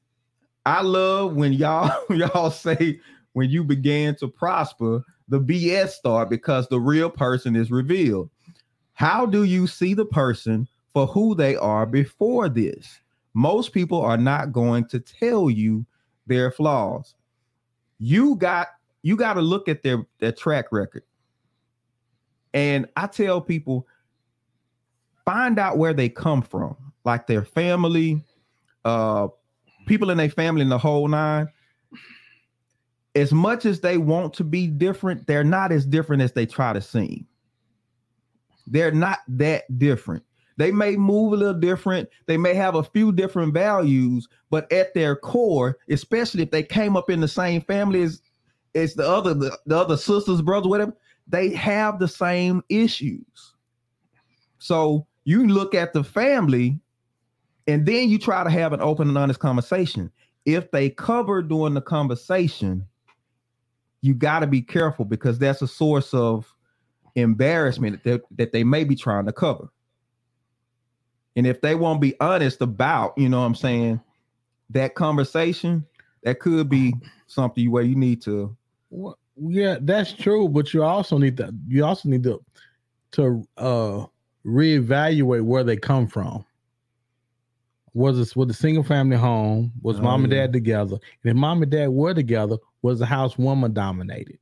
I 0.67 0.83
love 0.83 1.35
when 1.35 1.53
y'all 1.53 1.91
y'all 2.11 2.51
say 2.51 3.01
when 3.33 3.51
you 3.51 3.65
began 3.65 4.15
to 4.17 4.29
prosper, 4.29 5.03
the 5.29 5.41
BS 5.41 5.91
start 5.91 6.31
because 6.31 6.69
the 6.69 6.81
real 6.81 7.11
person 7.11 7.57
is 7.57 7.71
revealed. 7.71 8.31
How 8.95 9.27
do 9.27 9.45
you 9.45 9.67
see 9.67 9.95
the 9.95 10.05
person 10.05 10.69
for 10.93 11.07
who 11.07 11.35
they 11.35 11.57
are 11.57 11.87
before 11.87 12.49
this? 12.49 13.01
Most 13.39 13.73
people 13.73 14.01
are 14.01 14.17
not 14.17 14.51
going 14.53 14.85
to 14.87 14.99
tell 14.99 15.49
you 15.49 15.87
their 16.27 16.51
flaws. 16.51 17.15
You 18.01 18.35
got 18.35 18.67
you 19.03 19.17
got 19.17 19.35
to 19.35 19.41
look 19.41 19.69
at 19.69 19.85
their 19.85 20.05
their 20.19 20.33
track 20.33 20.73
record. 20.73 21.05
And 22.53 22.89
I 22.97 23.07
tell 23.07 23.41
people 23.41 23.87
find 25.25 25.57
out 25.57 25.79
where 25.79 25.95
they 25.95 26.09
come 26.09 26.43
from, 26.43 26.77
like 27.05 27.29
their 27.29 27.45
family, 27.45 28.25
uh, 28.85 29.29
people 29.87 30.11
in 30.11 30.19
their 30.19 30.31
family 30.31 30.63
in 30.63 30.69
the 30.69 30.77
whole 30.77 31.07
nine. 31.07 31.49
As 33.15 33.33
much 33.33 33.67
as 33.67 33.79
they 33.79 33.99
want 33.99 34.35
to 34.35 34.43
be 34.43 34.67
different, 34.67 35.29
they're 35.29 35.45
not 35.45 35.71
as 35.71 35.87
different 35.87 36.23
as 36.23 36.33
they 36.33 36.45
try 36.45 36.73
to 36.73 36.81
seem. 36.81 37.25
They're 38.67 38.91
not 38.91 39.21
that 39.29 39.79
different. 39.79 40.25
They 40.59 40.73
may 40.73 40.97
move 40.97 41.33
a 41.33 41.37
little 41.37 41.59
different. 41.59 42.09
They 42.27 42.37
may 42.37 42.53
have 42.55 42.75
a 42.75 42.83
few 42.83 43.13
different 43.13 43.55
values, 43.55 44.29
but 44.51 44.71
at 44.73 44.93
their 44.93 45.15
core, 45.15 45.79
especially 45.89 46.43
if 46.43 46.51
they 46.51 46.65
came 46.65 46.97
up 46.97 47.09
in 47.09 47.21
the 47.21 47.29
same 47.29 47.63
family 47.63 48.03
as, 48.03 48.21
as 48.75 48.95
the 48.95 49.09
other 49.09 49.35
the, 49.35 49.57
the 49.67 49.79
other 49.79 49.97
sisters, 49.97 50.43
brothers, 50.43 50.69
whatever, 50.69 50.97
they 51.29 51.51
have 51.51 52.01
the 52.01 52.09
same 52.09 52.65
issues. 52.69 53.55
So 54.59 55.07
you 55.25 55.47
look 55.47 55.77
at 55.77 55.93
the 55.93 56.03
family 56.03 56.81
and 57.69 57.87
then 57.87 58.09
you 58.09 58.19
try 58.19 58.43
to 58.43 58.51
have 58.51 58.73
an 58.73 58.81
open 58.81 59.09
and 59.09 59.17
honest 59.17 59.39
conversation. 59.39 60.11
If 60.45 60.73
they 60.73 60.91
cover 60.91 61.41
during 61.41 61.75
the 61.75 61.83
conversation, 61.83 62.85
you 64.01 64.13
got 64.13 64.41
to 64.41 64.49
be 64.49 64.63
careful 64.63 65.05
because 65.05 65.39
that's 65.39 65.63
a 65.63 65.69
source 65.69 66.13
of 66.13 66.53
embarrassment 67.15 68.03
that, 68.03 68.23
that 68.33 68.51
they 68.51 68.65
may 68.65 68.83
be 68.83 68.97
trying 68.97 69.27
to 69.27 69.33
cover. 69.33 69.69
And 71.39 71.47
if 71.47 71.61
they 71.61 71.77
won't 71.77 72.01
be 72.01 72.17
honest 72.21 72.61
about, 72.63 73.17
you 73.17 73.29
know 73.29 73.39
what 73.39 73.47
I'm 73.47 73.55
saying, 73.55 74.01
that 74.71 74.97
conversation, 74.97 75.87
that 76.25 76.41
could 76.41 76.69
be 76.69 76.93
something 77.29 77.71
where 77.71 77.85
you 77.85 77.95
need 77.95 78.21
to 78.23 78.57
Well, 78.91 79.17
yeah, 79.37 79.77
that's 79.81 80.13
true, 80.13 80.49
but 80.49 80.75
you 80.75 80.83
also 80.83 81.17
need 81.17 81.37
to 81.37 81.55
you 81.69 81.85
also 81.85 82.09
need 82.09 82.25
to 82.25 82.45
to 83.13 83.47
uh 83.57 84.07
reevaluate 84.45 85.45
where 85.45 85.63
they 85.63 85.77
come 85.77 86.09
from. 86.09 86.45
Was 87.95 88.19
it 88.19 88.35
was 88.37 88.51
a 88.51 88.55
single 88.55 88.83
family 88.83 89.17
home? 89.17 89.73
Was 89.83 90.01
Oh, 90.01 90.03
mom 90.03 90.25
and 90.25 90.33
yeah. 90.33 90.41
dad 90.41 90.53
together? 90.53 90.97
And 91.23 91.31
if 91.31 91.37
mom 91.37 91.63
and 91.63 91.71
dad 91.71 91.91
were 91.91 92.15
together, 92.15 92.57
was 92.83 92.99
the 92.99 93.07
house 93.07 93.39
woman 93.39 93.73
dominated? 93.73 94.41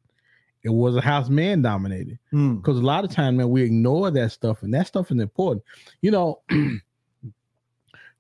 It 0.63 0.73
was 0.73 0.97
a 0.97 1.03
house 1.03 1.29
man 1.29 1.61
dominated. 1.61 2.19
Hmm. 2.31 2.57
Because 2.57 2.79
a 2.79 2.83
lot 2.83 3.05
of 3.05 3.11
times, 3.11 3.37
man, 3.37 3.51
we 3.51 3.63
ignore 3.63 4.11
that 4.11 4.33
stuff, 4.33 4.63
and 4.63 4.75
that 4.75 4.87
stuff 4.87 5.11
is 5.11 5.21
important. 5.21 5.63
You 6.01 6.11
know, 6.11 6.41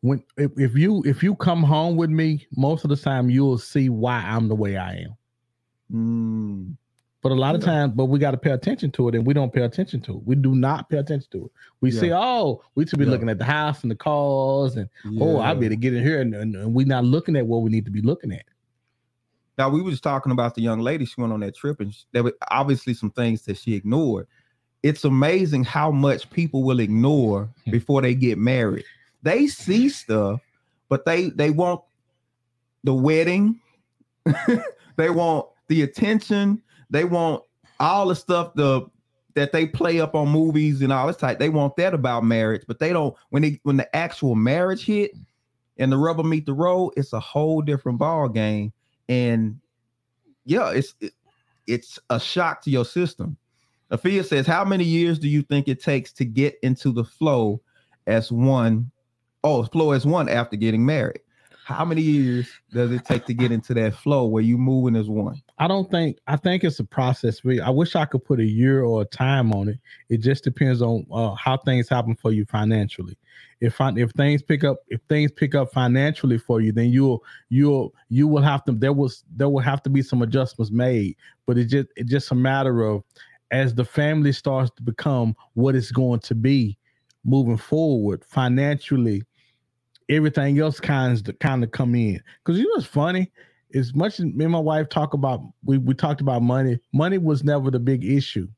when 0.03 0.23
if, 0.37 0.51
if 0.59 0.75
you 0.77 1.03
if 1.05 1.23
you 1.23 1.35
come 1.37 1.63
home 1.63 1.97
with 1.97 2.11
me, 2.11 2.47
most 2.57 2.85
of 2.85 2.91
the 2.91 2.97
time 2.97 3.31
you'll 3.31 3.59
see 3.59 3.89
why 3.89 4.19
I'm 4.19 4.49
the 4.49 4.55
way 4.55 4.77
I 4.77 4.95
am. 4.95 5.17
Hmm. 5.91 6.71
But 7.23 7.33
a 7.33 7.35
lot 7.35 7.57
of 7.57 7.61
times, 7.65 7.93
but 7.97 8.05
we 8.05 8.21
got 8.21 8.33
to 8.33 8.37
pay 8.37 8.51
attention 8.53 8.93
to 8.93 9.09
it, 9.09 9.17
and 9.17 9.27
we 9.27 9.35
don't 9.35 9.53
pay 9.53 9.63
attention 9.63 10.01
to 10.03 10.13
it. 10.17 10.23
We 10.25 10.37
do 10.37 10.55
not 10.55 10.89
pay 10.89 10.99
attention 10.99 11.29
to 11.33 11.47
it. 11.47 11.51
We 11.81 11.91
Yeah. 11.91 12.01
say, 12.01 12.13
"Oh, 12.13 12.63
we 12.77 12.87
should 12.87 13.01
be 13.01 13.05
Yeah. 13.05 13.11
looking 13.11 13.29
at 13.29 13.39
the 13.39 13.45
house 13.45 13.83
and 13.83 13.91
the 13.91 13.97
cars, 13.97 14.77
and 14.77 14.89
oh, 15.21 15.41
I 15.41 15.53
better 15.55 15.75
get 15.75 15.93
in 15.95 16.05
here," 16.05 16.21
and, 16.21 16.35
and, 16.35 16.55
and 16.55 16.73
we're 16.73 16.87
not 16.87 17.05
looking 17.05 17.35
at 17.35 17.45
what 17.47 17.63
we 17.63 17.71
need 17.71 17.85
to 17.87 17.91
be 17.91 18.01
looking 18.01 18.31
at. 18.33 18.45
Now 19.59 19.71
we 19.71 19.83
were 19.83 19.91
just 19.91 20.05
talking 20.05 20.31
about 20.31 20.55
the 20.55 20.61
young 20.63 20.81
lady. 20.81 21.05
She 21.05 21.21
went 21.21 21.33
on 21.33 21.41
that 21.41 21.57
trip, 21.57 21.81
and 21.81 21.93
sh- 21.93 22.05
there 22.13 22.23
were 22.23 22.37
obviously 22.51 22.95
some 22.95 23.11
things 23.11 23.43
that 23.47 23.57
she 23.57 23.75
ignored. 23.75 24.29
It's 24.85 25.05
amazing 25.05 25.65
how 25.65 25.91
much 25.91 26.31
people 26.31 26.63
will 26.63 26.79
ignore 26.79 27.49
Hmm. 27.65 27.71
before 27.73 28.03
they 28.03 28.15
get 28.15 28.39
married. 28.39 28.85
They 29.27 29.49
see 29.49 29.89
stuff, 29.89 30.41
but 30.89 31.05
they 31.05 31.31
they 31.31 31.51
want 31.51 31.83
the 32.85 32.95
wedding. 32.95 33.61
they 34.97 35.11
want 35.11 35.49
the 35.67 35.83
attention. 35.83 36.63
They 36.91 37.03
want 37.03 37.43
all 37.81 38.07
the 38.07 38.15
stuff 38.15 38.55
the 38.55 38.83
that 39.35 39.51
they 39.51 39.67
play 39.67 39.99
up 40.01 40.15
on 40.15 40.29
movies 40.29 40.81
and 40.81 40.93
all 40.93 41.09
this 41.09 41.17
type. 41.17 41.41
They 41.41 41.49
want 41.49 41.75
that 41.75 41.93
about 41.93 42.23
marriage, 42.23 42.63
but 42.69 42.79
they 42.79 42.93
don't 42.93 43.17
when 43.31 43.43
they 43.43 43.59
when 43.65 43.77
the 43.77 43.97
actual 43.97 44.37
marriage 44.37 44.87
hit 44.87 45.11
and 45.77 45.91
the 45.91 45.97
rubber 45.99 46.23
meet 46.23 46.47
the 46.47 46.55
road. 46.55 46.93
It's 46.97 47.13
a 47.13 47.19
whole 47.19 47.63
different 47.63 47.99
ball 47.99 48.29
game 48.29 48.73
and 49.09 49.59
yeah, 50.45 50.71
it's 50.71 50.95
it- 51.01 51.15
it's 51.67 51.99
a 52.11 52.21
shock 52.21 52.63
to 52.63 52.71
your 52.71 52.85
system. 52.85 53.37
Afia 53.91 54.25
says, 54.25 54.47
"How 54.47 54.65
many 54.65 54.85
years 54.85 55.19
do 55.19 55.27
you 55.29 55.43
think 55.43 55.67
it 55.67 55.83
takes 55.83 56.13
to 56.13 56.25
get 56.25 56.57
into 56.63 56.93
the 56.93 57.03
flow 57.03 57.61
as 58.07 58.31
one? 58.31 58.93
Oh, 59.49 59.63
flow 59.63 59.93
as 59.93 60.05
one 60.05 60.29
after 60.29 60.57
getting 60.57 60.85
married. 60.85 61.21
How 61.67 61.85
many 61.85 62.03
years 62.03 62.49
does 62.73 62.91
it 62.91 63.05
take 63.05 63.27
to 63.27 63.35
get 63.35 63.53
into 63.53 63.75
that 63.75 63.95
flow 63.95 64.27
where 64.27 64.43
you 64.43 64.59
moving 64.59 64.97
as 64.97 65.09
one? 65.09 65.41
I 65.57 65.69
don't 65.69 65.89
think 65.89 66.19
I 66.27 66.35
think 66.35 66.65
it's 66.65 66.81
a 66.81 66.85
process. 66.85 67.41
I 67.63 67.71
wish 67.71 67.95
I 67.95 68.07
could 68.07 68.25
put 68.25 68.41
a 68.41 68.45
year 68.45 68.83
or 68.83 69.03
a 69.03 69.05
time 69.05 69.53
on 69.53 69.69
it. 69.69 69.79
It 70.09 70.17
just 70.17 70.43
depends 70.43 70.83
on 70.83 71.07
uh, 71.13 71.37
how 71.37 71.59
things 71.59 71.89
happen 71.89 72.17
for 72.17 72.33
you 72.33 72.45
financially. 72.45 73.17
If 73.61 73.77
fin- 73.77 73.97
if 73.99 74.11
things 74.13 74.43
pick 74.43 74.65
up 74.65 74.79
if 74.89 75.01
things 75.09 75.31
pick 75.31 75.55
up 75.55 75.73
financially 75.73 76.39
for 76.39 76.61
you, 76.61 76.73
then 76.73 76.91
you'll 76.91 77.23
you'll 77.49 77.95
you 78.09 78.27
will 78.27 78.43
have 78.43 78.65
to 78.65 78.73
there 78.73 78.93
was 78.93 79.23
there 79.37 79.49
will 79.49 79.61
have 79.61 79.81
to 79.85 79.91
be 79.91 80.03
some 80.03 80.23
adjustments 80.23 80.73
made. 80.73 81.15
But 81.47 81.57
it 81.57 81.67
just 81.67 81.87
it's 81.95 82.11
just 82.11 82.33
a 82.33 82.35
matter 82.35 82.83
of 82.83 83.05
as 83.53 83.77
the 83.77 83.85
family 83.85 84.33
starts 84.33 84.73
to 84.75 84.83
become 84.83 85.37
what 85.55 85.77
it's 85.77 85.93
going 85.93 86.19
to 86.21 86.35
be 86.35 86.77
moving 87.25 87.57
forward 87.57 88.25
financially 88.25 89.23
everything 90.09 90.59
else 90.59 90.81
kinds 90.81 91.23
to 91.23 91.33
kind 91.35 91.65
of 91.65 91.71
come 91.71 91.95
in. 91.95 92.21
Because 92.45 92.59
you 92.59 92.65
know 92.65 92.75
what's 92.77 92.87
funny? 92.87 93.31
As 93.75 93.95
much 93.95 94.21
as 94.21 94.27
me 94.27 94.45
and 94.45 94.53
my 94.53 94.59
wife 94.59 94.89
talk 94.89 95.15
about 95.15 95.41
we, 95.65 95.79
we 95.79 95.95
talked 95.95 96.21
about 96.21 96.43
money 96.43 96.79
money 96.93 97.19
was 97.19 97.45
never 97.45 97.71
the 97.71 97.81
big 97.81 98.05
issue. 98.05 98.49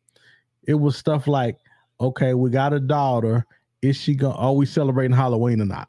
It 0.66 0.74
was 0.74 0.96
stuff 0.96 1.26
like 1.26 1.56
okay 2.00 2.34
we 2.34 2.50
got 2.50 2.72
a 2.72 2.80
daughter. 2.80 3.46
Is 3.80 3.96
she 3.96 4.14
going 4.14 4.36
are 4.36 4.52
we 4.52 4.66
celebrating 4.66 5.16
halloween 5.16 5.60
or 5.60 5.66
not? 5.66 5.88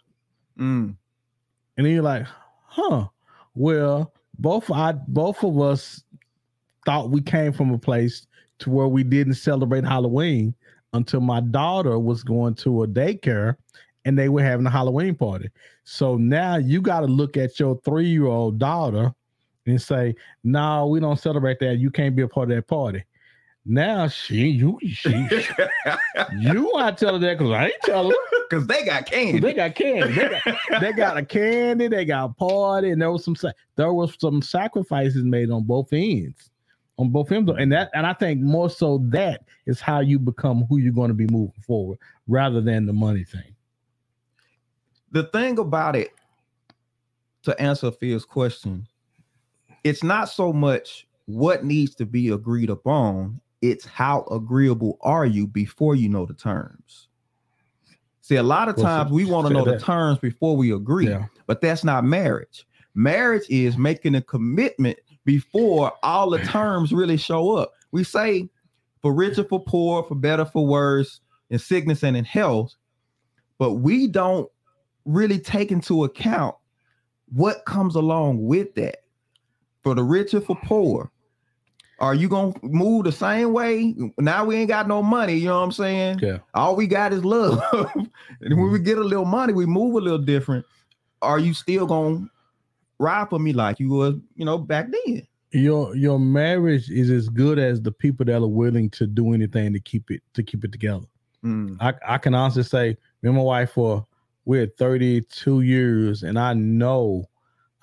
Mm, 0.57 0.95
and 1.77 1.85
then 1.85 1.93
you're 1.93 2.03
like 2.03 2.25
huh 2.65 3.07
well 3.55 4.13
both 4.37 4.69
i 4.71 4.91
both 4.91 5.43
of 5.43 5.59
us 5.59 6.03
thought 6.85 7.09
we 7.09 7.21
came 7.21 7.51
from 7.51 7.73
a 7.73 7.77
place 7.77 8.27
to 8.59 8.69
where 8.69 8.87
we 8.87 9.03
didn't 9.03 9.33
celebrate 9.33 9.83
halloween 9.83 10.53
until 10.93 11.21
my 11.21 11.39
daughter 11.39 11.97
was 11.97 12.23
going 12.23 12.53
to 12.53 12.83
a 12.83 12.87
daycare 12.87 13.55
and 14.05 14.17
they 14.17 14.29
were 14.29 14.43
having 14.43 14.65
a 14.65 14.69
halloween 14.69 15.15
party 15.15 15.49
so 15.83 16.15
now 16.17 16.55
you 16.55 16.81
got 16.81 17.01
to 17.01 17.07
look 17.07 17.37
at 17.37 17.59
your 17.59 17.79
three-year-old 17.83 18.57
daughter 18.57 19.13
and 19.65 19.81
say 19.81 20.15
no 20.43 20.87
we 20.87 20.99
don't 20.99 21.19
celebrate 21.19 21.59
that 21.59 21.77
you 21.77 21.91
can't 21.91 22.15
be 22.15 22.21
a 22.21 22.27
part 22.27 22.49
of 22.49 22.55
that 22.55 22.67
party 22.67 23.03
now 23.65 24.07
she 24.07 24.47
you 24.47 24.79
she 24.87 25.09
you 26.39 26.63
want 26.73 26.97
to 26.97 27.05
tell 27.05 27.13
her 27.13 27.19
that 27.19 27.37
because 27.37 27.51
i 27.51 27.65
ain't 27.65 27.81
telling 27.83 28.11
her 28.11 28.39
Cause 28.49 28.65
they 28.65 28.83
got 28.83 29.05
candy. 29.05 29.39
they 29.39 29.53
got 29.53 29.75
candy. 29.75 30.11
They 30.11 30.27
got, 30.27 30.81
they 30.81 30.91
got 30.91 31.17
a 31.17 31.25
candy. 31.25 31.87
They 31.87 32.03
got 32.03 32.31
a 32.31 32.33
party, 32.33 32.89
and 32.89 32.99
there 32.99 33.11
was 33.11 33.23
some 33.23 33.35
there 33.75 33.93
was 33.93 34.15
some 34.19 34.41
sacrifices 34.41 35.23
made 35.23 35.51
on 35.51 35.63
both 35.63 35.93
ends, 35.93 36.49
on 36.97 37.09
both 37.09 37.31
ends, 37.31 37.51
and 37.59 37.71
that 37.71 37.91
and 37.93 38.07
I 38.07 38.13
think 38.13 38.41
more 38.41 38.69
so 38.69 39.03
that 39.09 39.43
is 39.67 39.79
how 39.79 39.99
you 39.99 40.17
become 40.17 40.65
who 40.67 40.77
you're 40.77 40.93
going 40.93 41.09
to 41.09 41.13
be 41.13 41.27
moving 41.27 41.61
forward, 41.61 41.99
rather 42.27 42.59
than 42.59 42.87
the 42.87 42.93
money 42.93 43.23
thing. 43.23 43.55
The 45.11 45.23
thing 45.23 45.57
about 45.59 45.95
it, 45.95 46.11
to 47.43 47.59
answer 47.61 47.91
Phil's 47.91 48.25
question, 48.25 48.87
it's 49.83 50.03
not 50.03 50.29
so 50.29 50.51
much 50.51 51.07
what 51.25 51.63
needs 51.63 51.95
to 51.95 52.05
be 52.05 52.29
agreed 52.29 52.69
upon, 52.69 53.39
it's 53.61 53.85
how 53.85 54.23
agreeable 54.31 54.97
are 55.01 55.25
you 55.25 55.47
before 55.47 55.95
you 55.95 56.09
know 56.09 56.25
the 56.25 56.33
terms. 56.33 57.07
See, 58.21 58.35
a 58.35 58.43
lot 58.43 58.69
of 58.69 58.75
times 58.75 59.11
we 59.11 59.25
want 59.25 59.47
to 59.47 59.53
know 59.53 59.65
the 59.65 59.79
terms 59.79 60.19
before 60.19 60.55
we 60.55 60.71
agree, 60.71 61.07
Yeah, 61.07 61.25
but 61.47 61.61
that's 61.61 61.83
not 61.83 62.03
marriage. 62.03 62.65
Marriage 62.93 63.45
is 63.49 63.77
making 63.77 64.15
a 64.15 64.21
commitment 64.21 64.99
before 65.25 65.93
all 66.03 66.29
the 66.29 66.39
terms 66.39 66.91
really 66.91 67.17
show 67.17 67.55
up. 67.55 67.71
We 67.91 68.03
say 68.03 68.49
for 69.01 69.13
richer, 69.13 69.43
for 69.43 69.63
poor, 69.63 70.03
for 70.03 70.15
better, 70.15 70.45
for 70.45 70.65
worse, 70.65 71.21
in 71.49 71.59
sickness 71.59 72.03
and 72.03 72.15
in 72.15 72.25
health, 72.25 72.75
but 73.57 73.73
we 73.73 74.07
don't 74.07 74.49
really 75.09 75.39
take 75.39 75.71
into 75.71 76.03
account 76.03 76.55
what 77.31 77.65
comes 77.65 77.95
along 77.95 78.45
with 78.45 78.75
that. 78.75 79.03
For 79.83 79.95
the 79.95 80.03
richer, 80.03 80.41
for 80.41 80.57
poor. 80.63 81.11
Are 81.99 82.15
you 82.15 82.29
gonna 82.29 82.53
move 82.61 83.05
the 83.05 83.11
same 83.11 83.51
way? 83.51 83.93
Now 84.17 84.45
we 84.45 84.55
ain't 84.55 84.69
got 84.69 84.87
no 84.87 85.03
money, 85.03 85.33
you 85.33 85.47
know 85.47 85.57
what 85.57 85.65
I'm 85.65 85.71
saying? 85.71 86.19
yeah. 86.21 86.37
All 86.53 86.75
we 86.75 86.87
got 86.87 87.11
is 87.11 87.25
love. 87.25 87.61
and 87.73 88.57
when 88.57 88.71
we 88.71 88.79
get 88.79 88.97
a 88.97 89.03
little 89.03 89.25
money, 89.25 89.51
we 89.51 89.65
move 89.65 89.95
a 89.95 89.99
little 89.99 90.19
different. 90.19 90.65
Are 91.21 91.39
you 91.39 91.53
still 91.53 91.85
gonna 91.85 92.29
ride 92.99 93.29
for 93.29 93.39
me 93.39 93.51
like 93.51 93.79
you 93.79 93.89
was, 93.89 94.15
you 94.35 94.45
know, 94.45 94.57
back 94.57 94.87
then? 94.91 95.27
Your 95.51 95.93
your 95.95 96.19
marriage 96.19 96.89
is 96.89 97.09
as 97.09 97.27
good 97.27 97.59
as 97.59 97.81
the 97.81 97.91
people 97.91 98.25
that 98.25 98.41
are 98.41 98.47
willing 98.47 98.89
to 98.91 99.07
do 99.07 99.33
anything 99.33 99.73
to 99.73 99.79
keep 99.79 100.09
it 100.11 100.21
to 100.35 100.43
keep 100.43 100.63
it 100.63 100.71
together. 100.71 101.05
Mm, 101.43 101.77
I, 101.81 101.93
I 102.05 102.17
can 102.17 102.33
honestly 102.33 102.63
say, 102.63 102.97
me 103.21 103.29
and 103.29 103.35
my 103.35 103.43
wife 103.43 103.71
for 103.71 104.05
we're 104.45 104.67
32 104.67 105.61
years, 105.61 106.23
and 106.23 106.39
I 106.39 106.53
know, 106.53 107.25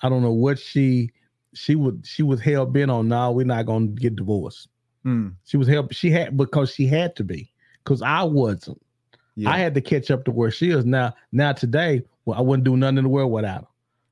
I 0.01 0.09
don't 0.09 0.21
know 0.21 0.33
what 0.33 0.59
she 0.59 1.11
she 1.53 1.75
would 1.75 2.05
she 2.05 2.21
was 2.23 2.39
hell 2.39 2.65
bent 2.65 2.91
on. 2.91 3.07
Now 3.07 3.31
we're 3.31 3.45
not 3.45 3.65
gonna 3.65 3.87
get 3.87 4.15
divorced. 4.15 4.67
mm, 5.05 5.33
She 5.45 5.57
was 5.57 5.67
hell 5.67 5.87
she 5.91 6.11
had 6.11 6.37
because 6.37 6.71
she 6.73 6.85
had 6.87 7.15
to 7.15 7.23
be 7.23 7.51
because 7.83 8.01
I 8.01 8.23
wasn't. 8.23 8.79
yeah. 9.35 9.49
I 9.49 9.57
had 9.57 9.73
to 9.75 9.81
catch 9.81 10.11
up 10.11 10.23
to 10.25 10.31
where 10.31 10.51
she 10.51 10.69
is 10.71 10.85
now. 10.85 11.13
Now 11.31 11.53
today, 11.53 12.01
well, 12.25 12.37
I 12.37 12.41
wouldn't 12.41 12.65
do 12.65 12.77
nothing 12.77 12.97
in 12.99 13.03
the 13.05 13.09
world 13.09 13.31
without 13.31 13.61
her. 13.61 13.67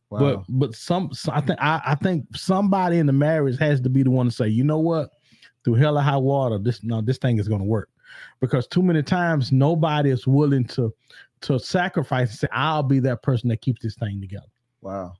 wow. 0.10 0.20
But 0.20 0.44
but 0.50 0.76
some, 0.76 1.14
so 1.14 1.32
I 1.34 1.42
think 1.42 1.60
I, 1.62 1.82
I 1.86 1.96
think 1.96 2.26
somebody 2.36 2.98
in 3.00 3.06
the 3.06 3.14
marriage 3.14 3.60
has 3.60 3.80
to 3.82 3.90
be 3.90 4.02
the 4.04 4.10
one 4.12 4.28
to 4.28 4.32
say, 4.32 4.48
you 4.48 4.64
know 4.64 4.80
what, 4.80 5.10
through 5.64 5.76
hell 5.76 5.98
or 5.98 6.02
high 6.02 6.18
water, 6.18 6.58
this 6.58 6.82
no, 6.84 7.02
this 7.02 7.18
thing 7.18 7.38
is 7.38 7.48
gonna 7.48 7.66
work. 7.66 7.90
Because 8.40 8.66
too 8.66 8.82
many 8.82 9.04
times 9.04 9.52
nobody 9.52 10.10
is 10.10 10.26
willing 10.26 10.64
to 10.68 10.94
to 11.42 11.60
sacrifice 11.60 12.30
and 12.30 12.40
say, 12.40 12.48
I'll 12.52 12.84
be 12.84 13.00
that 13.02 13.24
person 13.24 13.50
that 13.50 13.62
keeps 13.62 13.82
this 13.82 13.96
thing 13.96 14.20
together. 14.22 14.46
Wow. 14.82 15.14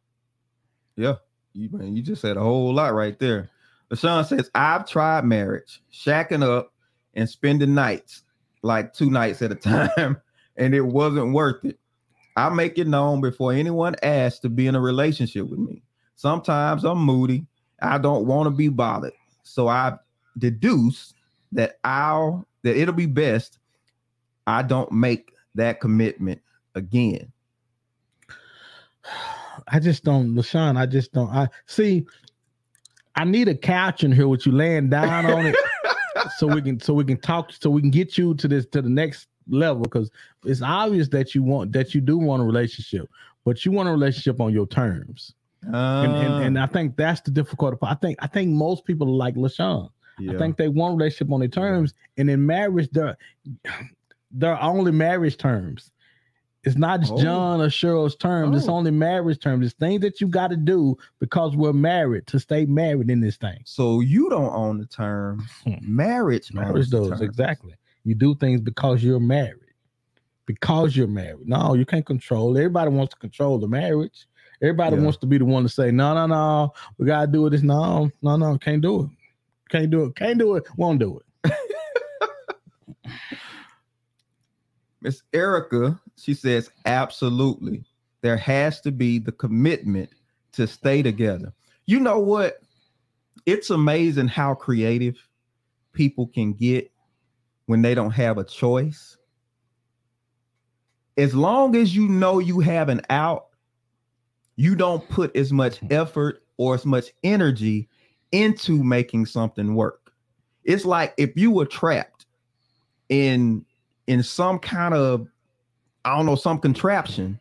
Yeah, 0.96 1.16
you 1.54 1.70
man, 1.72 1.96
you 1.96 2.02
just 2.02 2.22
said 2.22 2.38
a 2.38 2.42
whole 2.42 2.74
lot 2.74 2.94
right 2.94 3.18
there. 3.20 3.50
LaShawn 3.92 4.26
says, 4.26 4.50
I've 4.56 4.88
tried 4.88 5.26
marriage, 5.26 5.82
shacking 5.92 6.44
up 6.44 6.74
and 7.14 7.30
spending 7.30 7.74
nights, 7.74 8.24
like 8.62 8.94
two 8.94 9.10
nights 9.10 9.42
at 9.42 9.52
a 9.52 9.56
time, 9.96 10.18
and 10.56 10.74
it 10.74 10.82
wasn't 10.82 11.34
worth 11.34 11.64
it. 11.66 11.80
I 12.38 12.50
make 12.50 12.78
it 12.78 12.88
known 12.88 13.22
before 13.22 13.54
anyone 13.54 13.96
asks 14.04 14.40
to 14.40 14.50
be 14.50 14.68
in 14.68 14.76
a 14.76 14.82
relationship 14.82 15.48
with 15.48 15.60
me. 15.60 15.84
Sometimes 16.16 16.84
I'm 16.84 16.98
moody. 16.98 17.46
I 17.82 17.98
don't 17.98 18.26
want 18.26 18.48
to 18.48 18.52
be 18.52 18.70
bothered. 18.70 19.14
So 19.44 19.68
I 19.68 19.98
deduce 20.38 21.14
that 21.52 21.80
I'll 21.84 22.46
that 22.64 22.76
it'll 22.78 22.94
be 22.94 23.06
best 23.06 23.60
I 24.48 24.62
don't 24.62 24.92
make 24.92 25.32
that 25.56 25.80
commitment 25.80 26.42
again. 26.76 27.32
I 29.68 29.80
just 29.80 30.04
don't, 30.04 30.36
LaShawn, 30.36 30.78
I 30.78 30.86
just 30.86 31.14
don't. 31.14 31.30
I 31.30 31.48
see. 31.66 32.06
I 33.16 33.24
need 33.24 33.48
a 33.48 33.56
couch 33.56 34.04
in 34.04 34.12
here 34.12 34.28
with 34.28 34.46
you 34.46 34.52
laying 34.52 34.90
down 34.90 35.26
on 35.26 35.46
it, 35.46 35.56
so 36.38 36.48
we 36.48 36.62
can 36.62 36.80
so 36.80 36.94
we 36.94 37.06
can 37.06 37.18
talk, 37.18 37.52
so 37.52 37.70
we 37.70 37.82
can 37.82 37.92
get 37.92 38.18
you 38.18 38.36
to 38.36 38.48
this 38.48 38.66
to 38.68 38.82
the 38.82 38.90
next 38.90 39.28
level 39.48 39.84
because 39.84 40.10
it's 40.44 40.62
obvious 40.62 41.08
that 41.10 41.34
you 41.34 41.44
want 41.44 41.72
that 41.72 41.96
you 41.96 42.02
do 42.02 42.18
want 42.18 42.42
a 42.42 42.46
relationship, 42.46 43.10
but 43.46 43.64
you 43.66 43.72
want 43.72 43.88
a 43.88 43.92
relationship 43.92 44.42
on 44.42 44.52
your 44.52 44.68
terms. 44.68 45.34
and, 45.64 45.76
and, 45.76 46.34
Uh, 46.34 46.40
and 46.40 46.60
I 46.60 46.68
think 46.68 46.96
that's 46.98 47.22
the 47.22 47.32
difficult 47.32 47.80
part. 47.80 47.92
I 47.92 48.00
think 48.00 48.18
I 48.22 48.28
think 48.28 48.50
most 48.52 48.86
people 48.86 49.08
like 49.16 49.36
LaShawn. 49.36 49.90
yeah. 50.20 50.34
I 50.34 50.38
think 50.38 50.58
they 50.58 50.68
want 50.68 50.94
a 50.96 50.98
relationship 50.98 51.32
on 51.32 51.40
their 51.40 51.50
terms, 51.50 51.94
and 52.18 52.30
in 52.30 52.46
marriage, 52.46 52.90
they're 52.92 53.18
they're 54.38 54.62
only 54.62 54.92
marriage 54.92 55.38
terms. 55.38 55.92
It's 56.64 56.76
not 56.78 57.02
Oh. 57.12 57.22
John 57.22 57.62
or 57.62 57.68
Cheryl's 57.68 58.16
terms. 58.16 58.58
It's 58.58 58.68
Oh. 58.68 58.74
only 58.74 58.90
marriage 58.92 59.40
terms. 59.40 59.66
It's 59.68 59.76
things 59.76 60.02
that 60.02 60.20
you 60.20 60.28
got 60.28 60.48
to 60.50 60.58
do 60.58 60.98
because 61.20 61.56
we're 61.56 61.74
married 61.74 62.26
to 62.28 62.40
stay 62.40 62.66
married 62.66 63.10
in 63.12 63.20
this 63.22 63.38
thing. 63.38 63.60
so 63.66 64.00
you 64.00 64.30
don't 64.30 64.54
own 64.54 64.80
the 64.80 64.86
terms. 64.88 65.44
Hmm. 65.64 65.74
Marriage, 65.82 66.52
Marriage 66.54 66.90
does 66.90 67.10
terms. 67.10 67.22
exactly. 67.22 67.76
You 68.04 68.16
do 68.16 68.34
things 68.36 68.62
because 68.62 69.04
you're 69.04 69.20
married. 69.20 69.60
Because 70.48 70.96
you're 70.96 71.08
married. 71.08 71.48
No, 71.48 71.74
you 71.74 71.86
can't 71.86 72.06
control. 72.06 72.56
Everybody 72.58 72.92
wants 72.92 73.14
to 73.14 73.20
control 73.20 73.58
the 73.58 73.68
marriage. 73.68 74.28
Everybody 74.62 74.96
Yeah. 74.96 75.02
wants 75.04 75.18
to 75.20 75.26
be 75.28 75.38
the 75.38 75.46
one 75.46 75.64
to 75.64 75.70
say, 75.70 75.92
no, 75.92 76.14
no, 76.14 76.26
no, 76.28 76.74
we 76.98 77.06
gotta 77.06 77.28
do 77.32 77.46
it. 77.48 77.52
this. 77.52 77.64
No, 77.64 78.10
no, 78.22 78.38
no, 78.38 78.58
can't 78.58 78.82
do 78.82 79.04
it. 79.04 79.10
Can't 79.70 79.90
do 79.90 80.06
it. 80.06 80.16
Can't 80.16 80.38
do 80.40 80.56
it. 80.56 80.64
Won't 80.78 81.00
do 81.00 81.18
it. 81.18 81.26
Miss 85.06 85.22
Erica, 85.34 86.02
she 86.18 86.34
says, 86.34 86.72
absolutely. 86.88 87.84
There 88.22 88.38
has 88.38 88.82
to 88.82 88.92
be 88.92 89.20
the 89.20 89.34
commitment 89.34 90.10
to 90.54 90.66
stay 90.66 91.04
together. 91.04 91.54
You 91.86 92.00
know 92.00 92.18
what? 92.18 92.58
It's 93.46 93.70
amazing 93.70 94.30
how 94.30 94.56
creative 94.56 95.16
people 95.94 96.26
can 96.26 96.54
get 96.54 96.92
when 97.68 97.84
they 97.84 97.94
don't 97.94 98.14
have 98.14 98.40
a 98.40 98.44
choice. 98.44 99.16
As 101.18 101.36
long 101.36 101.76
as 101.76 101.96
you 101.96 102.08
know 102.08 102.40
you 102.40 102.60
have 102.62 102.90
an 102.90 103.02
out, 103.12 103.50
you 104.56 104.76
don't 104.76 105.08
put 105.08 105.36
as 105.36 105.54
much 105.54 105.78
effort 105.92 106.42
or 106.58 106.74
as 106.74 106.84
much 106.84 107.12
energy 107.24 107.88
into 108.32 108.84
making 108.84 109.28
something 109.28 109.76
work. 109.76 110.12
It's 110.64 110.84
like 110.84 111.14
if 111.18 111.38
you 111.38 111.52
were 111.52 111.68
trapped 111.68 112.26
in 113.10 113.64
in 114.08 114.24
some 114.24 114.60
kind 114.60 114.94
of 114.94 115.28
I 116.04 116.16
don't 116.16 116.26
know 116.26 116.36
some 116.36 116.60
contraption, 116.60 117.40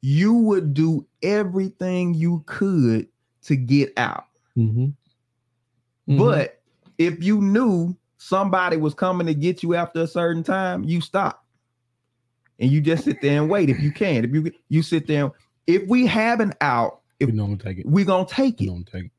you 0.00 0.34
would 0.34 0.74
do 0.74 1.06
everything 1.22 2.14
you 2.14 2.42
could 2.46 3.06
to 3.42 3.56
get 3.56 3.92
out. 3.96 4.26
Mm-hmm. 4.56 4.86
Mhm. 6.08 6.18
But 6.18 6.60
if 6.98 7.22
you 7.22 7.40
knew 7.40 7.96
somebody 8.18 8.76
was 8.76 8.94
coming 8.94 9.26
to 9.26 9.34
get 9.34 9.62
you 9.62 9.74
after 9.74 10.02
a 10.02 10.06
certain 10.06 10.42
time, 10.42 10.84
you 10.84 11.00
stop. 11.00 11.44
And 12.58 12.70
you 12.70 12.80
just 12.80 13.04
sit 13.04 13.20
there 13.20 13.40
and 13.40 13.50
wait 13.50 13.70
if 13.70 13.80
you 13.80 13.90
can. 13.92 14.24
If 14.24 14.32
you 14.32 14.52
you 14.68 14.82
sit 14.82 15.06
there, 15.06 15.30
if 15.66 15.86
we 15.88 16.06
have 16.06 16.40
an 16.40 16.52
out, 16.60 17.00
if 17.18 17.30
we 17.30 17.36
don't 17.36 17.58
take 17.58 17.78
it. 17.78 17.86
we're 17.86 18.04
gonna 18.04 18.26
take 18.26 18.60
We 18.60 18.66
don't 18.66 18.86
take 18.86 19.06
it. 19.06 19.10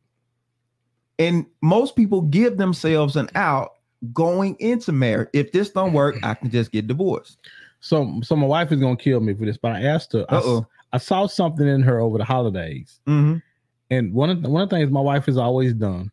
And 1.19 1.45
most 1.61 1.95
people 1.95 2.21
give 2.21 2.57
themselves 2.57 3.15
an 3.15 3.29
out 3.35 3.72
going 4.11 4.55
into 4.59 4.91
marriage. 4.91 5.29
If 5.33 5.51
this 5.51 5.69
don't 5.69 5.93
work, 5.93 6.17
I 6.23 6.33
can 6.33 6.49
just 6.49 6.71
get 6.71 6.87
divorced. 6.87 7.37
So, 7.79 8.19
so 8.23 8.35
my 8.35 8.47
wife 8.47 8.71
is 8.71 8.79
gonna 8.79 8.97
kill 8.97 9.19
me 9.19 9.33
for 9.33 9.45
this, 9.45 9.57
but 9.57 9.73
I 9.73 9.83
asked 9.83 10.13
her. 10.13 10.25
I. 10.29 10.61
I 10.93 10.99
saw 10.99 11.25
something 11.25 11.67
in 11.67 11.81
her 11.81 11.99
over 11.99 12.19
the 12.19 12.23
holidays, 12.23 12.99
hmm 13.07 13.37
and 13.89 14.13
one 14.13 14.29
of 14.29 14.41
the, 14.41 14.49
one 14.49 14.61
of 14.61 14.69
the 14.69 14.75
things 14.75 14.91
my 14.91 15.01
wife 15.01 15.25
has 15.25 15.37
always 15.37 15.73
done, 15.73 16.11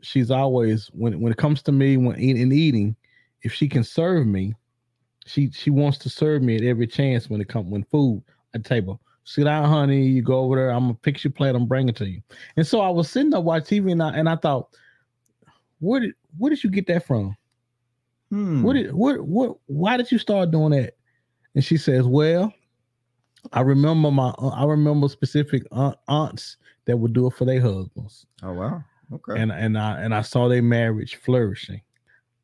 she's 0.00 0.30
always 0.30 0.88
when 0.92 1.20
when 1.20 1.32
it 1.32 1.38
comes 1.38 1.62
to 1.62 1.72
me 1.72 1.96
when 1.96 2.18
eating 2.18 2.42
and 2.42 2.52
eating, 2.52 2.96
if 3.42 3.52
she 3.52 3.68
can 3.68 3.84
serve 3.84 4.26
me, 4.26 4.54
she 5.26 5.50
she 5.50 5.70
wants 5.70 5.98
to 5.98 6.08
serve 6.08 6.42
me 6.42 6.56
at 6.56 6.62
every 6.62 6.86
chance 6.86 7.30
when 7.30 7.40
it 7.40 7.48
comes 7.48 7.68
when 7.68 7.84
food 7.84 8.22
at 8.54 8.62
the 8.62 8.68
table. 8.68 9.00
Sit 9.24 9.44
down, 9.44 9.68
honey. 9.68 10.04
You 10.04 10.22
go 10.22 10.40
over 10.40 10.56
there. 10.56 10.70
I'm 10.70 10.84
gonna 10.84 10.98
fix 11.02 11.22
your 11.24 11.32
plate. 11.32 11.54
I'm 11.54 11.66
bringing 11.66 11.90
it 11.90 11.96
to 11.96 12.08
you. 12.08 12.20
And 12.56 12.66
so 12.66 12.80
I 12.80 12.90
was 12.90 13.08
sitting 13.08 13.30
there 13.30 13.40
watching 13.40 13.84
TV, 13.84 13.92
and 13.92 14.02
I 14.02 14.10
and 14.10 14.28
I 14.28 14.36
thought, 14.36 14.76
where 15.82 16.00
did 16.00 16.14
where 16.38 16.50
did 16.50 16.62
you 16.62 16.70
get 16.70 16.86
that 16.86 17.06
from? 17.06 17.36
Hmm. 18.30 18.62
What 18.62 18.74
did 18.74 18.92
what 18.94 19.20
what 19.26 19.56
why 19.66 19.96
did 19.96 20.10
you 20.10 20.18
start 20.18 20.50
doing 20.50 20.70
that? 20.70 20.94
And 21.54 21.64
she 21.64 21.76
says, 21.76 22.06
Well, 22.06 22.52
I 23.52 23.60
remember 23.60 24.10
my 24.10 24.30
I 24.38 24.64
remember 24.64 25.08
specific 25.08 25.64
aunt, 25.72 25.96
aunts 26.08 26.56
that 26.86 26.96
would 26.96 27.12
do 27.12 27.26
it 27.26 27.34
for 27.34 27.44
their 27.44 27.60
husbands. 27.60 28.26
Oh 28.42 28.52
wow. 28.52 28.84
Okay. 29.12 29.40
And 29.40 29.50
and 29.50 29.76
I 29.76 30.00
and 30.00 30.14
I 30.14 30.22
saw 30.22 30.48
their 30.48 30.62
marriage 30.62 31.16
flourishing. 31.16 31.82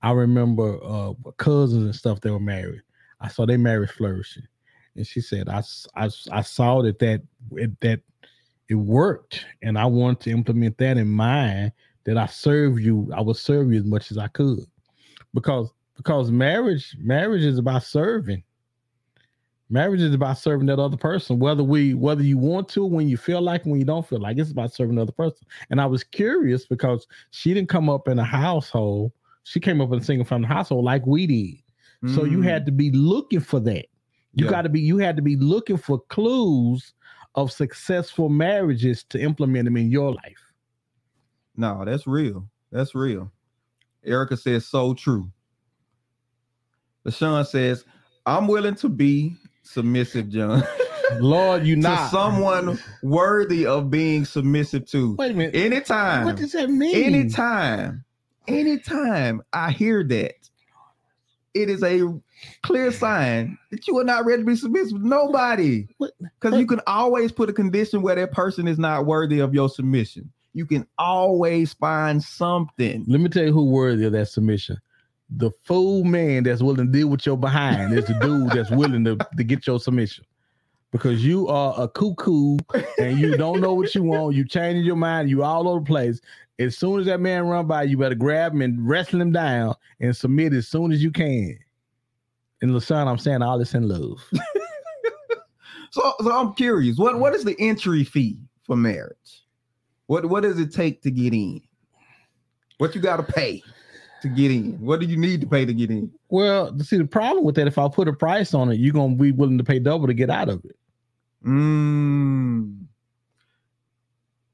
I 0.03 0.13
remember 0.13 0.79
uh 0.83 1.13
cousins 1.39 1.85
and 1.85 1.95
stuff 1.95 2.21
that 2.23 2.33
were 2.33 2.41
married. 2.41 2.83
I 3.21 3.29
saw 3.29 3.47
their 3.47 3.59
marriage 3.59 3.91
flourishing. 3.91 4.47
And 4.97 5.07
she 5.07 5.21
said, 5.21 5.49
I, 5.49 5.63
I, 5.95 6.11
I 6.33 6.43
saw 6.43 6.83
that 6.83 6.99
that 6.99 7.23
it, 7.53 7.81
that 7.81 8.01
it 8.69 8.75
worked, 8.75 9.47
and 9.63 9.79
I 9.79 9.87
wanted 9.87 10.21
to 10.21 10.31
implement 10.31 10.77
that 10.79 10.99
in 10.99 11.09
mine. 11.09 11.73
That 12.05 12.17
I 12.17 12.27
serve 12.27 12.81
you, 12.81 13.11
I 13.15 13.21
will 13.21 13.35
serve 13.35 13.71
you 13.73 13.79
as 13.79 13.85
much 13.85 14.11
as 14.11 14.19
I 14.19 14.29
could, 14.29 14.65
because 15.35 15.71
because 15.97 16.31
marriage 16.31 16.97
marriage 17.01 17.43
is 17.45 17.59
about 17.59 17.83
serving. 17.83 18.43
Marriage 19.71 20.01
is 20.01 20.15
about 20.15 20.39
serving 20.39 20.67
that 20.69 20.79
other 20.79 20.97
person, 20.97 21.39
whether 21.39 21.63
we 21.63 21.93
whether 21.93 22.23
you 22.23 22.39
want 22.39 22.69
to, 22.71 22.87
when 22.87 23.07
you 23.09 23.19
feel 23.19 23.43
like, 23.43 23.67
when 23.67 23.79
you 23.79 23.85
don't 23.85 24.07
feel 24.09 24.21
like. 24.21 24.39
It's 24.39 24.51
about 24.51 24.73
serving 24.73 24.97
the 24.97 25.03
other 25.03 25.13
person. 25.13 25.47
And 25.69 25.79
I 25.81 25.85
was 25.87 26.03
curious 26.03 26.65
because 26.67 27.07
she 27.33 27.53
didn't 27.53 27.69
come 27.69 27.91
up 27.91 28.09
in 28.09 28.19
a 28.19 28.25
household. 28.25 29.13
She 29.43 29.61
came 29.61 29.83
up 29.83 29.93
in 29.93 29.99
a 29.99 30.05
single 30.05 30.25
family 30.25 30.49
household 30.49 30.85
like 30.87 31.07
we 31.07 31.27
did. 31.27 31.63
So 32.15 32.25
you 32.25 32.39
Mm. 32.39 32.45
had 32.45 32.65
to 32.67 32.73
be 32.73 32.91
looking 32.93 33.41
for 33.41 33.61
that. 33.61 33.85
You 34.33 34.45
Yeah. 34.47 34.51
got 34.51 34.63
to 34.63 34.71
be 34.71 34.81
you 34.81 34.97
had 34.97 35.17
to 35.17 35.23
be 35.23 35.37
looking 35.37 35.77
for 35.77 36.01
clues 36.09 36.95
of 37.35 37.53
successful 37.53 38.31
marriages 38.31 39.05
to 39.11 39.21
implement 39.21 39.67
them 39.67 39.77
in 39.77 39.91
your 39.91 40.15
life. 40.15 40.48
No, 41.59 41.85
that's 41.85 42.07
real. 42.07 42.49
That's 42.71 42.95
real. 42.95 43.33
Erica 44.05 44.37
says 44.37 44.65
so 44.65 44.95
true. 44.95 45.31
LaShawn 47.05 47.45
says, 47.47 47.85
I'm 48.25 48.47
willing 48.47 48.77
to 48.77 48.89
be 48.89 49.35
submissive, 49.63 50.29
John, 50.29 50.63
Lord, 51.19 51.67
you 51.67 51.75
not 51.75 52.11
someone 52.13 52.79
worthy 53.03 53.67
of 53.67 53.91
being 53.91 54.25
submissive 54.25 54.87
to. 54.91 55.17
Wait 55.17 55.33
a 55.33 55.35
minute. 55.35 55.57
Anytime. 55.57 56.27
what 56.27 56.37
does 56.37 56.53
that 56.53 56.71
mean? 56.71 56.95
anytime, 56.95 58.05
anytime 58.47 59.43
I 59.53 59.73
hear 59.73 60.05
that, 60.05 60.37
it 61.55 61.69
is 61.69 61.83
a 61.83 62.03
clear 62.63 62.93
sign 62.93 63.59
that 63.73 63.89
you 63.89 63.99
are 63.99 64.05
not 64.05 64.27
ready 64.27 64.43
to 64.43 64.47
be 64.47 64.55
submissive 64.55 65.03
nobody. 65.03 65.89
Because 65.99 66.61
you 66.61 66.67
can 66.67 66.81
always 66.87 67.33
put 67.33 67.51
a 67.51 67.53
condition 67.53 68.01
where 68.01 68.15
that 68.15 68.31
person 68.31 68.69
is 68.69 68.79
not 68.79 69.07
worthy 69.07 69.41
of 69.41 69.55
your 69.55 69.69
submission. 69.69 70.31
You 70.53 70.67
can 70.67 70.87
always 70.99 71.73
find 71.75 72.23
something. 72.23 73.05
Let 73.07 73.21
me 73.21 73.29
tell 73.29 73.45
you 73.45 73.53
who 73.53 73.65
worthy 73.67 74.05
of 74.07 74.13
that 74.13 74.29
submission. 74.29 74.79
The 75.31 75.51
fool 75.63 76.05
man 76.05 76.45
that's 76.45 76.63
willing 76.63 76.87
to 76.87 76.93
deal 76.93 77.09
with 77.09 77.27
your 77.27 77.37
behind 77.37 77.97
is 77.97 78.07
the 78.07 78.15
dude 78.15 78.51
that's 78.51 78.71
willing 78.71 79.05
to, 79.05 79.17
to 79.37 79.45
get 79.45 79.67
your 79.67 79.79
submission. 79.79 80.25
Because 80.91 81.23
you 81.23 81.49
are 81.49 81.75
a 81.77 81.87
cuckoo 81.87 82.57
and 82.99 83.19
you 83.19 83.37
don't 83.37 83.61
know 83.61 83.75
what 83.75 83.95
you 83.95 84.03
want. 84.03 84.35
You 84.35 84.47
changing 84.47 84.85
your 84.85 84.97
mind. 84.97 85.29
You 85.29 85.45
all 85.45 85.69
over 85.69 85.81
the 85.81 85.87
place. 85.87 86.21
As 86.59 86.79
soon 86.79 86.99
as 86.99 87.07
that 87.07 87.21
man 87.21 87.47
run 87.47 87.67
by, 87.67 87.83
you 87.83 87.99
better 87.99 88.15
grab 88.15 88.53
him 88.53 88.63
and 88.63 88.89
wrestle 88.89 89.21
him 89.21 89.31
down 89.31 89.75
and 90.01 90.17
submit 90.17 90.55
as 90.55 90.67
soon 90.67 90.93
as 90.93 91.03
you 91.03 91.11
can. 91.11 91.59
And 92.63 92.71
LaShawn, 92.71 93.07
I'm 93.07 93.19
saying 93.19 93.43
all 93.43 93.59
this 93.59 93.75
in 93.75 93.87
love. 93.87 94.19
So, 95.91 96.15
so 96.23 96.33
I'm 96.33 96.55
curious. 96.55 96.97
What 96.99 97.19
what 97.19 97.35
is 97.35 97.45
the 97.45 97.57
entry 97.59 98.05
fee 98.05 98.39
for 98.63 98.77
marriage? 98.77 99.45
What 100.09 100.25
what 100.27 100.43
does 100.43 100.59
it 100.59 100.73
take 100.73 101.03
to 101.03 101.11
get 101.11 101.33
in? 101.33 101.61
What 102.79 102.95
you 102.95 103.01
got 103.01 103.19
to 103.19 103.23
pay 103.23 103.63
to 104.23 104.29
get 104.29 104.51
in? 104.51 104.81
What 104.81 105.01
do 105.01 105.07
you 105.07 105.17
need 105.17 105.43
to 105.43 105.47
pay 105.47 105.65
to 105.65 105.73
get 105.73 105.91
in? 105.91 106.11
Well, 106.31 106.77
see, 106.81 106.97
the 106.97 107.05
problem 107.05 107.45
with 107.45 107.55
that, 107.57 107.67
if 107.67 107.79
I 107.79 107.89
put 107.89 108.09
a 108.09 108.13
price 108.13 108.55
on 108.55 108.73
it, 108.73 108.77
you're 108.77 108.95
gonna 108.95 109.15
be 109.15 109.33
willing 109.33 109.59
to 109.59 109.65
pay 109.65 109.79
double 109.79 110.07
to 110.07 110.15
get 110.15 110.31
out 110.31 110.49
of 110.49 110.65
it. 110.65 110.77
Mm. 111.45 112.87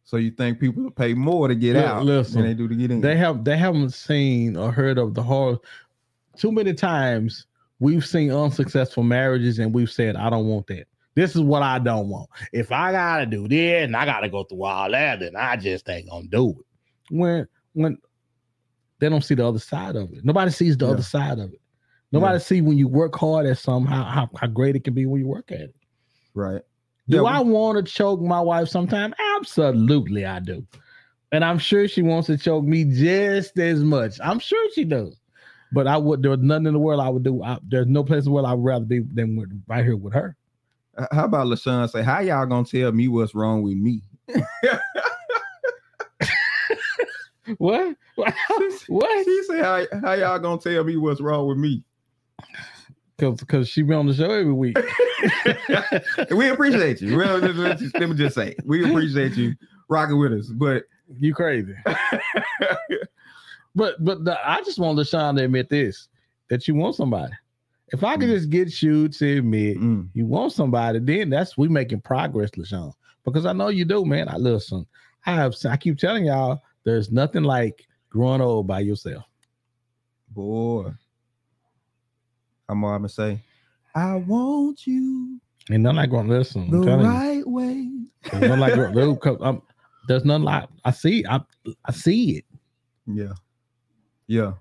So 0.02 0.16
you 0.16 0.32
think 0.32 0.58
people 0.58 0.82
will 0.82 0.90
pay 0.90 1.14
more 1.14 1.46
to 1.46 1.54
get 1.54 1.76
out 1.76 2.04
listen, 2.04 2.42
than 2.42 2.50
they 2.50 2.54
do 2.54 2.68
to 2.68 2.74
get 2.74 2.90
in? 2.90 3.00
They 3.00 3.16
have 3.16 3.44
they 3.44 3.56
haven't 3.56 3.90
seen 3.90 4.56
or 4.56 4.72
heard 4.72 4.98
of 4.98 5.14
the 5.14 5.22
horror. 5.22 5.58
Too 6.36 6.50
many 6.50 6.74
times 6.74 7.46
we've 7.78 8.04
seen 8.04 8.32
unsuccessful 8.32 9.04
marriages 9.04 9.60
and 9.60 9.72
we've 9.72 9.90
said, 9.90 10.16
I 10.16 10.30
don't 10.30 10.46
want 10.46 10.66
that. 10.66 10.88
This 11.16 11.34
is 11.36 11.42
what 11.42 11.62
I 11.62 11.78
don't 11.78 12.08
want. 12.08 12.28
If 12.52 12.72
I 12.72 12.90
gotta 12.92 13.26
do 13.26 13.46
this 13.48 13.84
and 13.84 13.96
I 13.96 14.04
gotta 14.04 14.28
go 14.28 14.44
through 14.44 14.64
all 14.64 14.90
that, 14.90 15.20
then 15.20 15.36
I 15.36 15.56
just 15.56 15.88
ain't 15.88 16.10
gonna 16.10 16.26
do 16.26 16.50
it. 16.50 16.66
When 17.14 17.46
when 17.74 17.98
they 19.00 19.08
don't 19.08 19.22
see 19.24 19.34
the 19.34 19.46
other 19.46 19.58
side 19.58 19.96
of 19.96 20.12
it. 20.12 20.24
Nobody 20.24 20.50
sees 20.50 20.76
the 20.76 20.86
Yeah. 20.86 20.92
other 20.92 21.02
side 21.02 21.38
of 21.38 21.52
it. 21.52 21.60
Nobody 22.12 22.34
Yeah. 22.36 22.38
see 22.38 22.60
when 22.62 22.78
you 22.78 22.88
work 22.88 23.14
hard 23.16 23.46
at 23.46 23.58
something 23.58 23.90
how, 23.92 24.04
how 24.04 24.30
how 24.36 24.46
great 24.46 24.76
it 24.76 24.84
can 24.84 24.94
be 24.94 25.06
when 25.06 25.20
you 25.20 25.26
work 25.28 25.50
at 25.52 25.60
it. 25.60 25.74
right. 26.34 26.62
Do 27.08 27.18
Yeah, 27.18 27.22
I 27.24 27.40
want 27.40 27.76
to 27.76 27.92
choke 27.92 28.20
my 28.22 28.40
wife 28.40 28.68
sometime? 28.68 29.12
Absolutely, 29.36 30.24
I 30.24 30.40
do. 30.40 30.66
And 31.32 31.44
I'm 31.44 31.58
sure 31.58 31.86
she 31.86 32.00
wants 32.02 32.28
to 32.28 32.38
choke 32.38 32.64
me 32.64 32.84
just 32.84 33.58
as 33.58 33.84
much. 33.84 34.18
I'm 34.22 34.38
sure 34.38 34.68
she 34.74 34.84
does. 34.84 35.20
but 35.72 35.86
I 35.88 35.96
would. 35.96 36.22
There's 36.22 36.38
nothing 36.38 36.66
in 36.66 36.72
the 36.72 36.78
world 36.78 37.00
I 37.00 37.08
would 37.08 37.24
do. 37.24 37.42
I, 37.42 37.58
there's 37.68 37.88
no 37.88 38.04
place 38.04 38.20
in 38.20 38.24
the 38.26 38.30
world 38.30 38.46
I'd 38.46 38.58
rather 38.58 38.84
be 38.84 39.00
than 39.00 39.34
with, 39.36 39.50
right 39.66 39.84
here 39.84 39.96
with 39.96 40.14
her. 40.14 40.36
H- 40.98 41.06
How 41.12 41.24
about 41.24 41.46
LaShawn 41.48 41.88
say, 41.90 42.02
how 42.02 42.20
y'all 42.20 42.46
gonna 42.46 42.64
tell 42.64 42.92
me 42.92 43.08
what's 43.08 43.34
wrong 43.34 43.62
with 43.62 43.76
me? 43.76 44.02
What? 47.58 47.94
what? 48.88 49.24
She 49.26 49.42
said, 49.44 49.62
how, 49.62 49.84
how 50.02 50.12
y'all 50.14 50.38
gonna 50.38 50.58
tell 50.60 50.82
me 50.82 50.96
what's 50.96 51.20
wrong 51.20 51.46
with 51.46 51.58
me? 51.58 51.84
Because 53.18 53.38
because 53.40 53.68
she 53.68 53.82
be 53.82 53.92
on 53.92 54.06
the 54.06 54.14
show 54.14 54.30
every 54.30 54.52
week. 54.52 54.78
we 56.30 56.48
appreciate 56.48 57.02
you. 57.02 57.16
Well, 57.18 57.38
let 57.38 57.54
me 57.54 57.74
just- 57.74 57.94
let 57.98 58.08
me 58.08 58.14
just 58.16 58.34
say, 58.34 58.56
we 58.64 58.88
appreciate 58.88 59.36
you 59.36 59.54
rocking 59.90 60.18
with 60.18 60.32
us. 60.32 60.48
But 60.48 60.84
you 61.20 61.34
crazy. 61.34 61.74
But 63.74 64.02
but 64.02 64.24
the, 64.24 64.38
I 64.42 64.62
just 64.62 64.78
want 64.78 64.98
LaShawn 64.98 65.36
to 65.36 65.44
admit 65.44 65.68
this: 65.68 66.08
that 66.48 66.66
you 66.66 66.74
want 66.74 66.94
somebody. 66.96 67.32
If 67.94 68.02
I 68.02 68.16
could 68.16 68.28
Mm. 68.28 68.34
just 68.34 68.50
get 68.50 68.82
you 68.82 69.08
to 69.08 69.38
admit 69.38 69.78
mm, 69.78 70.08
you 70.14 70.26
want 70.26 70.52
somebody, 70.52 70.98
then 70.98 71.30
that's 71.30 71.56
we 71.56 71.68
making 71.68 72.00
progress, 72.00 72.50
LaShawn. 72.50 72.92
Because 73.24 73.46
I 73.46 73.52
know 73.52 73.68
you 73.68 73.84
do, 73.84 74.04
man. 74.04 74.28
I 74.28 74.36
listen. 74.36 74.84
I 75.24 75.32
have 75.34 75.54
I 75.64 75.76
keep 75.76 75.96
telling 75.96 76.24
y'all 76.24 76.60
there's 76.84 77.12
nothing 77.12 77.44
like 77.44 77.86
growing 78.10 78.40
old 78.40 78.66
by 78.66 78.80
yourself. 78.80 79.24
boy, 80.30 80.90
I'm 82.68 82.82
all 82.82 82.90
I'm 82.90 82.98
gonna 83.02 83.08
say, 83.08 83.40
I 83.94 84.16
want 84.16 84.86
you 84.86 85.38
And 85.70 85.84
nothing 85.84 85.96
like 85.98 86.10
growing 86.10 86.28
listen. 86.28 86.68
the 86.70 86.84
telling 86.84 87.06
you. 87.06 87.12
right 87.12 87.46
way. 87.46 87.90
There's 88.32 88.42
nothing 88.42 88.58
like 88.60 88.74
growing- 88.74 89.18
I'm- 89.42 89.62
there's 90.08 90.24
nothing 90.24 90.42
like 90.42 90.68
I 90.84 90.90
see 90.90 91.24
I 91.28 91.40
I 91.84 91.92
see 91.92 92.38
it. 92.38 92.44
Yeah. 93.06 93.34
Yeah. 94.26 94.54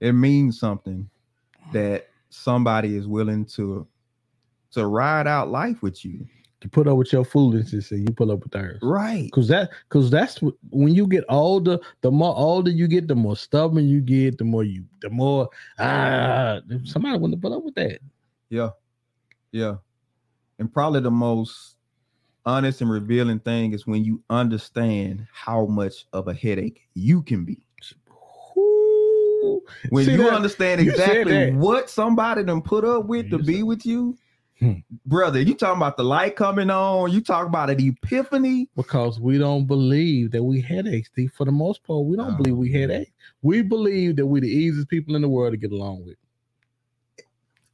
It 0.00 0.12
means 0.12 0.58
something 0.58 1.08
that 1.72 2.08
somebody 2.30 2.96
is 2.96 3.06
willing 3.06 3.44
to 3.44 3.86
to 4.72 4.86
ride 4.86 5.26
out 5.26 5.50
life 5.50 5.82
with 5.82 6.04
you. 6.04 6.26
You 6.62 6.68
put 6.68 6.86
up 6.86 6.98
with 6.98 7.12
your 7.12 7.24
foolishness 7.24 7.90
and 7.90 8.06
you 8.06 8.14
put 8.14 8.28
up 8.28 8.40
with 8.42 8.52
theirs. 8.52 8.78
Right. 8.82 9.30
Cause 9.32 9.48
that, 9.48 9.70
cause 9.88 10.10
that's 10.10 10.38
wh- 10.38 10.72
when 10.72 10.94
you 10.94 11.06
get 11.06 11.24
older. 11.30 11.78
The 12.02 12.10
more 12.10 12.36
older 12.36 12.70
you 12.70 12.86
get, 12.86 13.08
the 13.08 13.14
more 13.14 13.36
stubborn 13.36 13.88
you 13.88 14.02
get. 14.02 14.36
The 14.36 14.44
more 14.44 14.62
you, 14.62 14.84
the 15.00 15.08
more 15.08 15.48
ah, 15.78 16.60
somebody 16.84 17.18
wouldn't 17.18 17.40
put 17.40 17.52
up 17.52 17.64
with 17.64 17.74
that. 17.76 18.00
Yeah. 18.50 18.70
Yeah. 19.52 19.76
And 20.58 20.72
probably 20.72 21.00
the 21.00 21.10
most 21.10 21.76
honest 22.44 22.82
and 22.82 22.90
revealing 22.90 23.40
thing 23.40 23.72
is 23.72 23.86
when 23.86 24.04
you 24.04 24.22
understand 24.28 25.26
how 25.32 25.64
much 25.64 26.04
of 26.12 26.28
a 26.28 26.34
headache 26.34 26.82
you 26.92 27.22
can 27.22 27.44
be. 27.44 27.66
Ooh. 29.44 29.62
When 29.90 30.04
See 30.04 30.12
you 30.12 30.18
that? 30.18 30.32
understand 30.34 30.80
exactly 30.80 31.50
that. 31.50 31.54
what 31.54 31.88
somebody 31.90 32.42
done 32.44 32.62
put 32.62 32.84
up 32.84 33.06
with 33.06 33.30
to 33.30 33.38
be 33.38 33.56
said- 33.56 33.64
with 33.64 33.86
you, 33.86 34.16
Hmm. 34.58 34.72
brother, 35.06 35.40
you 35.40 35.54
talking 35.54 35.78
about 35.78 35.96
the 35.96 36.04
light 36.04 36.36
coming 36.36 36.68
on, 36.68 37.10
you 37.10 37.22
talk 37.22 37.46
about 37.46 37.70
an 37.70 37.80
epiphany. 37.80 38.68
because 38.76 39.18
we 39.18 39.38
don't 39.38 39.66
believe 39.66 40.32
that 40.32 40.42
we 40.44 40.60
headaches. 40.60 41.08
See, 41.16 41.28
For 41.28 41.46
the 41.46 41.52
most 41.52 41.82
part, 41.82 42.04
we 42.04 42.16
don't 42.16 42.34
Oh, 42.34 42.36
believe 42.36 42.56
we 42.56 42.68
man. 42.70 42.90
headaches. 42.90 43.10
We 43.40 43.62
believe 43.62 44.16
that 44.16 44.26
we're 44.26 44.42
the 44.42 44.48
easiest 44.50 44.88
people 44.88 45.16
in 45.16 45.22
the 45.22 45.28
world 45.30 45.52
to 45.52 45.56
get 45.56 45.72
along 45.72 46.04
with. 46.04 46.16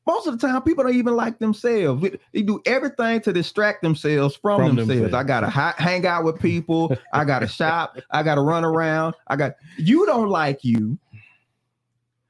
most 0.07 0.29
of 0.29 0.39
the 0.39 0.47
time 0.47 0.63
people 0.63 0.85
don't 0.85 0.95
even 0.95 1.17
like 1.17 1.37
themselves 1.41 2.07
they 2.33 2.43
do 2.43 2.61
everything 2.65 3.21
to 3.21 3.33
distract 3.33 3.83
themselves 3.83 4.37
from, 4.37 4.59
From 4.61 4.77
themselves. 4.77 5.01
themselves. 5.01 5.15
i 5.15 5.25
gotta 5.25 5.49
hi- 5.49 5.75
hang 5.79 6.07
out 6.07 6.23
with 6.23 6.39
people 6.39 6.97
i 7.13 7.25
gotta 7.25 7.49
shop 7.49 7.99
i 8.13 8.23
gotta 8.23 8.41
run 8.41 8.65
around 8.65 9.17
i 9.27 9.35
got 9.35 9.57
you 9.79 10.07
don't 10.07 10.29
like 10.29 10.63
you 10.63 10.97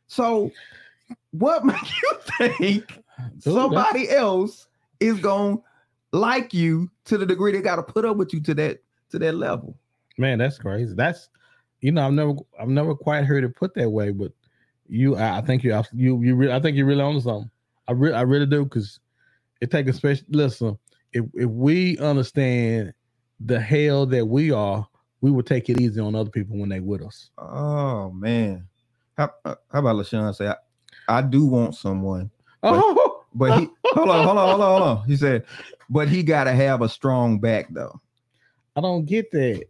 so 0.07 0.51
what 1.33 1.65
makes 1.65 1.91
you 2.03 2.13
think 2.39 2.87
Dude, 2.87 3.05
that's- 3.19 3.43
somebody 3.45 4.11
else 4.11 4.67
is 5.01 5.19
gonna 5.21 5.57
like 6.13 6.55
you 6.55 6.91
to 7.05 7.19
the 7.19 7.27
degree 7.27 7.53
they 7.53 7.61
gotta 7.61 7.83
put 7.83 8.05
up 8.05 8.17
with 8.17 8.33
you 8.33 8.41
to 8.41 8.55
that 8.55 8.79
to 9.11 9.19
that 9.19 9.35
level 9.35 9.77
Man, 10.19 10.39
that's 10.39 10.57
crazy. 10.59 10.95
That's 10.95 11.29
you 11.83 11.93
know, 11.93 12.07
I've 12.07 12.13
never 12.15 12.33
I've 12.59 12.69
never 12.69 12.95
quite 12.95 13.27
heard 13.27 13.45
it 13.45 13.55
put 13.55 13.75
that 13.75 13.91
way, 13.91 14.13
but 14.13 14.33
you 14.89 15.15
I 15.15 15.39
I 15.39 15.41
think 15.43 15.63
you 15.63 15.79
you 15.93 16.23
you 16.23 16.35
really 16.35 16.53
I 16.55 16.59
think 16.61 16.75
you're 16.77 16.87
really 16.87 17.03
on 17.03 17.21
something. 17.21 17.51
I 17.87 17.93
really 17.93 18.15
I 18.15 18.23
really 18.23 18.47
do 18.47 18.65
because 18.65 18.99
it 19.61 19.71
takes 19.71 19.91
a 19.91 19.93
special 19.93 20.25
listen, 20.31 20.79
if 21.13 21.27
if 21.35 21.51
we 21.51 21.99
understand 21.99 22.95
the 23.41 23.61
hell 23.61 24.07
that 24.07 24.25
we 24.25 24.51
are, 24.51 24.89
we 25.21 25.31
will 25.31 25.43
take 25.43 25.69
it 25.69 25.79
easy 25.83 26.01
on 26.01 26.15
other 26.15 26.31
people 26.31 26.57
when 26.59 26.71
they 26.71 26.81
with 26.81 27.03
us. 27.03 27.29
oh 27.37 28.11
man 28.13 28.67
how, 29.17 29.31
uh, 29.45 29.55
how 29.73 29.79
about 29.81 29.97
LaShawn 29.97 30.35
say 30.35 30.49
I, 30.49 30.57
I 31.09 31.23
do 31.23 31.45
want 31.47 31.75
someone 31.75 32.31
Oh 32.62 33.23
But 33.35 33.59
he 33.59 33.69
hold 33.85 34.09
on, 34.09 34.25
hold 34.25 34.39
on, 34.39 34.49
hold 34.49 34.61
on, 34.62 34.81
hold 34.81 34.83
on. 34.83 35.05
He 35.07 35.14
said, 35.14 35.45
but 35.91 36.09
he 36.09 36.23
gotta 36.23 36.53
have 36.53 36.81
a 36.81 36.89
strong 36.89 37.39
back 37.39 37.67
though. 37.71 38.01
I 38.75 38.81
don't 38.81 39.05
get 39.05 39.31
that. 39.33 39.64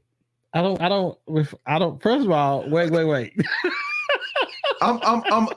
I 0.54 0.62
don't 0.62 0.80
I 0.80 0.88
don't 0.88 1.18
I 1.66 1.80
don't 1.80 2.00
first 2.00 2.26
of 2.26 2.30
all, 2.30 2.68
wait, 2.70 2.92
wait, 2.92 3.04
wait. 3.04 3.32
I'm 4.80 5.00
I'm 5.02 5.22
I'm 5.32 5.48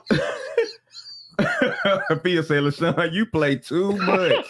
Peter 2.22 2.42
said, 2.42 2.64
LaShawn, 2.64 3.12
you 3.12 3.26
play 3.26 3.56
too 3.56 3.92
much. 3.98 4.44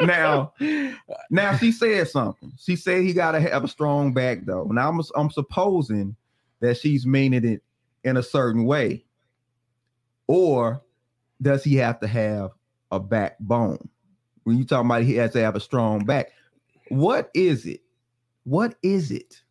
Now, 0.00 0.52
now 1.30 1.56
she 1.56 1.72
said 1.72 2.08
something. 2.08 2.52
She 2.56 2.76
said 2.76 3.02
he 3.02 3.12
gotta 3.12 3.40
have 3.40 3.64
a 3.64 3.68
strong 3.68 4.12
back 4.12 4.44
though. 4.44 4.68
Now 4.70 4.88
I'm 4.88 5.00
I'm 5.16 5.30
supposing 5.30 6.14
that 6.60 6.76
she's 6.76 7.04
meaning 7.04 7.44
it 7.44 7.62
in 8.06 8.16
a 8.16 8.22
certain 8.22 8.64
way. 8.64 9.04
Or 10.28 10.82
does 11.42 11.64
he 11.64 11.74
have 11.76 12.00
to 12.00 12.06
have 12.06 12.52
a 12.90 13.00
backbone? 13.00 13.88
When 14.44 14.56
you 14.56 14.64
talk 14.64 14.84
about 14.84 15.02
he 15.02 15.16
has 15.16 15.32
to 15.32 15.40
have 15.40 15.56
a 15.56 15.60
strong 15.60 16.04
back, 16.04 16.30
what 16.88 17.30
is 17.34 17.66
it? 17.66 17.80
What 18.44 18.76
is 18.82 19.10
it 19.10 19.42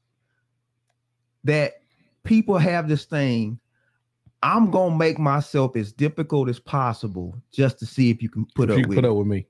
that 1.43 1.73
people 2.23 2.57
have 2.57 2.87
this 2.87 3.03
thing? 3.03 3.59
I'm 4.41 4.71
gonna 4.71 4.95
make 4.95 5.19
myself 5.19 5.75
as 5.75 5.91
difficult 5.91 6.47
as 6.47 6.59
possible 6.59 7.35
just 7.51 7.77
to 7.79 7.85
see 7.85 8.09
if 8.09 8.23
you 8.23 8.29
can 8.29 8.45
put 8.55 8.69
If 8.69 8.79
up 8.79 8.87
with 8.87 8.95
put 8.95 9.05
up 9.05 9.17
with 9.17 9.27
me. 9.27 9.47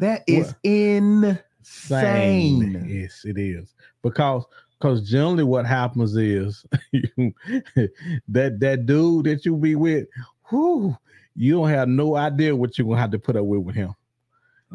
That 0.00 0.24
is 0.26 0.46
What? 0.46 0.56
insane. 0.64 1.38
Yes, 2.88 3.24
it 3.26 3.38
is. 3.38 3.74
Because 4.02 4.44
because 4.78 5.08
generally 5.08 5.44
what 5.44 5.66
happens 5.66 6.16
is 6.16 6.64
you, 6.92 7.34
that 8.28 8.60
that 8.60 8.86
dude 8.86 9.26
that 9.26 9.44
you 9.44 9.56
be 9.56 9.74
with, 9.74 10.06
whoo, 10.50 10.96
you 11.34 11.54
don't 11.54 11.68
have 11.68 11.88
no 11.88 12.16
idea 12.16 12.54
what 12.54 12.76
you're 12.78 12.86
gonna 12.86 13.00
have 13.00 13.10
to 13.10 13.18
put 13.18 13.36
up 13.36 13.44
with 13.44 13.60
with 13.60 13.74
him. 13.74 13.94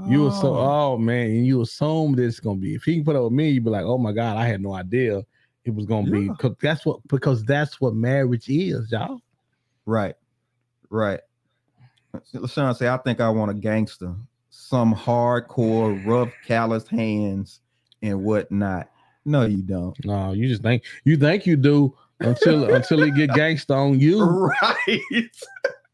You 0.07 0.23
were 0.23 0.31
so 0.31 0.55
Oh, 0.55 0.93
oh 0.93 0.97
man, 0.97 1.25
and 1.25 1.45
you 1.45 1.61
assume 1.61 2.13
this 2.13 2.35
is 2.35 2.39
gonna 2.39 2.59
be 2.59 2.75
if 2.75 2.83
he 2.83 2.95
can 2.95 3.05
put 3.05 3.15
up 3.15 3.23
with 3.23 3.33
me, 3.33 3.49
you'd 3.49 3.65
be 3.65 3.69
like, 3.69 3.85
oh 3.85 3.97
my 3.97 4.13
god, 4.13 4.37
I 4.37 4.45
had 4.45 4.61
no 4.61 4.73
idea 4.73 5.23
it 5.65 5.75
was 5.75 5.85
gonna 5.85 6.09
be 6.09 6.29
because 6.29 6.55
that's 6.61 6.85
what 6.85 7.05
because 7.07 7.43
that's 7.43 7.79
what 7.81 7.93
marriage 7.93 8.49
is, 8.49 8.91
y'all. 8.91 9.21
right, 9.85 10.15
right. 10.89 11.19
LaShawn 12.33 12.75
say, 12.75 12.87
I 12.87 12.97
think 12.97 13.21
I 13.21 13.29
want 13.29 13.51
a 13.51 13.53
gangster, 13.53 14.15
some 14.49 14.95
hardcore, 14.95 16.03
rough, 16.05 16.31
calloused 16.45 16.87
hands 16.87 17.61
and 18.01 18.23
whatnot. 18.23 18.89
No, 19.29 19.45
you 19.45 19.61
don't. 19.61 19.95
No, 20.03 20.33
you 20.33 20.47
just 20.47 20.63
think 20.63 20.83
you 21.03 21.15
think 21.15 21.45
you 21.45 21.55
do 21.55 21.95
until 22.19 22.73
until 22.73 23.03
he 23.03 23.11
get 23.11 23.29
gangsta 23.29 23.75
on 23.75 23.99
you. 23.99 24.23
Right. 24.23 25.29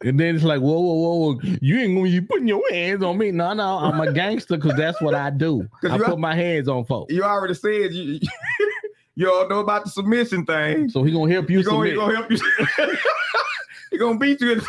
And 0.01 0.19
then 0.19 0.35
it's 0.35 0.43
like, 0.43 0.61
whoa, 0.61 0.79
whoa, 0.79 0.93
whoa, 0.93 1.33
whoa. 1.33 1.39
You 1.61 1.79
ain't 1.79 1.97
gonna 1.97 2.09
be 2.09 2.21
putting 2.21 2.47
your 2.47 2.61
hands 2.71 3.03
on 3.03 3.17
me. 3.17 3.31
No, 3.31 3.53
no, 3.53 3.77
I'm 3.77 3.99
a 3.99 4.13
gangster 4.13 4.55
because 4.55 4.77
that's 4.77 5.01
what 5.01 5.15
I 5.15 5.31
do. 5.31 5.67
I 5.83 5.97
put 5.97 6.17
my 6.17 6.33
hands 6.33 6.69
on 6.69 6.85
folks. 6.85 7.13
You 7.13 7.23
already 7.23 7.55
said 7.55 7.91
you 7.91 8.19
you 9.15 9.29
all 9.29 9.49
know 9.49 9.59
about 9.59 9.83
the 9.83 9.89
submission 9.89 10.45
thing. 10.45 10.89
So 10.89 11.03
he 11.03 11.11
gonna 11.11 11.31
help 11.31 11.49
you 11.49 11.57
He's 11.57 11.67
gonna, 11.67 11.89
he 11.89 11.95
gonna 11.95 12.15
help 12.15 12.31
you. 12.31 12.37
he 13.91 13.97
gonna 13.97 14.17
beat 14.17 14.39
you 14.39 14.53
in 14.53 14.59
the 14.59 14.67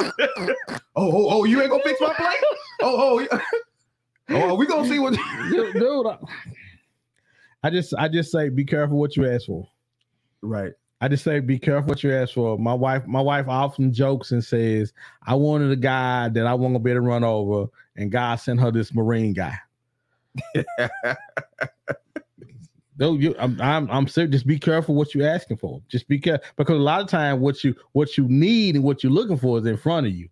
submission. 0.00 0.56
oh, 0.68 1.12
oh, 1.12 1.28
oh, 1.30 1.44
you 1.44 1.60
ain't 1.60 1.70
gonna 1.70 1.82
fix 1.84 2.00
my 2.00 2.12
plate? 2.12 2.36
Oh, 2.80 3.26
oh, 3.30 3.40
oh, 4.30 4.54
we 4.54 4.66
gonna 4.66 4.88
see 4.88 4.98
what 4.98 5.14
Dude, 5.50 5.74
dude, 5.74 6.06
I- 6.06 6.18
I 7.64 7.70
just 7.70 7.94
I 7.98 8.08
just 8.08 8.32
say 8.32 8.50
be 8.50 8.66
careful 8.66 8.98
what 8.98 9.16
you 9.16 9.28
ask 9.28 9.46
for. 9.46 9.68
Right. 10.42 10.74
I 11.00 11.08
just 11.08 11.24
say 11.24 11.40
be 11.40 11.58
careful 11.58 11.90
what 11.90 12.04
you 12.04 12.14
ask 12.14 12.34
for. 12.34 12.58
My 12.58 12.74
wife, 12.74 13.06
my 13.06 13.22
wife 13.22 13.48
often 13.48 13.92
jokes 13.92 14.32
and 14.32 14.44
says, 14.44 14.92
I 15.26 15.34
wanted 15.34 15.72
a 15.72 15.76
guy 15.76 16.30
that 16.30 16.46
I 16.46 16.54
want 16.54 16.74
to 16.76 16.80
be 16.80 16.92
able 16.92 17.02
to 17.02 17.08
run 17.08 17.24
over, 17.24 17.66
and 17.96 18.12
God 18.12 18.36
sent 18.36 18.60
her 18.60 18.72
this 18.72 18.94
Marine 18.94 19.34
guy. 19.34 19.56
No, 22.98 23.14
you, 23.14 23.34
I'm, 23.38 23.60
I'm, 23.60 23.90
I'm 23.90 24.08
serious. 24.08 24.32
Just 24.32 24.46
be 24.46 24.58
careful 24.58 24.94
what 24.94 25.14
you're 25.14 25.28
asking 25.28 25.58
for. 25.58 25.82
Just 25.88 26.08
be 26.08 26.18
careful 26.20 26.46
because 26.56 26.76
a 26.76 26.82
lot 26.82 27.00
of 27.00 27.08
time 27.08 27.40
what 27.40 27.64
you, 27.64 27.74
what 27.92 28.16
you 28.18 28.28
need 28.28 28.76
and 28.76 28.84
what 28.84 29.02
you're 29.02 29.12
looking 29.12 29.38
for 29.38 29.58
is 29.58 29.66
in 29.66 29.76
front 29.78 30.06
of 30.06 30.14
you. 30.14 30.28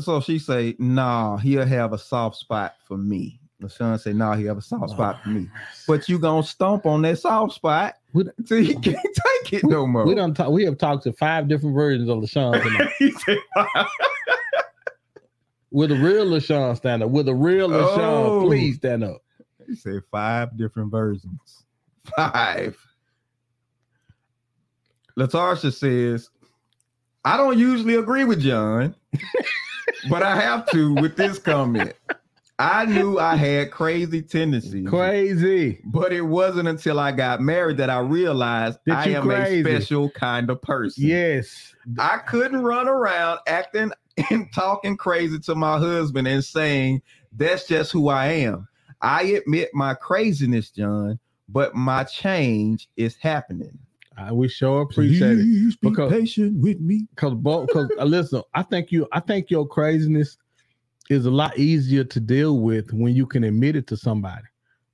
So 0.00 0.20
she 0.22 0.40
say, 0.40 0.76
nah, 0.80 1.38
he'll 1.38 1.66
have 1.66 1.94
a 1.94 1.98
soft 1.98 2.36
spot 2.38 2.76
for 2.88 2.98
me. 2.98 3.41
LaShawn 3.62 3.98
said, 4.00 4.16
"No, 4.16 4.32
he 4.32 4.44
have 4.44 4.58
a 4.58 4.62
soft 4.62 4.90
spot 4.90 5.22
for 5.22 5.30
me." 5.30 5.48
But 5.88 6.08
you 6.08 6.18
gonna 6.18 6.42
stomp 6.42 6.84
on 6.86 7.02
that 7.02 7.18
soft 7.18 7.54
spot 7.54 7.94
We- 8.12 8.28
until 8.38 8.58
he 8.58 8.74
can't 8.74 8.84
take 9.44 9.52
it 9.54 9.64
no 9.64 9.86
more. 9.86 10.06
We 10.06 10.14
don't 10.14 10.34
talk. 10.34 10.50
We 10.50 10.64
have 10.64 10.78
talked 10.78 11.04
to 11.04 11.12
five 11.12 11.48
different 11.48 11.74
versions 11.74 12.08
of 12.08 12.18
LaShawn 12.18 12.62
tonight. 12.62 12.92
He 12.98 13.10
said, 13.12 13.38
With 15.70 15.90
a 15.90 15.96
real 15.96 16.26
LaShawn 16.26 16.76
stand 16.76 17.02
up. 17.02 17.10
With 17.10 17.28
a 17.28 17.34
real 17.34 17.68
LaShawn, 17.68 17.98
Oh. 17.98 18.42
please 18.46 18.76
stand 18.76 19.04
up. 19.04 19.22
he 19.66 19.74
said 19.74 20.02
five 20.10 20.56
different 20.58 20.90
versions. 20.90 21.64
Five. 22.16 22.76
Latarsha 25.18 25.72
says, 25.72 26.30
"I 27.24 27.36
don't 27.36 27.58
usually 27.58 27.94
agree 27.96 28.24
with 28.24 28.40
John, 28.40 28.94
but 30.08 30.22
I 30.22 30.36
have 30.40 30.66
to 30.70 30.94
with 30.94 31.16
this 31.16 31.38
comment. 31.38 31.92
I 32.62 32.84
knew 32.86 33.18
I 33.18 33.36
had 33.36 33.70
crazy 33.70 34.22
tendencies." 34.22 34.88
Crazy. 34.88 35.80
But 35.84 36.12
it 36.12 36.22
wasn't 36.22 36.68
until 36.68 36.98
I 37.00 37.12
got 37.12 37.40
married 37.40 37.76
that 37.78 37.90
I 37.90 37.98
realized 38.00 38.78
That 38.86 38.98
I 39.06 39.10
am 39.10 39.24
crazy. 39.24 39.60
a 39.60 39.64
special 39.64 40.10
kind 40.10 40.48
of 40.50 40.60
person. 40.62 41.04
Yes. 41.06 41.74
I 41.98 42.18
couldn't 42.18 42.62
run 42.62 42.88
around 42.88 43.40
acting 43.46 43.90
and 44.30 44.52
talking 44.52 44.96
crazy 44.96 45.38
to 45.40 45.54
my 45.54 45.78
husband 45.78 46.28
and 46.28 46.44
saying, 46.44 47.02
that's 47.32 47.66
just 47.66 47.92
who 47.92 48.08
I 48.08 48.26
am. 48.26 48.68
I 49.00 49.22
admit 49.22 49.70
my 49.74 49.94
craziness, 49.94 50.70
John, 50.70 51.18
but 51.48 51.74
my 51.74 52.04
change 52.04 52.88
is 52.96 53.16
happening. 53.16 53.78
I, 54.16 54.30
we 54.30 54.46
sure 54.48 54.82
appreciate 54.82 55.38
it. 55.38 55.44
Be 55.80 55.88
Because- 55.88 56.12
patient 56.12 56.58
with 56.60 56.78
me. 56.80 57.08
Cause 57.16 57.34
both 57.34 57.70
cause 57.72 57.88
uh, 57.98 58.04
listen, 58.04 58.42
I 58.54 58.62
think 58.62 58.92
you 58.92 59.08
I 59.12 59.20
think 59.20 59.50
your 59.50 59.66
craziness 59.66 60.36
is 61.10 61.26
a 61.26 61.30
lot 61.30 61.58
easier 61.58 62.04
to 62.04 62.20
deal 62.20 62.58
with 62.58 62.92
when 62.92 63.14
you 63.14 63.26
can 63.26 63.44
admit 63.44 63.76
it 63.76 63.86
to 63.88 63.96
somebody. 63.96 64.44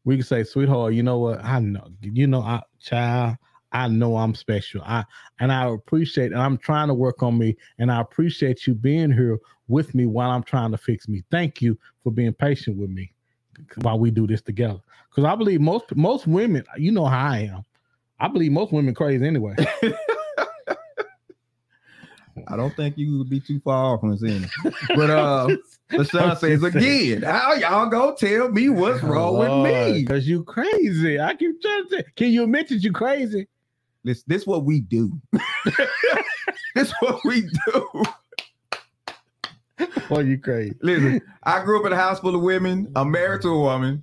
We 0.05 0.17
can 0.17 0.25
say, 0.25 0.45
sweetheart, 0.45 0.95
you 0.95 1.03
know 1.03 1.19
what? 1.19 1.45
I 1.45 1.61
know, 1.61 1.87
you 2.01 2.27
know, 2.27 2.41
I 2.41 2.63
child, 2.81 3.37
I 3.73 3.89
know 3.89 4.17
I'm 4.17 4.35
special. 4.35 4.83
I 4.85 5.05
and 5.41 5.53
I 5.53 5.69
appreciate 5.69 6.33
and 6.33 6.41
I'm 6.41 6.57
trying 6.59 6.89
to 6.89 6.95
work 6.95 7.23
on 7.23 7.37
me, 7.37 7.57
and 7.79 7.93
I 7.93 8.01
appreciate 8.01 8.67
you 8.67 8.75
being 8.75 9.13
here 9.13 9.39
with 9.69 9.95
me 9.95 10.07
while 10.07 10.31
I'm 10.31 10.43
trying 10.43 10.71
to 10.73 10.79
fix 10.79 11.09
me. 11.09 11.23
Thank 11.31 11.61
you 11.61 11.79
for 12.03 12.11
being 12.11 12.33
patient 12.33 12.79
with 12.79 12.91
me 12.91 13.13
while 13.83 13.99
we 13.99 14.11
do 14.11 14.27
this 14.27 14.41
together. 14.41 14.81
Because 15.11 15.25
I 15.25 15.35
believe 15.35 15.61
most 15.61 15.95
most 15.95 16.27
women, 16.27 16.65
you 16.77 16.93
know 16.93 17.07
how 17.07 17.31
I 17.31 17.39
am. 17.53 17.63
I 18.21 18.29
believe 18.29 18.53
most 18.53 18.73
women 18.73 18.95
crazy 18.95 19.27
anyway. 19.27 19.55
I 22.51 22.57
don't 22.57 22.75
think 22.75 22.97
you 22.97 23.19
would 23.19 23.29
be 23.29 23.41
too 23.41 23.61
far 23.61 23.95
off 23.95 24.01
from 24.01 24.17
saying 24.19 24.45
it. 24.45 24.75
But 24.97 25.11
uh 25.11 25.49
LaShawn 25.91 26.37
says 26.39 26.63
again, 26.63 27.23
how 27.23 27.55
y'all 27.55 27.89
gonna 27.89 28.15
tell 28.17 28.51
me 28.51 28.69
what's 28.69 29.03
wrong 29.03 29.39
with 29.39 29.73
me? 29.73 30.03
Because 30.03 30.29
you 30.29 30.45
crazy. 30.45 31.21
I 31.21 31.35
keep 31.35 31.61
trying 31.63 31.85
to 31.85 31.91
say, 31.91 32.05
can 32.17 32.31
you 32.31 32.45
admit 32.45 32.69
that 32.69 32.77
you 32.77 32.93
crazy? 32.93 33.47
This 34.05 34.23
this 34.25 34.47
what 34.47 34.65
we 34.65 34.81
do. 34.81 35.13
this 36.75 36.93
what 37.01 37.21
we 37.25 37.43
do. 37.67 38.05
Well, 40.11 40.27
you 40.27 40.39
crazy. 40.39 40.75
Listen, 40.83 41.21
I 41.43 41.63
grew 41.65 41.81
up 41.81 41.87
in 41.87 41.93
a 41.93 41.97
house 41.97 42.21
full 42.21 42.35
of 42.35 42.43
women. 42.43 42.91
I'm 42.97 43.11
married 43.11 43.43
to 43.43 43.49
a 43.49 43.61
woman. 43.61 44.03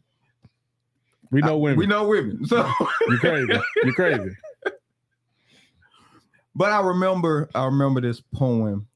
We 1.32 1.42
know 1.42 1.54
I- 1.54 1.60
women. 1.60 1.80
We 1.80 1.88
know 1.88 2.08
women. 2.08 2.46
So 2.46 2.70
you 3.10 3.18
crazy. 3.18 3.54
You 3.84 3.94
crazy. 3.94 4.36
But 6.56 6.72
I 6.72 6.82
remember 6.82 7.50
I 7.56 7.66
remember 7.66 8.02
this 8.02 8.22
poem. 8.22 8.88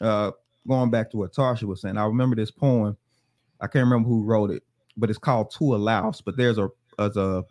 Uh 0.00 0.32
going 0.68 0.90
back 0.90 1.10
to 1.10 1.16
what 1.16 1.32
Tarsha 1.32 1.64
was 1.64 1.80
saying. 1.80 1.96
I 1.98 2.04
remember 2.04 2.36
this 2.36 2.50
poem. 2.50 2.96
I 3.60 3.66
can't 3.66 3.84
remember 3.84 4.08
who 4.08 4.24
wrote 4.24 4.50
it, 4.50 4.62
but 4.96 5.10
it's 5.10 5.18
called 5.18 5.50
To 5.52 5.74
a 5.74 5.78
Louse. 5.78 6.20
But 6.20 6.36
there's 6.36 6.58
a 6.58 6.68
as 6.98 7.16
a 7.16 7.44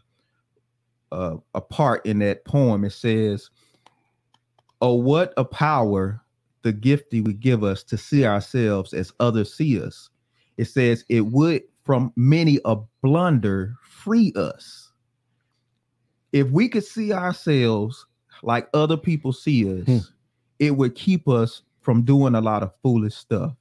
a, 1.12 1.38
a 1.56 1.62
part 1.62 2.06
in 2.06 2.20
that 2.20 2.46
poem. 2.46 2.84
It 2.86 2.92
says, 2.92 3.50
Oh, 4.82 4.96
what 4.96 5.34
a 5.38 5.44
power 5.46 6.22
the 6.64 6.74
gifty 6.74 7.24
would 7.26 7.40
give 7.40 7.64
us 7.64 7.84
to 7.86 7.98
see 7.98 8.26
ourselves 8.26 8.94
as 8.94 9.14
others 9.20 9.54
see 9.54 9.82
us. 9.82 10.10
It 10.58 10.66
says 10.66 11.06
it 11.10 11.26
would 11.28 11.64
from 11.86 12.14
many 12.16 12.60
a 12.66 12.78
blunder 13.02 13.76
free 13.84 14.34
us. 14.36 14.92
If 16.32 16.50
we 16.52 16.70
could 16.70 16.84
see 16.86 17.12
ourselves 17.12 18.06
like 18.44 18.70
other 18.74 18.98
people 18.98 19.34
see 19.34 19.82
us, 19.82 19.86
Hmm. 19.86 19.98
it 20.60 20.76
would 20.76 20.96
keep 20.96 21.28
us 21.28 21.62
from 21.82 22.04
doing 22.04 22.36
a 22.36 22.42
lot 22.42 22.64
of 22.64 22.72
foolish 22.82 23.16
stuff. 23.16 23.54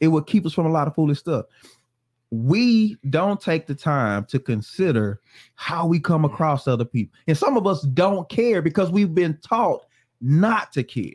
It 0.00 0.08
would 0.08 0.26
keep 0.26 0.44
us 0.46 0.52
from 0.52 0.66
a 0.66 0.70
lot 0.72 0.88
of 0.88 0.94
foolish 0.94 1.18
stuff. 1.18 1.46
We 2.30 2.96
don't 3.10 3.40
take 3.40 3.66
the 3.66 3.74
time 3.74 4.24
to 4.26 4.38
consider 4.38 5.20
how 5.54 5.86
we 5.86 6.00
come 6.00 6.24
across 6.24 6.66
other 6.66 6.84
people. 6.84 7.14
And 7.26 7.36
some 7.36 7.56
of 7.56 7.66
us 7.66 7.82
don't 7.82 8.28
care 8.28 8.62
because 8.62 8.90
we've 8.90 9.14
been 9.14 9.38
taught 9.46 9.82
not 10.20 10.72
to 10.72 10.82
care. 10.82 11.12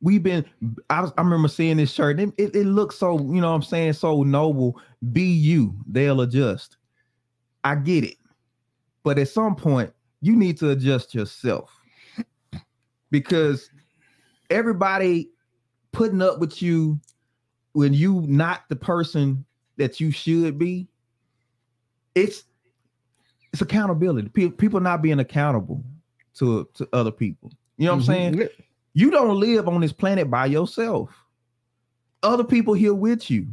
We've 0.00 0.22
been, 0.22 0.44
I, 0.90 1.08
I 1.16 1.22
remember 1.22 1.48
seeing 1.48 1.78
this 1.78 1.92
shirt. 1.92 2.20
It, 2.20 2.32
it, 2.36 2.54
it 2.54 2.66
looks 2.66 2.96
so, 2.96 3.18
you 3.18 3.40
know 3.40 3.50
what 3.50 3.56
I'm 3.56 3.62
saying, 3.62 3.94
so 3.94 4.22
noble. 4.22 4.78
Be 5.12 5.22
you, 5.22 5.74
they'll 5.86 6.20
adjust. 6.20 6.76
I 7.62 7.74
get 7.76 8.04
it. 8.04 8.16
But 9.04 9.18
at 9.18 9.28
some 9.28 9.54
point, 9.54 9.92
you 10.20 10.34
need 10.34 10.58
to 10.58 10.70
adjust 10.70 11.14
yourself. 11.14 11.70
Because 13.10 13.70
everybody 14.50 15.30
putting 15.92 16.20
up 16.20 16.40
with 16.40 16.60
you 16.60 16.98
when 17.72 17.92
you 17.92 18.24
not 18.26 18.62
the 18.68 18.76
person 18.76 19.44
that 19.76 20.00
you 20.00 20.10
should 20.10 20.58
be 20.58 20.88
it's 22.14 22.44
it's 23.52 23.62
accountability. 23.62 24.28
Pe- 24.28 24.50
people 24.50 24.80
not 24.80 25.02
being 25.02 25.20
accountable 25.20 25.84
to 26.34 26.68
to 26.74 26.88
other 26.92 27.12
people. 27.12 27.52
You 27.76 27.86
know 27.86 27.92
what 27.94 28.08
i'm 28.08 28.14
mm-hmm. 28.16 28.38
saying? 28.38 28.48
You 28.94 29.10
don't 29.10 29.38
live 29.38 29.68
on 29.68 29.80
this 29.80 29.92
planet 29.92 30.30
by 30.30 30.46
yourself. 30.46 31.10
Other 32.22 32.44
people 32.44 32.74
here 32.74 32.94
with 32.94 33.30
you. 33.30 33.48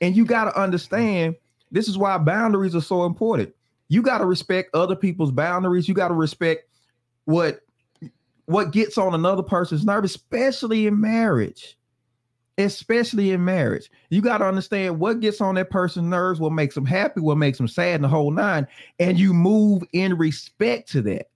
And 0.00 0.16
you 0.16 0.24
got 0.24 0.44
to 0.44 0.60
understand 0.60 1.36
this 1.70 1.88
is 1.88 1.96
why 1.96 2.18
boundaries 2.18 2.74
are 2.74 2.80
so 2.80 3.04
important 3.04 3.54
you 3.88 4.02
got 4.02 4.18
to 4.18 4.26
respect 4.26 4.74
other 4.74 4.96
people's 4.96 5.32
boundaries. 5.32 5.88
You 5.88 5.94
got 5.94 6.08
to 6.08 6.14
respect 6.14 6.68
what 7.24 7.60
what 8.46 8.72
gets 8.72 8.98
on 8.98 9.14
another 9.14 9.42
person's 9.42 9.84
nerve 9.84 10.04
especially 10.04 10.86
in 10.86 11.00
marriage. 11.00 11.78
Especially 12.58 13.30
in 13.30 13.44
marriage. 13.44 13.90
You 14.10 14.20
got 14.20 14.38
to 14.38 14.44
understand 14.44 14.98
what 14.98 15.20
gets 15.20 15.40
on 15.40 15.54
that 15.54 15.70
person's 15.70 16.08
nerves 16.08 16.38
what 16.38 16.52
makes 16.52 16.74
them 16.74 16.84
happy 16.84 17.20
what 17.20 17.38
makes 17.38 17.58
them 17.58 17.68
sad 17.68 17.96
and 17.96 18.04
the 18.04 18.08
whole 18.08 18.30
nine 18.30 18.66
and 18.98 19.18
you 19.18 19.32
move 19.32 19.82
in 19.92 20.16
respect 20.16 20.90
to 20.92 21.02
that. 21.02 21.28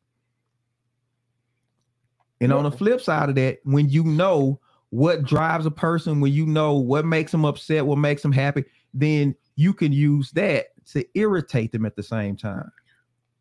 And 2.41 2.53
on 2.53 2.65
the 2.65 2.71
flip 2.71 3.01
side 3.01 3.31
of 3.31 3.35
that 3.37 3.59
when 3.65 3.89
you 3.89 4.05
know 4.05 4.61
what 4.91 5.25
drives 5.25 5.67
a 5.67 5.71
person 5.71 6.21
when 6.21 6.33
you 6.33 6.47
know 6.47 6.75
what 6.75 7.05
makes 7.05 7.33
them 7.33 7.45
upset 7.45 7.87
what 7.87 7.99
makes 7.99 8.23
them 8.23 8.33
happy 8.33 8.65
then 8.95 9.35
you 9.57 9.73
can 9.73 9.93
use 9.93 10.31
that 10.33 10.67
to 10.93 11.05
irritate 11.15 11.73
them 11.73 11.85
at 11.87 11.97
the 11.97 12.03
same 12.03 12.37
time 12.37 12.71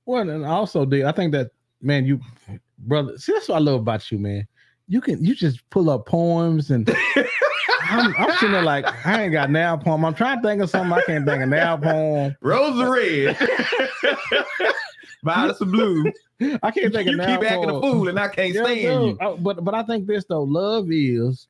Well, 0.05 0.29
and 0.29 0.45
also, 0.45 0.85
dude, 0.85 1.05
I 1.05 1.11
think 1.11 1.31
that 1.33 1.51
man, 1.81 2.05
you 2.05 2.19
brother. 2.79 3.17
See, 3.17 3.33
that's 3.33 3.49
what 3.49 3.55
I 3.55 3.59
love 3.59 3.81
about 3.81 4.11
you, 4.11 4.17
man. 4.19 4.47
You 4.87 5.01
can 5.01 5.23
you 5.23 5.33
just 5.35 5.67
pull 5.69 5.89
up 5.89 6.05
poems 6.05 6.71
and 6.71 6.87
I'm, 7.87 8.15
I'm 8.17 8.31
sitting 8.37 8.51
there 8.53 8.61
like 8.63 8.85
I 9.05 9.23
ain't 9.23 9.31
got 9.33 9.49
now 9.51 9.77
poem. 9.77 10.03
I'm 10.05 10.13
trying 10.15 10.41
to 10.41 10.47
think 10.47 10.61
of 10.61 10.69
something 10.69 10.91
I 10.97 11.01
can't 11.01 11.25
think 11.25 11.41
of 11.43 11.49
now 11.49 11.77
poem. 11.77 12.35
rose 12.41 12.79
of 12.79 12.89
red 12.89 13.37
violets 15.23 15.61
of 15.61 15.71
blue 15.71 16.11
I 16.61 16.71
can't 16.71 16.93
think 16.93 17.09
you 17.09 17.19
of 17.19 17.27
keep 17.27 17.41
now 17.41 17.41
acting 17.41 17.69
a 17.69 17.73
poem. 17.73 17.81
fool 17.81 18.07
and 18.09 18.19
i 18.19 18.27
can't 18.27 18.53
Yeah, 18.53 18.63
stand 18.63 18.77
dude. 18.81 18.87
you 19.11 19.17
Oh, 19.21 19.37
but 19.37 19.63
but 19.63 19.73
I 19.73 19.83
think 19.83 20.05
this 20.07 20.25
though, 20.27 20.43
love 20.43 20.87
is 20.91 21.47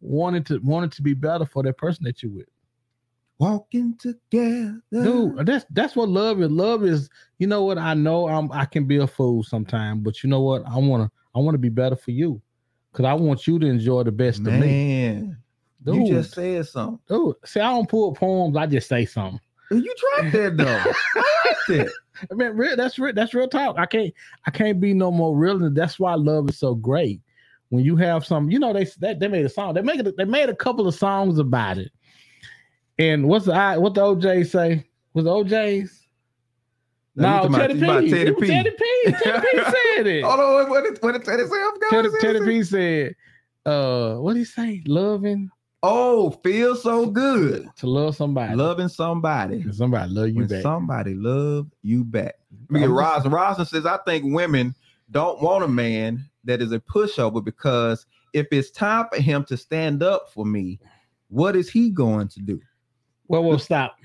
wanting 0.00 0.44
to 0.44 0.58
wanting 0.62 0.90
to 0.90 1.02
be 1.02 1.14
better 1.14 1.46
for 1.46 1.62
that 1.62 1.76
person 1.78 2.04
that 2.04 2.22
you're 2.22 2.32
with. 2.32 2.48
Walking 3.38 3.96
together 3.96 4.80
Dude, 4.90 5.46
that's 5.46 5.64
that's 5.70 5.94
what 5.94 6.08
love 6.08 6.42
is. 6.42 6.50
Love 6.50 6.84
is, 6.84 7.08
you 7.38 7.46
know 7.46 7.64
what? 7.64 7.78
I 7.78 7.94
know 7.94 8.28
I'm 8.28 8.50
I 8.52 8.64
can 8.64 8.86
be 8.86 8.96
a 8.96 9.06
fool 9.06 9.42
sometimes, 9.42 10.02
but 10.02 10.22
you 10.22 10.28
know 10.30 10.40
what? 10.40 10.62
I 10.66 10.76
wanna 10.78 11.10
I 11.34 11.38
wanna 11.38 11.58
be 11.58 11.68
better 11.68 11.96
for 11.96 12.10
you. 12.10 12.40
Cause 12.92 13.04
I 13.04 13.12
want 13.14 13.46
you 13.46 13.58
to 13.58 13.66
enjoy 13.66 14.02
the 14.02 14.12
best 14.12 14.40
of 14.40 14.46
me. 14.46 14.60
man 14.60 15.38
Dude, 15.84 15.94
you 15.94 16.14
just 16.14 16.34
said 16.34 16.66
something 16.66 16.98
dude. 17.08 17.36
See, 17.44 17.60
I 17.60 17.70
don't 17.70 17.88
pull 17.88 18.12
poems, 18.14 18.56
I 18.56 18.66
just 18.66 18.88
say 18.88 19.04
something. 19.06 19.40
you 19.70 19.94
tried 19.96 20.32
that 20.32 20.56
though 20.56 20.92
i 21.22 21.44
like 21.46 21.56
that 21.68 21.92
I 22.30 22.34
mean, 22.34 22.50
real, 22.50 22.76
that's 22.76 22.98
real, 22.98 23.12
that's 23.12 23.34
real 23.34 23.48
talk. 23.48 23.76
I 23.78 23.86
can't 23.86 24.12
I 24.46 24.50
can't 24.50 24.80
be 24.80 24.92
no 24.92 25.10
more 25.10 25.36
real 25.36 25.58
than 25.58 25.74
that's 25.74 25.98
why 25.98 26.14
love 26.14 26.48
is 26.48 26.58
so 26.58 26.74
great. 26.74 27.20
When 27.68 27.84
you 27.84 27.96
have 27.96 28.24
some, 28.24 28.50
you 28.50 28.58
know, 28.58 28.72
they 28.72 28.86
they, 28.98 29.14
they 29.14 29.28
made 29.28 29.44
a 29.44 29.48
song. 29.48 29.74
They 29.74 29.82
made 29.82 30.00
it, 30.00 30.16
they 30.16 30.24
made 30.24 30.48
a 30.48 30.56
couple 30.56 30.88
of 30.88 30.94
songs 30.94 31.38
about 31.38 31.78
it. 31.78 31.92
And 32.98 33.28
what's 33.28 33.46
the 33.46 33.52
I 33.54 33.76
what 33.78 33.94
the 33.94 34.00
OJ 34.02 34.46
say? 34.46 34.84
Was 35.14 35.26
O'Jays? 35.26 36.06
No, 37.14 37.48
Teddy 37.48 37.74
P. 37.74 37.80
about 37.84 38.04
It 38.04 38.10
Teddy 38.10 38.32
P. 38.32 38.46
Teddy 38.46 38.70
P 38.70 39.62
said 39.64 40.06
it. 40.06 40.24
Hold 40.24 40.38
on, 40.40 40.70
what 40.70 40.84
did, 40.84 41.02
what 41.02 41.12
did 41.12 41.24
Teddy 41.24 41.44
say? 41.44 41.54
I 41.54 41.76
Teddy, 41.90 42.08
Teddy. 42.20 42.40
P 42.46 42.62
said, 42.62 43.16
uh, 43.66 44.14
what 44.16 44.34
did 44.34 44.40
he 44.40 44.44
say? 44.44 44.82
Loving. 44.86 45.50
Oh, 45.82 46.30
feel 46.44 46.76
so 46.76 47.06
good. 47.06 47.68
To 47.76 47.86
love 47.88 48.14
somebody. 48.16 48.54
Loving 48.54 48.88
somebody. 48.88 49.62
And 49.62 49.74
somebody 49.74 50.12
love 50.12 50.28
you 50.28 50.34
when 50.36 50.46
back. 50.46 50.62
somebody 50.62 51.14
love 51.14 51.66
you 51.82 52.04
back. 52.04 52.34
Let 52.52 52.70
me 52.70 52.80
get 52.80 52.88
I'm 52.88 52.96
just- 52.96 53.14
Rosin. 53.14 53.30
Rosin 53.32 53.64
says, 53.66 53.86
I 53.86 53.98
think 54.06 54.24
women 54.32 54.74
don't 55.10 55.40
want 55.42 55.64
a 55.64 55.68
man 55.68 56.24
that 56.44 56.62
is 56.62 56.70
a 56.72 56.78
pushover 56.80 57.44
because 57.44 58.06
if 58.32 58.46
it's 58.52 58.70
time 58.70 59.06
for 59.12 59.20
him 59.20 59.44
to 59.46 59.56
stand 59.56 60.02
up 60.04 60.30
for 60.32 60.44
me, 60.46 60.78
what 61.28 61.56
is 61.56 61.68
he 61.68 61.90
going 61.90 62.28
to 62.28 62.40
do? 62.40 62.60
Well, 63.28 63.44
well, 63.44 63.58
stop. 63.58 63.96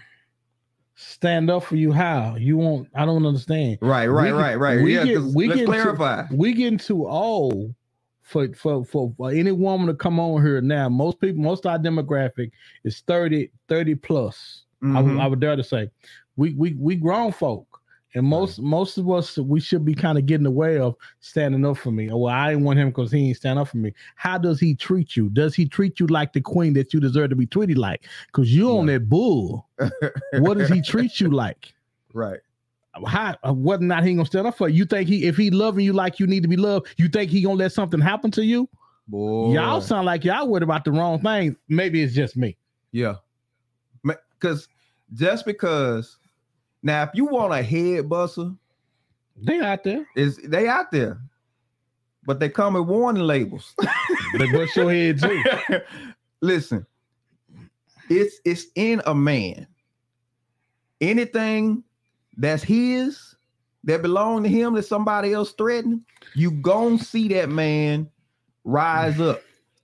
Stand 0.96 1.50
up 1.50 1.64
for 1.64 1.76
you. 1.76 1.92
How 1.92 2.36
you 2.36 2.56
won't? 2.58 2.88
I 2.94 3.06
don't 3.06 3.26
understand. 3.26 3.80
Right, 3.82 4.06
right, 4.08 4.26
get- 4.28 4.36
right, 4.36 4.56
right. 4.60 4.82
we 4.84 4.96
yeah, 4.96 5.06
get- 5.06 5.22
we 5.22 5.48
let's 5.48 5.60
get 5.62 5.66
clarify. 5.66 6.26
We 6.32 6.54
getting 6.54 6.78
too 6.78 7.08
old 7.08 7.74
for, 8.22 8.54
for 8.54 8.86
for 8.86 9.12
for 9.18 9.32
any 9.32 9.52
woman 9.52 9.88
to 9.88 9.96
come 9.96 10.20
on 10.20 10.46
here 10.46 10.62
now. 10.62 10.90
Most 10.90 11.20
people, 11.20 11.42
most 11.42 11.66
of 11.66 11.72
our 11.72 11.80
demographic 11.80 12.52
is 12.84 13.02
30, 13.08 13.50
30 13.68 13.96
plus. 13.96 14.64
I, 14.84 15.02
would, 15.02 15.14
Mhm. 15.14 15.22
I 15.22 15.28
would 15.28 15.40
dare 15.40 15.56
to 15.56 15.64
say, 15.64 15.90
we 16.36 16.54
we 16.54 16.74
we 16.74 16.96
grown 16.96 17.32
folk, 17.32 17.73
and 18.16 18.26
most 18.26 18.60
most 18.60 18.98
of 18.98 19.10
us 19.10 19.38
we 19.38 19.60
should 19.60 19.84
be 19.84 19.94
kind 19.94 20.18
of 20.18 20.26
getting 20.26 20.46
away 20.46 20.78
of 20.78 20.96
standing 21.20 21.66
up 21.66 21.78
for 21.78 21.92
me. 21.92 22.12
Oh, 22.12 22.18
well, 22.18 22.34
I 22.34 22.50
didn't 22.50 22.66
want 22.66 22.80
him 22.80 22.90
because 22.90 23.12
he 23.12 23.30
ain't 23.30 23.38
stand 23.38 23.60
up 23.60 23.70
for 23.70 23.78
me. 23.78 23.94
How 24.16 24.38
does 24.38 24.60
he 24.60 24.76
treat 24.76 25.16
you? 25.16 25.30
Does 25.30 25.56
he 25.56 25.68
treat 25.68 26.00
you 26.00 26.08
like 26.08 26.34
the 26.34 26.42
queen 26.42 26.74
that 26.74 26.94
you 26.94 27.00
deserve 27.00 27.30
to 27.32 27.36
be 27.36 27.46
treated 27.46 27.78
like? 27.78 28.06
Because 28.28 28.54
you 28.54 28.70
on 28.78 28.86
that 28.88 29.10
bull. 29.10 29.68
what 30.40 30.58
does 30.58 30.70
he 30.70 30.82
treat 30.86 31.20
you 31.20 31.30
like? 31.30 31.74
right. 32.14 32.40
How 33.08 33.36
uh, 33.44 33.52
what 33.52 33.82
not 33.82 34.04
he 34.04 34.14
gonna 34.14 34.26
stand 34.26 34.46
up 34.46 34.56
for? 34.56 34.70
You 34.70 34.86
think 34.86 35.10
he 35.10 35.26
if 35.26 35.36
he 35.36 35.50
loving 35.50 35.84
you 35.84 35.94
like 35.94 36.20
you 36.20 36.28
need 36.28 36.44
to 36.44 36.50
be 36.50 36.58
loved, 36.58 36.88
you 36.98 37.10
think 37.10 37.32
he 37.32 37.42
gonna 37.42 37.56
let 37.56 37.72
something 37.72 38.00
happen 38.00 38.30
to 38.32 38.46
you? 38.46 38.70
Boy. 39.08 39.54
Y'all 39.54 39.82
sound 39.82 40.06
like 40.06 40.24
y'all 40.24 40.48
worried 40.48 40.64
about 40.64 40.86
the 40.86 40.92
wrong 40.92 41.20
thing. 41.20 41.56
Maybe 41.68 42.04
it's 42.04 42.14
just 42.14 42.38
me. 42.38 42.56
Yeah. 42.92 43.16
Because 44.04 44.68
just 45.14 45.46
because 45.46 46.18
now 46.84 47.04
if 47.04 47.10
you 47.14 47.26
want 47.26 47.54
a 47.54 47.64
head 47.64 48.08
buster, 48.10 48.52
They 49.38 49.60
out 49.60 49.84
there. 49.84 50.06
is 50.16 50.38
they 50.38 50.68
out 50.68 50.92
there. 50.92 51.20
But 52.26 52.40
they 52.40 52.48
come 52.50 52.76
with 52.76 52.86
warning 52.88 53.24
labels. 53.24 53.74
They 54.38 54.52
bust 54.52 54.76
your 54.76 54.92
head 54.92 55.20
too. 55.20 55.44
Listen, 56.42 56.86
it's 58.10 58.40
it's 58.46 58.66
in 58.76 59.02
a 59.06 59.14
man. 59.14 59.68
Anything 61.02 61.84
that's 62.38 62.64
his 62.64 63.36
that 63.84 64.02
belong 64.02 64.44
to 64.44 64.50
him 64.50 64.74
that 64.74 64.84
somebody 64.84 65.34
else 65.34 65.52
threatened, 65.52 66.02
you 66.36 66.50
gonna 66.52 66.98
see 66.98 67.28
that 67.30 67.50
man 67.50 68.10
rise 68.64 69.20
up. 69.20 69.42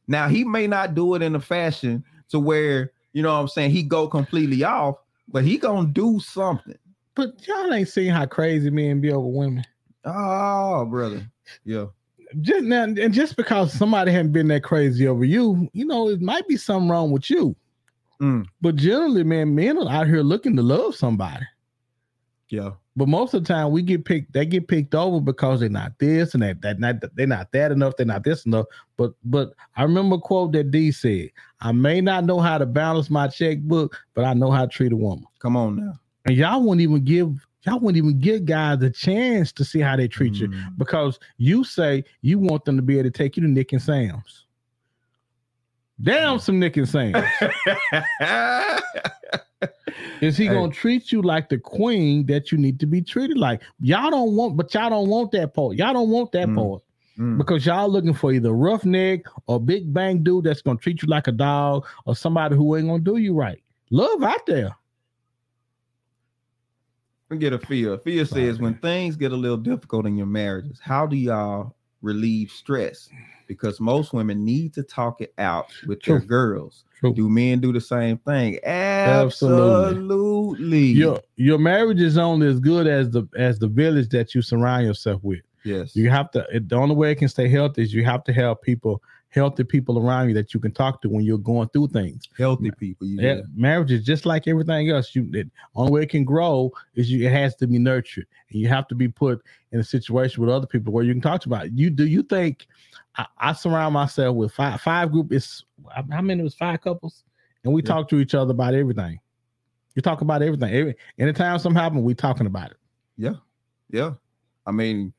Now 0.08 0.30
he 0.30 0.44
may 0.44 0.66
not 0.66 0.96
do 0.96 1.14
it 1.16 1.22
in 1.22 1.36
a 1.36 1.40
fashion 1.40 2.04
to 2.30 2.40
where 2.40 2.92
you 3.14 3.22
know 3.22 3.34
what 3.34 3.40
I'm 3.42 3.48
saying 3.50 3.72
he 3.72 3.84
go 3.84 4.08
completely 4.08 4.64
off, 4.64 4.96
but 5.28 5.44
he 5.44 5.58
gonna 5.58 5.90
do 5.90 6.20
something. 6.20 6.78
But 7.20 7.46
y'all 7.46 7.74
ain't 7.74 7.90
seen 7.90 8.12
how 8.12 8.26
crazy 8.26 8.70
men 8.70 9.02
be 9.02 9.12
over 9.12 9.28
women. 9.28 9.66
Oh, 10.06 10.86
brother. 10.86 11.30
Yeah. 11.66 11.88
Just 12.40 12.64
now, 12.64 12.84
and 12.84 13.14
just 13.14 13.36
because 13.36 13.74
somebody 13.74 14.14
hadn't 14.14 14.32
been 14.32 14.48
that 14.48 14.64
crazy 14.64 15.06
over 15.06 15.26
you, 15.26 15.68
you 15.74 15.84
know, 15.84 16.08
it 16.08 16.22
might 16.22 16.48
be 16.48 16.56
something 16.56 16.90
wrong 16.90 17.12
with 17.12 17.30
you. 17.30 17.58
Mm. 18.22 18.46
But 18.62 18.78
generally, 18.78 19.26
man, 19.26 19.54
men 19.54 19.78
are 19.78 19.90
out 19.90 20.08
here 20.08 20.22
looking 20.22 20.56
to 20.56 20.62
love 20.62 20.96
somebody. 20.96 21.44
Yeah. 22.48 22.72
But 22.96 23.10
most 23.10 23.34
of 23.34 23.44
the 23.44 23.54
time, 23.54 23.72
we 23.72 23.82
get 23.82 24.06
picked. 24.06 24.32
They 24.32 24.46
get 24.46 24.70
picked 24.70 24.96
over 24.96 25.20
because 25.20 25.60
they're 25.60 25.68
not 25.68 26.00
this 26.00 26.34
and 26.34 26.44
that. 26.44 26.62
That 26.62 26.80
not 26.80 27.04
they're 27.16 27.28
not 27.28 27.52
that 27.52 27.74
enough. 27.74 27.98
They're 27.98 28.06
not 28.06 28.24
this 28.24 28.46
enough. 28.46 28.68
But 28.96 29.12
but 29.26 29.52
I 29.76 29.84
remember 29.84 30.16
a 30.16 30.20
quote 30.20 30.54
that 30.54 30.72
D 30.72 30.94
said: 30.94 31.32
"I 31.60 31.74
may 31.74 32.00
not 32.00 32.24
know 32.24 32.40
how 32.40 32.58
to 32.58 32.66
balance 32.66 33.10
my 33.10 33.28
checkbook, 33.28 33.98
but 34.14 34.24
I 34.24 34.34
know 34.34 34.52
how 34.52 34.62
to 34.62 34.72
treat 34.72 34.94
a 34.94 34.98
woman." 34.98 35.26
Come 35.40 35.58
on 35.58 35.76
now. 35.76 36.00
And 36.30 36.38
y'all 36.38 36.62
wouldn't 36.62 36.82
even 36.82 37.04
give 37.04 37.34
y'all 37.66 37.80
wouldn't 37.80 37.98
even 37.98 38.20
give 38.20 38.46
guys 38.46 38.80
a 38.84 38.90
chance 38.92 39.52
to 39.54 39.66
see 39.66 39.80
how 39.80 39.96
they 39.96 40.08
treat 40.08 40.36
you 40.36 40.48
Mm. 40.48 40.78
because 40.78 41.18
you 41.38 41.64
say 41.64 42.04
you 42.22 42.38
want 42.38 42.66
them 42.66 42.76
to 42.76 42.84
be 42.84 43.00
able 43.00 43.10
to 43.10 43.18
take 43.18 43.36
you 43.36 43.42
to 43.42 43.50
Nick 43.50 43.74
and 43.74 43.82
Sam's. 43.82 44.46
Damn, 46.00 46.38
some 46.38 46.60
Nick 46.60 46.78
and 46.78 46.88
Sam's. 46.88 47.16
Is 50.22 50.38
he 50.38 50.46
Hey. 50.46 50.54
gonna 50.54 50.72
treat 50.72 51.12
you 51.12 51.24
like 51.24 51.50
the 51.50 51.58
queen 51.58 52.28
that 52.28 52.52
you 52.52 52.60
need 52.60 52.80
to 52.82 52.86
be 52.86 53.02
treated 53.02 53.38
like? 53.40 53.64
Y'all 53.80 54.12
don't 54.12 54.36
want, 54.36 54.56
but 54.56 54.72
y'all 54.76 54.92
don't 54.92 55.10
want 55.10 55.32
that 55.32 55.56
part. 55.56 55.78
Y'all 55.78 55.94
don't 55.94 56.10
want 56.12 56.32
that 56.34 56.48
Mm. 56.48 56.56
part 56.56 56.84
Mm. 57.18 57.38
because 57.40 57.66
y'all 57.66 57.90
looking 57.90 58.14
for 58.14 58.32
either 58.32 58.54
roughneck 58.54 59.22
or 59.48 59.60
big 59.60 59.92
bang 59.92 60.22
dude 60.22 60.44
that's 60.44 60.62
gonna 60.62 60.78
treat 60.78 61.02
you 61.02 61.08
like 61.08 61.28
a 61.28 61.32
dog 61.32 61.88
or 62.06 62.16
somebody 62.16 62.56
who 62.56 62.76
ain't 62.76 62.86
gonna 62.88 63.00
do 63.02 63.18
you 63.18 63.34
right. 63.34 63.64
Love 63.90 64.22
out 64.22 64.46
there. 64.46 64.76
We 67.30 67.38
get 67.38 67.54
a 67.54 67.60
fear. 67.60 67.98
Fear 68.00 68.26
says 68.26 68.60
when 68.60 68.76
things 68.76 69.16
get 69.16 69.32
a 69.32 69.36
little 69.36 69.58
difficult 69.58 70.08
in 70.08 70.18
your 70.18 70.26
marriages, 70.26 70.80
how 70.82 71.06
do 71.06 71.16
y'all 71.16 71.76
relieve 72.02 72.50
stress? 72.50 73.10
Because 73.48 73.80
most 73.80 74.14
women 74.14 74.44
need 74.44 74.74
to 74.74 74.84
talk 74.84 75.22
it 75.22 75.34
out 75.38 75.72
with 75.88 76.02
their 76.04 76.20
girls. 76.20 76.86
True. 77.00 77.14
Do 77.14 77.30
men 77.30 77.60
do 77.60 77.72
the 77.72 77.82
same 77.82 78.18
thing? 78.18 78.60
Absolutely. 78.64 79.90
Absolutely. 79.90 80.86
Your 80.88 81.20
your 81.38 81.58
marriage 81.58 82.02
is 82.02 82.18
only 82.18 82.48
as 82.48 82.60
good 82.60 82.88
as 82.88 83.10
the 83.10 83.28
as 83.38 83.60
the 83.60 83.68
village 83.68 84.10
that 84.10 84.36
you 84.36 84.42
surround 84.42 84.86
yourself 84.86 85.24
with. 85.24 85.42
Yes. 85.64 85.96
You 85.96 86.10
have 86.10 86.32
to. 86.32 86.46
It, 86.52 86.68
the 86.68 86.76
only 86.76 86.96
way 86.96 87.12
it 87.12 87.16
can 87.16 87.28
stay 87.28 87.48
healthy 87.48 87.84
is 87.84 87.94
you 87.94 88.04
have 88.06 88.24
to 88.26 88.34
have 88.34 88.62
people, 88.62 89.02
healthy 89.30 89.64
people 89.64 90.00
around 90.00 90.28
you 90.28 90.34
that 90.34 90.54
you 90.54 90.60
can 90.60 90.72
talk 90.72 91.02
to 91.02 91.10
when 91.10 91.24
you're 91.24 91.38
going 91.38 91.70
through 91.70 91.88
things. 91.88 92.28
Healthy 92.38 92.72
people. 92.72 93.06
Yeah. 93.08 93.42
marriage 93.56 93.92
is 93.92 94.04
just 94.04 94.26
like 94.26 94.48
everything 94.48 94.90
else. 94.90 95.16
You 95.16 95.30
the 95.30 95.50
only 95.76 95.92
way 95.92 96.02
it 96.04 96.10
can 96.10 96.24
grow 96.26 96.72
is 96.96 97.12
you 97.12 97.26
it 97.28 97.32
has 97.32 97.56
to 97.58 97.68
be 97.68 97.78
nurtured, 97.80 98.26
and 98.52 98.60
you 98.60 98.68
have 98.68 98.88
to 98.88 98.96
be 98.96 99.08
put 99.08 99.42
in 99.72 99.80
a 99.80 99.84
situation 99.84 100.42
with 100.42 100.50
other 100.52 100.68
people 100.68 100.92
where 100.92 101.04
you 101.04 101.14
can 101.14 101.22
talk 101.22 101.46
about. 101.46 101.68
It. 101.68 101.74
You 101.74 101.90
do 101.90 102.06
you 102.08 102.24
think 102.24 102.68
I, 103.18 103.26
I 103.38 103.54
surround 103.54 103.94
myself 103.94 104.36
with 104.36 104.52
five 104.52 104.82
five 104.82 105.12
group? 105.12 105.32
Is 105.32 105.64
how 106.12 106.22
many 106.22 106.42
was 106.44 106.56
five 106.56 106.82
couples, 106.82 107.24
and 107.64 107.74
we 107.74 107.82
Yeah. 107.82 107.88
talk 107.88 108.10
to 108.10 108.20
each 108.20 108.34
other 108.34 108.52
about 108.52 108.74
everything. 108.74 109.20
You 109.96 110.02
talk 110.02 110.22
about 110.22 110.42
everything. 110.42 110.74
Every 110.74 110.96
anytime 111.18 111.60
something 111.60 111.80
happens, 111.82 112.04
we 112.04 112.16
talking 112.16 112.48
about 112.48 112.72
it. 112.72 112.78
Yeah. 113.18 113.34
Yeah. 113.92 114.14
I 114.66 114.72
mean, 114.72 115.14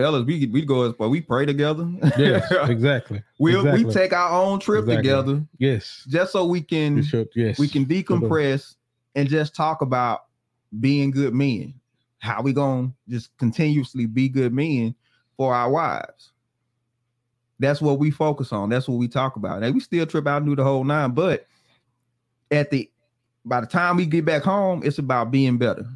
fellas, 0.00 0.24
we 0.24 0.46
we 0.46 0.64
go 0.64 0.94
well, 0.98 1.10
we 1.10 1.20
pray 1.20 1.46
together. 1.46 1.88
Yes, 2.16 2.50
exactly. 2.68 3.22
we 3.38 3.56
exactly. 3.56 3.84
we 3.84 3.92
take 3.92 4.12
our 4.12 4.30
own 4.30 4.60
trip 4.60 4.84
Exactly. 4.84 4.96
together 4.96 5.42
yes. 5.58 6.06
just 6.08 6.32
so 6.32 6.44
we 6.46 6.62
can 6.62 6.96
We. 6.96 7.26
Yes. 7.34 7.58
we 7.58 7.68
can 7.68 7.86
decompress 7.86 8.76
and 9.14 9.28
just 9.28 9.54
talk 9.54 9.82
about 9.82 10.24
being 10.80 11.10
good 11.10 11.34
men. 11.34 11.74
How 12.18 12.42
we 12.42 12.52
gonna 12.52 12.92
just 13.08 13.36
continuously 13.38 14.06
be 14.06 14.28
good 14.28 14.52
men 14.52 14.94
for 15.36 15.54
our 15.54 15.70
wives? 15.70 16.32
That's 17.58 17.80
what 17.80 17.98
we 17.98 18.10
focus 18.10 18.52
on. 18.52 18.70
That's 18.70 18.88
what 18.88 18.96
we 18.96 19.08
talk 19.08 19.36
about. 19.36 19.62
And 19.62 19.74
we 19.74 19.80
still 19.80 20.06
trip 20.06 20.26
out 20.26 20.38
and 20.38 20.46
do 20.46 20.56
the 20.56 20.64
whole 20.64 20.84
nine, 20.84 21.12
but 21.12 21.46
at 22.50 22.70
the 22.70 22.90
by 23.44 23.60
the 23.60 23.66
time 23.66 23.96
we 23.96 24.06
get 24.06 24.24
back 24.24 24.42
home, 24.42 24.82
it's 24.84 24.98
about 24.98 25.30
being 25.30 25.58
better. 25.58 25.86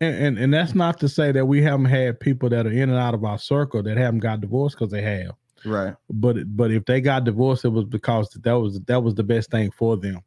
And, 0.00 0.14
and 0.16 0.38
and 0.38 0.54
that's 0.54 0.74
not 0.74 1.00
to 1.00 1.08
say 1.08 1.32
that 1.32 1.46
we 1.46 1.60
haven't 1.62 1.86
had 1.86 2.20
people 2.20 2.48
that 2.50 2.66
are 2.66 2.70
in 2.72 2.88
and 2.88 2.98
out 2.98 3.14
of 3.14 3.24
our 3.24 3.38
circle 3.38 3.82
that 3.82 3.96
haven't 3.96 4.20
got 4.20 4.40
divorced 4.40 4.78
because 4.78 4.92
they 4.92 5.02
have. 5.02 5.32
Right. 5.64 5.94
But 6.08 6.56
but 6.56 6.70
if 6.70 6.84
they 6.84 7.00
got 7.00 7.24
divorced, 7.24 7.64
it 7.64 7.70
was 7.70 7.84
because 7.84 8.30
that 8.42 8.52
was 8.52 8.78
that 8.86 9.02
was 9.02 9.14
the 9.14 9.24
best 9.24 9.50
thing 9.50 9.72
for 9.72 9.96
them, 9.96 10.20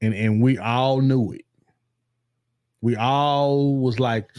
and 0.00 0.14
and 0.14 0.42
we 0.42 0.56
all 0.58 1.00
knew 1.02 1.32
it. 1.32 1.44
We 2.80 2.96
all 2.96 3.76
was 3.76 4.00
like, 4.00 4.30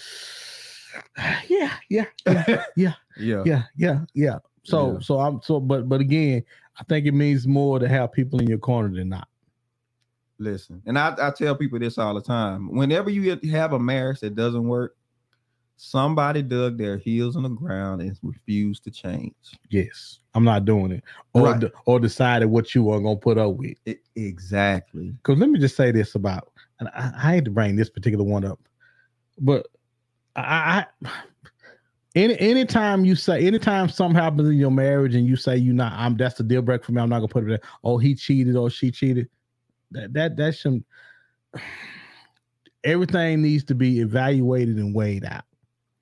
yeah, 1.47 1.73
yeah, 1.89 2.05
yeah, 2.27 2.63
Yeah. 2.75 2.93
yeah, 3.45 3.63
yeah, 3.75 3.99
yeah. 4.15 4.39
So 4.63 4.93
Yeah. 4.93 4.99
so 5.01 5.19
I'm 5.19 5.41
so 5.43 5.59
but 5.59 5.87
but 5.87 6.01
again, 6.01 6.43
I 6.79 6.83
think 6.85 7.05
it 7.05 7.13
means 7.13 7.45
more 7.47 7.77
to 7.77 7.87
have 7.87 8.11
people 8.11 8.39
in 8.39 8.47
your 8.47 8.57
corner 8.57 8.95
than 8.95 9.09
not. 9.09 9.27
Listen, 10.39 10.81
and 10.85 10.97
I, 10.97 11.13
I 11.19 11.31
tell 11.31 11.53
people 11.55 11.79
this 11.79 11.97
all 11.97 12.13
the 12.13 12.21
time. 12.21 12.73
Whenever 12.73 13.09
you 13.09 13.37
have 13.51 13.73
a 13.73 13.79
marriage 13.79 14.21
that 14.21 14.35
doesn't 14.35 14.67
work, 14.67 14.95
somebody 15.75 16.41
dug 16.41 16.77
their 16.77 16.97
heels 16.97 17.35
in 17.35 17.43
the 17.43 17.49
ground 17.49 18.01
and 18.01 18.17
refused 18.23 18.85
to 18.85 18.91
change. 18.91 19.33
Yes, 19.69 20.19
I'm 20.33 20.45
not 20.45 20.63
doing 20.63 20.91
it, 20.91 21.03
or 21.33 21.43
Right. 21.43 21.59
de- 21.59 21.71
or 21.85 21.99
decided 21.99 22.45
what 22.47 22.73
you 22.73 22.89
are 22.89 23.01
gonna 23.01 23.17
put 23.17 23.37
up 23.37 23.55
with. 23.55 23.77
It, 23.85 23.99
exactly. 24.15 25.11
Because 25.11 25.39
let 25.39 25.49
me 25.49 25.59
just 25.59 25.75
say 25.75 25.91
this 25.91 26.15
about, 26.15 26.53
and 26.79 26.87
I, 26.89 27.11
I 27.15 27.31
hate 27.33 27.45
to 27.45 27.51
bring 27.51 27.75
this 27.75 27.89
particular 27.89 28.23
one 28.23 28.45
up, 28.45 28.59
but 29.39 29.67
I, 30.37 30.85
I 31.03 31.11
any 32.15 32.39
anytime 32.39 33.03
you 33.03 33.15
say 33.15 33.45
anytime 33.45 33.89
something 33.89 34.15
happens 34.15 34.49
in 34.49 34.57
your 34.57 34.71
marriage 34.71 35.15
and 35.15 35.27
you 35.27 35.35
say 35.35 35.57
you 35.57 35.73
not 35.73 35.93
I'm 35.93 36.15
that's 36.17 36.35
the 36.35 36.43
deal 36.43 36.61
breaker 36.61 36.85
for 36.85 36.91
me, 36.93 37.01
I'm 37.01 37.09
not 37.09 37.19
gonna 37.19 37.27
put 37.27 37.43
it 37.43 37.47
there. 37.47 37.61
Oh, 37.83 37.97
he 37.97 38.15
cheated 38.15 38.55
or 38.55 38.69
she 38.69 38.89
cheated. 38.89 39.29
That 39.91 40.13
that 40.13 40.37
that 40.37 40.55
should 40.55 40.83
everything 42.83 43.41
needs 43.41 43.63
to 43.65 43.75
be 43.75 43.99
evaluated 43.99 44.77
and 44.77 44.93
weighed 44.93 45.25
out. 45.25 45.43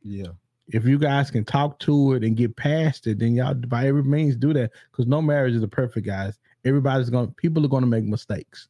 Yeah. 0.04 0.28
If 0.70 0.86
you 0.86 1.00
guys 1.00 1.32
can 1.32 1.46
talk 1.46 1.80
to 1.80 2.14
it 2.14 2.24
and 2.24 2.36
get 2.36 2.56
past 2.56 3.08
it, 3.08 3.20
then 3.20 3.36
y'all 3.36 3.54
by 3.54 3.88
every 3.88 4.04
means 4.04 4.36
do 4.36 4.54
that. 4.54 4.72
Because 4.92 5.08
no 5.08 5.22
marriage 5.22 5.54
is 5.54 5.64
a 5.64 5.68
perfect, 5.68 6.06
guys. 6.06 6.38
Everybody's 6.66 7.10
going. 7.10 7.28
to 7.28 7.34
People 7.34 7.64
are 7.64 7.70
going 7.70 7.84
to 7.84 7.88
make 7.88 8.04
mistakes, 8.04 8.68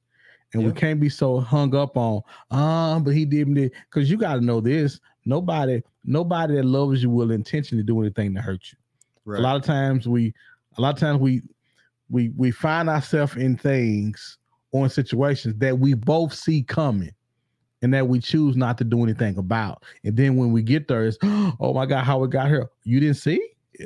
and 0.53 0.63
we 0.63 0.72
can't 0.72 0.99
be 0.99 1.09
so 1.09 1.39
hung 1.39 1.76
up 1.76 1.97
on. 1.97 2.22
um, 2.51 3.03
but 3.03 3.15
he 3.15 3.26
didn't. 3.26 3.55
Because 3.55 4.11
you 4.11 4.18
got 4.18 4.36
to 4.36 4.41
know 4.41 4.61
this. 4.61 4.99
Nobody, 5.26 5.82
nobody 6.05 6.55
that 6.55 6.65
loves 6.65 7.01
you 7.01 7.09
will 7.09 7.32
intentionally 7.32 7.84
do 7.84 7.99
anything 7.99 8.36
to 8.36 8.41
hurt 8.41 8.61
you. 8.72 8.78
Right. 9.26 9.39
A 9.39 9.41
lot 9.41 9.55
of 9.55 9.63
times 9.63 10.07
we, 10.07 10.34
a 10.78 10.82
lot 10.82 10.93
of 10.93 10.99
times 10.99 11.20
we, 11.20 11.41
we 12.09 12.30
we 12.30 12.51
find 12.51 12.89
ourselves 12.89 13.36
in 13.36 13.57
things 13.57 14.38
or 14.78 14.84
in 14.86 14.89
situations 14.89 15.55
that 15.57 15.80
we 15.80 15.93
both 15.93 16.34
see 16.34 16.63
coming 16.63 17.11
and 17.82 17.93
that 17.93 18.07
we 18.07 18.19
choose 18.19 18.55
not 18.55 18.78
to 18.80 18.84
do 18.84 19.03
anything 19.03 19.38
about. 19.38 19.84
And 20.03 20.15
then 20.17 20.36
when 20.36 20.51
we 20.51 20.61
get 20.61 20.88
there, 20.88 21.05
it's 21.05 21.17
oh 21.23 21.73
my 21.73 21.86
God, 21.86 22.03
how 22.03 22.19
we 22.19 22.28
got 22.28 22.47
here. 22.47 22.69
You 22.84 22.99
didn't 22.99 23.17
see? 23.17 23.41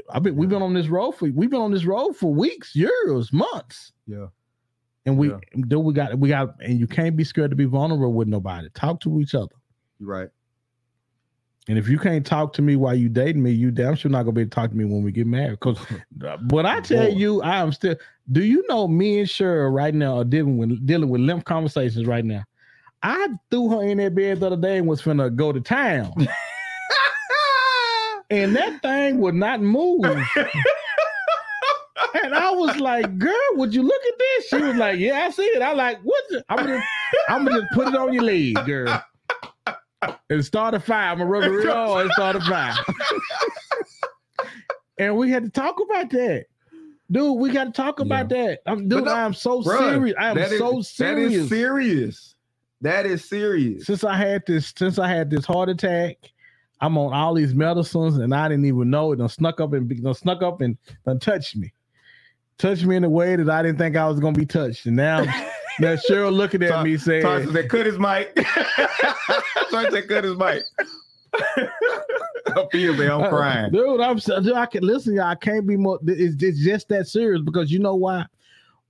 I've 0.10 0.24
been 0.24 0.36
we've 0.36 0.50
been 0.50 0.62
on 0.62 0.74
this 0.74 0.88
road 0.88 1.12
for 1.12 1.30
we've 1.30 1.50
been 1.50 1.62
on 1.62 1.72
this 1.72 1.86
road 1.86 2.14
for 2.16 2.34
weeks, 2.34 2.76
years, 2.76 3.34
months. 3.34 3.92
Yeah. 4.08 4.28
And 5.06 5.18
we 5.18 5.30
Yeah. 5.30 5.40
do 5.68 5.80
we 5.80 5.94
got 5.94 6.18
we 6.18 6.30
got 6.30 6.56
and 6.62 6.80
you 6.80 6.88
can't 6.88 7.16
be 7.18 7.24
scared 7.24 7.50
to 7.50 7.56
be 7.58 7.66
vulnerable 7.66 8.14
with 8.14 8.28
nobody. 8.28 8.70
Talk 8.74 9.02
to 9.02 9.20
each 9.20 9.36
other. 9.36 9.56
Right. 10.00 10.30
And 11.72 11.80
if 11.80 11.88
you 11.88 11.98
can't 11.98 12.26
talk 12.26 12.52
to 12.56 12.62
me 12.62 12.76
while 12.76 12.94
you 12.94 13.08
dating 13.08 13.42
me, 13.42 13.52
you 13.52 13.72
damn 13.72 13.96
sure 13.96 14.12
not 14.12 14.24
gonna 14.24 14.34
be 14.34 14.42
able 14.42 14.50
to 14.50 14.56
talk 14.56 14.72
to 14.72 14.76
me 14.76 14.84
when 14.84 15.04
we 15.04 15.14
get 15.14 15.26
married. 15.26 15.52
Because 15.52 15.78
when 16.50 16.66
I 16.66 16.82
tell 16.82 17.06
Boy. 17.06 17.16
you, 17.16 17.42
I 17.44 17.60
am 17.60 17.72
still. 17.72 17.96
Do 18.30 18.44
you 18.44 18.66
know 18.68 18.90
me 18.90 19.20
and 19.20 19.28
Cheryl 19.30 19.74
right 19.74 19.94
now 19.94 20.18
are 20.18 20.26
dealing 20.26 20.58
with 20.58 20.86
dealing 20.86 21.08
with 21.08 21.22
limp 21.22 21.46
conversations 21.46 22.08
right 22.08 22.26
now? 22.26 22.44
I 23.04 23.30
threw 23.50 23.70
her 23.70 23.84
in 23.84 24.00
that 24.00 24.14
bed 24.14 24.42
the 24.42 24.48
other 24.48 24.58
day 24.58 24.80
and 24.80 24.88
was 24.88 25.02
finna 25.02 25.34
go 25.34 25.54
to 25.54 25.62
town, 25.62 26.14
and 28.30 28.54
that 28.54 28.82
thing 28.82 29.20
would 29.20 29.36
not 29.36 29.62
move. 29.62 30.04
and 32.22 32.36
I 32.36 32.52
was 32.52 32.82
like, 32.82 33.18
"Girl, 33.18 33.32
would 33.54 33.74
you 33.74 33.84
look 33.84 34.02
at 34.10 34.20
this?" 34.20 34.48
She 34.50 34.58
was 34.58 34.76
like, 34.76 35.00
"Yeah, 35.00 35.22
I 35.22 35.30
see 35.30 35.44
it." 35.44 35.62
I 35.62 35.72
like, 35.72 36.02
"What?" 36.02 36.24
The? 36.32 36.44
I'm 36.50 36.58
gonna, 36.58 36.84
I'm 37.30 37.46
gonna 37.46 37.62
just 37.62 37.72
put 37.72 37.88
it 37.88 37.96
on 37.96 38.12
your 38.12 38.24
leg, 38.24 38.56
girl. 38.66 39.02
And 40.30 40.44
start 40.44 40.74
a 40.74 40.80
fire. 40.80 41.12
I'm 41.12 41.18
gonna 41.20 41.30
rub 41.30 41.44
it 41.44 41.50
real 41.50 41.72
hard 41.74 42.06
and 42.06 42.12
start 42.14 42.36
a 42.36 42.42
fire. 42.42 42.74
and 44.98 45.16
we 45.16 45.30
had 45.30 45.44
to 45.44 45.50
talk 45.50 45.80
about 45.80 46.10
that. 46.12 46.46
Dude, 47.12 47.38
we 47.38 47.52
got 47.52 47.66
to 47.66 47.72
talk 47.72 48.00
about 48.00 48.30
that. 48.30 48.60
I'm, 48.66 48.88
dude, 48.88 49.04
no, 49.04 49.12
I 49.12 49.26
am 49.26 49.34
so 49.34 49.62
Bruh, 49.62 49.92
serious. 49.92 50.16
I 50.18 50.32
am 50.32 50.58
so 50.58 50.80
is 50.80 50.90
serious. 50.90 50.96
That 50.98 51.18
is 51.18 51.50
serious. 51.50 52.36
That 52.80 53.06
is 53.06 53.26
serious. 53.26 53.86
Since 53.86 54.06
I 54.06 54.16
had 54.16 54.44
this, 54.48 54.74
since 54.78 54.98
I 54.98 55.10
had 55.10 55.30
this 55.30 55.46
heart 55.46 55.68
attack, 55.68 56.18
I'm 56.80 56.98
on 56.98 57.14
all 57.14 57.34
these 57.34 57.54
medicines, 57.54 58.18
and 58.18 58.34
I 58.34 58.48
didn't 58.48 58.66
even 58.66 58.90
know 58.90 59.12
it. 59.12 59.18
Done 59.18 59.28
snuck 59.28 59.60
up 59.60 59.74
and 59.74 60.02
done 60.02 60.14
snuck 60.14 60.42
up 60.42 60.62
and 60.62 60.78
done 61.06 61.20
touched 61.20 61.58
me, 61.58 61.74
touched 62.58 62.86
me 62.86 62.96
in 62.96 63.04
a 63.04 63.10
way 63.10 63.36
that 63.36 63.50
I 63.50 63.62
didn't 63.62 63.78
think 63.78 63.98
I 63.98 64.08
was 64.08 64.22
gonna 64.22 64.38
be 64.38 64.46
touched. 64.46 64.86
And 64.86 64.96
now, 64.96 65.24
now 65.80 65.96
Cheryl 65.96 66.34
looking 66.34 66.64
at 66.64 66.84
me 66.84 66.98
saying, 66.98 67.24
Tarsha 67.24 67.52
said, 67.54 67.70
cut 67.70 67.86
his 67.86 67.98
mic. 68.00 68.36
Tarsha 68.36 69.92
said, 69.92 70.08
cut 70.08 70.24
his 70.24 70.38
mic. 70.38 70.64
I 72.48 72.68
feel 72.72 72.96
me, 72.96 73.08
I'm 73.08 73.22
Uh, 73.22 73.30
crying. 73.30 73.72
dude. 73.72 74.02
I'm 74.02 74.20
so- 74.20 74.42
dude, 74.42 74.54
I 74.54 74.66
can 74.66 74.84
listen. 74.84 75.14
y'all, 75.16 75.26
I 75.26 75.36
can't 75.36 75.66
be 75.66 75.78
more. 75.78 76.00
It's, 76.06 76.42
it's 76.44 76.64
just 76.64 76.90
that 76.90 77.08
serious 77.08 77.42
because 77.42 77.72
you 77.72 77.80
know 77.80 77.96
why? 77.96 78.26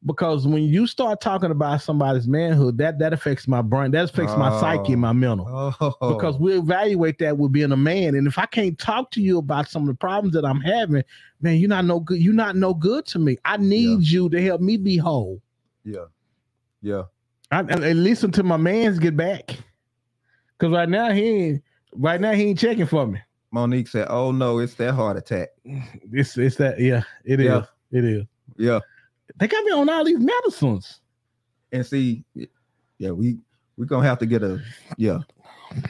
Because 0.03 0.47
when 0.47 0.63
you 0.63 0.87
start 0.87 1.21
talking 1.21 1.51
about 1.51 1.79
somebody's 1.83 2.27
manhood, 2.27 2.75
that 2.79 2.97
that 2.97 3.13
affects 3.13 3.47
my 3.47 3.61
brain. 3.61 3.91
That 3.91 4.05
affects 4.05 4.35
my 4.35 4.59
psyche, 4.59 4.93
Oh. 4.93 4.97
my 4.97 5.13
mental. 5.13 5.45
Oh, 5.79 6.15
Because 6.15 6.39
we 6.39 6.57
evaluate 6.57 7.19
that 7.19 7.37
with 7.37 7.51
being 7.51 7.71
a 7.71 7.77
man, 7.77 8.15
and 8.15 8.25
if 8.25 8.39
I 8.39 8.47
can't 8.47 8.79
talk 8.79 9.11
to 9.11 9.21
you 9.21 9.37
about 9.37 9.69
some 9.69 9.83
of 9.83 9.87
the 9.89 9.93
problems 9.93 10.33
that 10.33 10.43
I'm 10.43 10.59
having, 10.61 11.03
man, 11.41 11.57
you're 11.57 11.69
not 11.69 11.85
no 11.85 11.99
good. 11.99 12.19
You're 12.19 12.33
not 12.33 12.55
no 12.55 12.73
good 12.73 13.05
to 13.07 13.19
me. 13.19 13.37
I 13.45 13.57
need 13.57 14.01
you 14.01 14.27
to 14.29 14.41
help 14.41 14.59
me 14.61 14.77
be 14.77 14.97
whole. 14.97 15.39
yeah, 15.85 16.05
yeah, 16.81 17.03
I, 17.51 17.59
at 17.59 17.83
at 17.83 17.95
least 17.95 18.23
until 18.23 18.45
my 18.45 18.57
man's 18.57 18.99
get 18.99 19.15
back. 19.17 19.57
Because 20.57 20.73
right 20.73 20.89
now 20.89 21.11
he 21.11 21.23
ain't. 21.23 21.63
Right 21.93 22.21
now 22.21 22.31
he 22.31 22.43
ain't 22.43 22.59
checking 22.59 22.85
for 22.85 23.05
me. 23.07 23.19
Monique 23.51 23.87
said, 23.87 24.07
"Oh 24.09 24.31
no, 24.31 24.59
it's 24.59 24.75
that 24.75 24.93
heart 24.93 25.17
attack." 25.17 25.49
It's 26.13 26.37
it's 26.37 26.55
that 26.57 26.79
yeah. 26.79 27.03
It 27.25 27.39
is. 27.39 27.45
Yeah. 27.45 27.63
It 27.91 28.05
is. 28.05 28.23
Yeah, 28.57 28.79
They 29.37 29.47
got 29.47 29.63
me 29.65 29.71
on 29.71 29.89
all 29.89 30.03
these 30.05 30.19
medicines. 30.19 30.99
and 31.71 31.85
see, 31.85 32.23
yeah, 32.97 33.11
we 33.11 33.37
we're 33.77 33.85
gonna 33.85 34.07
have 34.07 34.19
to 34.19 34.25
get 34.25 34.43
a 34.43 34.61
yeah. 34.97 35.19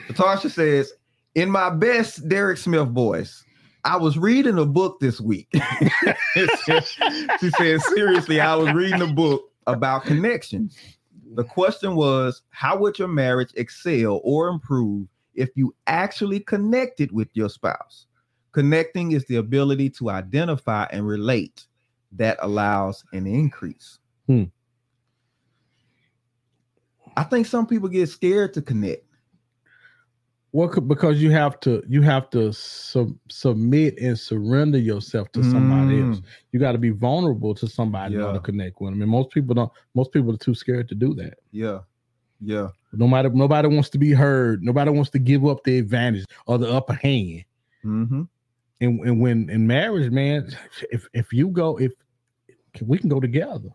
Natasha 0.10 0.50
says, 0.50 0.94
"In 1.36 1.50
my 1.50 1.70
best 1.70 2.28
Derek 2.30 2.58
Smith 2.58 2.88
voice, 2.90 3.44
I 3.84 3.98
was 3.98 4.18
reading 4.18 4.58
a 4.58 4.66
book 4.66 5.00
this 5.00 5.20
week." 5.20 5.48
she 6.34 7.50
said, 7.58 7.82
"Seriously, 7.82 8.40
I 8.40 8.56
was 8.56 8.72
reading 8.74 9.02
a 9.02 9.08
book 9.14 9.51
about 9.74 10.04
connections. 10.04 10.78
The 11.36 11.44
question 11.44 11.96
was, 11.96 12.42
how 12.50 12.78
would 12.78 13.00
your 13.00 13.08
marriage 13.08 13.52
excel 13.56 14.20
or 14.24 14.50
improve 14.50 15.08
if 15.34 15.50
you 15.56 15.74
actually 15.88 16.42
connected 16.42 17.12
with 17.12 17.30
your 17.34 17.50
spouse? 17.50 18.08
Connecting 18.52 19.14
is 19.14 19.26
the 19.26 19.38
ability 19.38 19.90
to 19.92 20.10
identify 20.10 20.86
and 20.92 21.08
relate 21.08 21.66
that 22.12 22.38
allows 22.42 23.04
an 23.14 23.26
increase. 23.26 24.00
Hmm. 24.28 24.46
I 27.16 27.24
think 27.24 27.46
some 27.46 27.66
people 27.66 27.90
get 27.90 28.10
scared 28.10 28.54
to 28.56 28.62
connect. 28.62 29.06
Well, 30.54 30.72
c- 30.74 30.82
because 30.82 31.22
you 31.22 31.32
have 31.32 31.60
to 31.62 31.82
you 31.88 32.02
have 32.02 32.30
to 32.32 32.52
sub, 32.52 33.16
submit 33.30 33.98
and 34.00 34.20
surrender 34.20 34.78
yourself 34.78 35.32
to 35.32 35.44
somebody 35.44 35.98
Mm. 36.00 36.10
else. 36.10 36.22
You 36.52 36.60
got 36.60 36.74
to 36.74 36.78
be 36.78 36.90
vulnerable 36.90 37.56
to 37.56 37.68
somebody 37.68 38.16
Yeah. 38.16 38.34
to 38.34 38.40
connect 38.40 38.82
with 38.82 38.92
them. 38.92 39.02
And 39.02 39.10
most 39.10 39.30
people 39.30 39.56
don't. 39.56 39.72
Most 39.96 40.12
people 40.12 40.34
are 40.34 40.38
too 40.38 40.54
scared 40.54 40.90
to 40.90 40.96
do 40.96 41.14
that. 41.16 41.36
Yeah. 41.52 41.80
Yeah. 42.42 42.70
Nobody 42.92 43.30
nobody 43.30 43.68
wants 43.70 43.90
to 43.92 43.98
be 43.98 44.12
heard. 44.12 44.62
Nobody 44.64 44.92
wants 44.92 45.10
to 45.12 45.20
give 45.20 45.46
up 45.46 45.64
the 45.64 45.78
advantage 45.78 46.26
or 46.48 46.58
the 46.58 46.70
upper 46.70 46.94
hand. 46.94 47.46
Mm-hmm. 47.86 48.24
And, 48.82 49.00
and 49.02 49.22
when 49.22 49.50
in 49.50 49.66
marriage, 49.68 50.12
man, 50.12 50.50
if 50.92 51.08
if 51.14 51.32
you 51.32 51.48
go 51.50 51.78
if 51.80 51.94
we 52.82 52.98
can 52.98 53.10
go 53.10 53.20
together. 53.22 53.70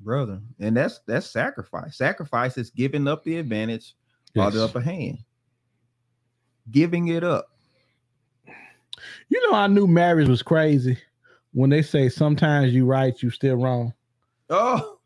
Brother. 0.00 0.40
And 0.60 0.76
that's 0.76 1.00
that's 1.06 1.26
sacrifice. 1.26 1.96
Sacrifice 1.98 2.56
is 2.56 2.70
giving 2.70 3.06
up 3.08 3.22
the 3.24 3.36
advantage 3.36 3.96
or 4.34 4.50
the 4.50 4.64
upper 4.64 4.80
hand. 4.80 5.18
Giving 6.70 7.08
it 7.08 7.24
up. 7.24 7.48
You 9.28 9.50
know, 9.50 9.56
I 9.58 9.66
knew 9.68 9.86
marriage 9.86 10.28
was 10.28 10.42
crazy 10.42 10.98
when 11.52 11.70
they 11.70 11.82
say 11.82 12.08
sometimes 12.08 12.74
you 12.74 12.86
right, 12.86 13.20
you 13.22 13.30
still 13.30 13.56
wrong. 13.56 13.94
Oh, 14.50 14.98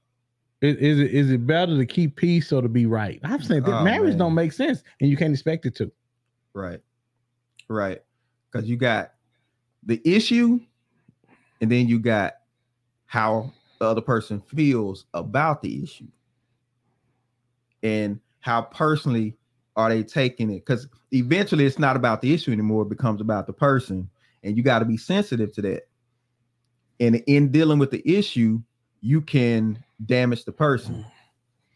Is, 0.62 0.76
is 0.76 1.00
it 1.00 1.10
is 1.12 1.30
it 1.30 1.46
better 1.46 1.76
to 1.76 1.86
keep 1.86 2.16
peace 2.16 2.52
or 2.52 2.62
to 2.62 2.68
be 2.68 2.86
right? 2.86 3.20
I'm 3.24 3.42
saying 3.42 3.64
that 3.64 3.76
Oh, 3.76 3.84
marriage 3.84 4.16
man. 4.16 4.18
don't 4.18 4.34
make 4.34 4.52
sense, 4.52 4.82
and 5.00 5.10
you 5.10 5.16
can't 5.16 5.32
expect 5.32 5.66
it 5.66 5.76
to. 5.76 5.92
right. 6.54 6.80
Right. 7.68 8.02
Because 8.52 8.68
you 8.68 8.76
got 8.76 9.12
the 9.84 10.00
issue, 10.04 10.60
and 11.60 11.70
then 11.72 11.88
you 11.88 11.98
got 12.00 12.34
how 13.06 13.52
the 13.80 13.86
other 13.86 14.00
person 14.02 14.40
feels 14.40 15.06
about 15.14 15.62
the 15.62 15.82
issue. 15.82 16.08
And 17.82 18.20
how 18.40 18.62
personally 18.62 19.36
are 19.76 19.88
they 19.88 20.02
taking 20.02 20.50
it? 20.50 20.64
Because 20.64 20.88
eventually 21.12 21.64
it's 21.64 21.78
not 21.78 21.96
about 21.96 22.20
the 22.20 22.32
issue 22.34 22.52
anymore, 22.52 22.82
it 22.82 22.88
becomes 22.88 23.20
about 23.20 23.46
the 23.46 23.52
person. 23.52 24.08
And 24.42 24.56
you 24.56 24.62
got 24.62 24.78
to 24.78 24.84
be 24.84 24.96
sensitive 24.96 25.52
to 25.54 25.62
that. 25.62 25.82
And 26.98 27.16
in 27.26 27.50
dealing 27.50 27.78
with 27.78 27.90
the 27.90 28.02
issue, 28.08 28.60
you 29.00 29.20
can 29.20 29.82
damage 30.06 30.44
the 30.44 30.52
person 30.52 31.04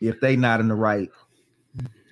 if 0.00 0.20
they 0.20 0.36
not 0.36 0.60
in 0.60 0.68
the 0.68 0.74
right 0.74 1.10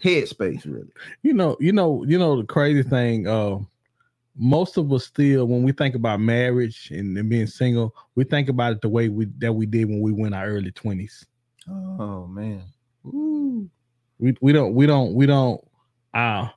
headspace, 0.03 0.65
really. 0.65 0.91
You 1.23 1.35
know, 1.35 1.57
you 1.61 1.73
know, 1.73 2.05
you 2.07 2.19
know 2.19 2.37
the 2.37 2.47
crazy 2.47 2.83
thing. 2.83 3.27
Uh, 3.27 3.59
most 4.37 4.77
of 4.79 4.91
us 4.93 5.05
still, 5.05 5.47
when 5.47 5.63
we 5.63 5.73
think 5.73 5.95
about 5.95 6.21
marriage 6.21 6.91
and, 6.91 7.17
and 7.17 7.29
being 7.29 7.47
single, 7.47 7.95
we 8.15 8.25
think 8.25 8.49
about 8.49 8.73
it 8.73 8.81
the 8.81 8.89
way 8.89 9.09
we 9.09 9.27
that 9.39 9.53
we 9.53 9.67
did 9.67 9.89
when 9.89 10.01
we 10.01 10.13
were 10.13 10.27
in 10.27 10.35
our 10.35 10.47
early 10.47 10.73
twenties. 10.73 11.27
Oh 11.69 12.27
man. 12.27 12.63
We 14.19 14.35
we 14.41 14.53
don't 14.53 14.75
we 14.75 14.87
don't 14.87 15.15
we 15.15 15.27
don't 15.27 15.63
our 16.15 16.53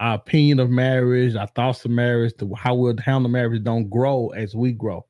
our 0.00 0.14
opinion 0.14 0.60
of 0.60 0.70
marriage, 0.70 1.36
our 1.36 1.46
thoughts 1.48 1.84
of 1.84 1.90
marriage, 1.90 2.32
the 2.38 2.50
how 2.56 2.74
we'll 2.74 2.96
handle 2.96 3.30
marriage 3.30 3.62
don't 3.62 3.90
grow 3.90 4.28
as 4.28 4.54
we 4.54 4.72
grow. 4.72 5.04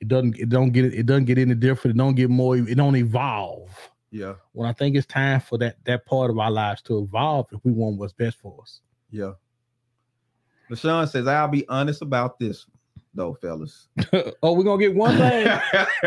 It 0.00 0.08
doesn't 0.08 0.38
it 0.38 0.48
don't 0.48 0.70
get 0.70 0.86
it 0.86 1.06
doesn't 1.06 1.26
get 1.26 1.38
any 1.38 1.54
different. 1.54 1.96
It 1.96 1.98
don't 1.98 2.14
get 2.14 2.30
more. 2.30 2.56
It 2.56 2.76
don't 2.76 2.96
evolve. 2.96 3.70
Yeah. 4.10 4.34
When 4.52 4.68
I 4.68 4.72
think 4.72 4.96
it's 4.96 5.06
time 5.06 5.40
for 5.40 5.58
that 5.58 5.76
that 5.84 6.06
part 6.06 6.30
of 6.30 6.38
our 6.38 6.50
lives 6.50 6.82
to 6.82 6.98
evolve 6.98 7.46
if 7.52 7.60
we 7.64 7.72
want 7.72 7.98
what's 7.98 8.12
best 8.12 8.38
for 8.38 8.58
us. 8.62 8.80
Yeah. 9.10 9.32
LaShawn 10.70 11.08
says, 11.08 11.26
I'll 11.26 11.48
be 11.48 11.66
honest 11.68 12.02
about 12.02 12.38
this, 12.38 12.66
though, 13.14 13.34
fellas. 13.34 13.88
oh, 14.42 14.52
we're 14.52 14.64
gonna 14.64 14.80
get 14.80 14.94
one 14.94 15.16
thing. 15.16 15.48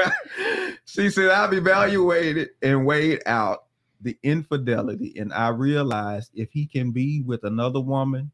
she 0.86 1.10
said, 1.10 1.30
I've 1.30 1.54
evaluated 1.54 2.50
and 2.62 2.86
weighed 2.86 3.22
out 3.26 3.66
the 4.02 4.18
infidelity, 4.24 5.14
and 5.20 5.32
I 5.34 5.50
realized 5.50 6.32
if 6.34 6.52
he 6.52 6.66
can 6.66 6.92
be 6.92 7.22
with 7.22 7.44
another 7.44 7.80
woman, 7.80 8.32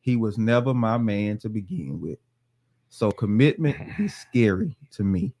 he 0.00 0.16
was 0.16 0.38
never 0.38 0.74
my 0.74 0.98
man 0.98 1.38
to 1.38 1.48
begin 1.48 2.00
with. 2.00 2.18
So 2.88 3.10
commitment 3.10 3.76
is 3.98 4.14
scary 4.14 4.76
to 4.92 5.04
me. 5.04 5.34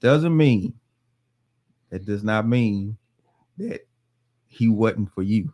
doesn't 0.00 0.36
mean 0.36 0.74
that 1.90 2.04
does 2.04 2.22
not 2.22 2.46
mean 2.46 2.96
that 3.58 3.80
he 4.48 4.68
wasn't 4.68 5.10
for 5.12 5.22
you. 5.22 5.52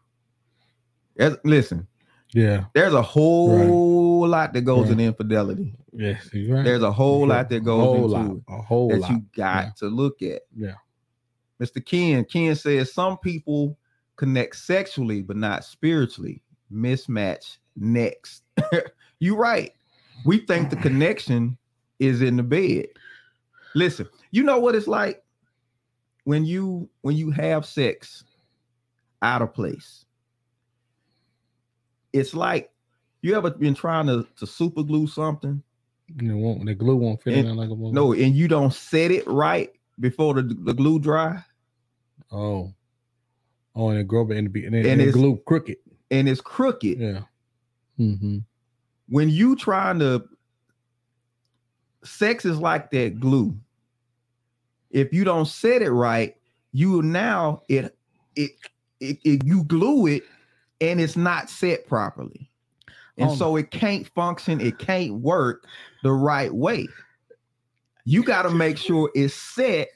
Listen, 1.45 1.87
Yeah. 2.33 2.65
there's 2.75 2.95
a 2.95 3.03
whole 3.03 4.27
lot 4.27 4.53
that 4.55 4.63
goes 4.63 4.91
in 4.91 4.99
infidelity. 4.99 5.75
Yes. 5.93 6.29
Right. 6.35 6.65
There's 6.65 6.83
a 6.83 6.91
whole 6.91 7.27
lot 7.27 7.49
that 7.51 7.57
a 7.57 7.61
goes 7.61 7.81
whole 7.83 7.95
into 8.17 8.35
lot. 8.35 8.59
A 8.59 8.63
whole 8.63 8.89
that 8.89 9.01
lot. 9.01 9.11
you 9.11 9.25
got 9.37 9.65
Yeah. 9.67 9.71
to 9.79 9.87
look 9.89 10.23
at. 10.23 10.43
Yeah. 10.57 10.75
Mr. 11.63 11.85
Ken, 11.85 12.25
Ken 12.25 12.55
says 12.57 12.93
some 12.93 13.19
people 13.19 13.79
connect 14.17 14.57
sexually 14.57 15.23
but 15.23 15.37
not 15.37 15.65
spiritually. 15.65 16.43
Mismatch 16.73 17.59
next. 17.77 18.43
you 19.21 19.37
right. 19.37 19.73
We 20.25 20.39
think 20.39 20.71
the 20.71 20.77
connection 20.77 21.57
is 21.99 22.23
in 22.23 22.37
the 22.37 22.43
bed. 22.43 22.87
Listen, 23.75 24.09
you 24.31 24.43
know 24.43 24.59
what 24.59 24.75
it's 24.75 24.89
like 24.89 25.23
when 26.25 26.45
you 26.45 26.89
when 27.03 27.17
you 27.17 27.31
have 27.31 27.65
sex 27.65 28.25
out 29.23 29.43
of 29.43 29.55
place. 29.55 30.05
It's 32.13 32.35
like 32.35 32.71
you 33.23 33.35
ever 33.37 33.51
been 33.51 33.75
trying 33.75 34.07
to, 34.07 34.27
to 34.39 34.47
super 34.47 34.83
glue 34.83 35.07
something 35.07 35.63
know, 36.21 36.37
won't, 36.37 36.67
the 36.67 36.75
glue 36.75 36.97
won't 36.97 37.23
fit 37.23 37.35
And- 37.35 37.49
in 37.49 37.57
like 37.57 37.71
a 37.71 37.75
no 37.75 38.13
and 38.13 38.35
you 38.35 38.49
don't 38.49 38.73
set 38.73 39.11
it 39.11 39.27
right 39.27 39.71
before 40.01 40.35
the, 40.35 40.43
the 40.43 40.75
glue 40.75 40.99
dry 40.99 41.43
Oh. 42.33 42.73
Oh, 43.75 43.89
and 43.91 43.99
it 44.01 44.09
grow 44.09 44.23
and 44.31 44.47
it 44.47 44.53
be 44.53 44.67
and, 44.67 44.75
it, 44.75 44.81
And 44.81 44.87
and 44.87 45.01
it 45.01 45.09
it's- 45.09 45.15
glue 45.15 45.37
crooked. 45.47 45.77
and 46.11 46.29
it's 46.29 46.41
crooked 46.41 46.99
Yeah. 46.99 47.23
Mm-hmm. 47.99 48.39
when 49.09 49.29
you 49.31 49.55
trying 49.57 49.99
to 50.01 50.25
sex 52.05 52.45
is 52.45 52.59
like 52.59 52.91
that 52.91 53.21
glue 53.21 53.55
if 54.91 55.13
you 55.13 55.25
don't 55.25 55.47
set 55.47 55.83
it 55.83 55.91
right 55.93 56.37
you 56.73 57.01
now 57.03 57.63
it 57.69 57.97
it, 58.35 58.51
it, 59.01 59.19
it 59.25 59.45
you 59.45 59.63
glue 59.65 60.07
it 60.07 60.25
and 60.81 61.01
it's 61.01 61.17
not 61.17 61.49
set 61.49 61.87
properly 61.87 62.51
and 63.19 63.31
Oh. 63.31 63.35
so 63.37 63.57
it 63.57 63.71
can't 63.71 64.07
function 64.09 64.61
it 64.61 64.79
can't 64.79 65.15
work 65.21 65.65
the 66.03 66.13
right 66.13 66.53
way 66.53 66.89
you 68.05 68.25
got 68.25 68.43
to 68.43 68.51
make 68.51 68.79
sure 68.79 69.11
it's 69.15 69.35
set 69.35 69.89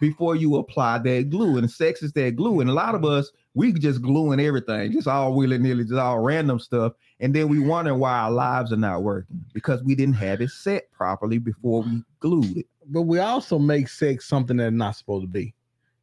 before 0.00 0.34
you 0.34 0.56
apply 0.56 0.98
that 0.98 1.30
glue 1.30 1.58
and 1.58 1.70
sex 1.70 2.02
is 2.02 2.12
that 2.12 2.34
glue 2.34 2.60
and 2.60 2.68
a 2.70 2.72
lot 2.72 2.94
of 2.94 3.02
mm-hmm. 3.02 3.18
us 3.18 3.30
we 3.54 3.72
just 3.72 4.02
gluing 4.02 4.40
everything 4.40 4.90
just 4.92 5.06
all 5.06 5.34
willy-nilly 5.34 5.84
just 5.84 5.98
all 5.98 6.18
random 6.18 6.58
stuff 6.58 6.92
and 7.20 7.34
then 7.34 7.48
we 7.48 7.58
wonder 7.58 7.94
why 7.94 8.18
our 8.18 8.30
lives 8.30 8.72
are 8.72 8.76
not 8.76 9.02
working 9.02 9.44
because 9.52 9.82
we 9.82 9.94
didn't 9.94 10.14
have 10.14 10.40
it 10.40 10.50
set 10.50 10.90
properly 10.90 11.38
before 11.38 11.82
we 11.82 12.02
glued 12.18 12.56
it. 12.56 12.66
But 12.86 13.02
we 13.02 13.18
also 13.18 13.58
make 13.58 13.88
sex 13.88 14.26
something 14.26 14.56
that's 14.56 14.74
not 14.74 14.96
supposed 14.96 15.24
to 15.24 15.28
be. 15.28 15.54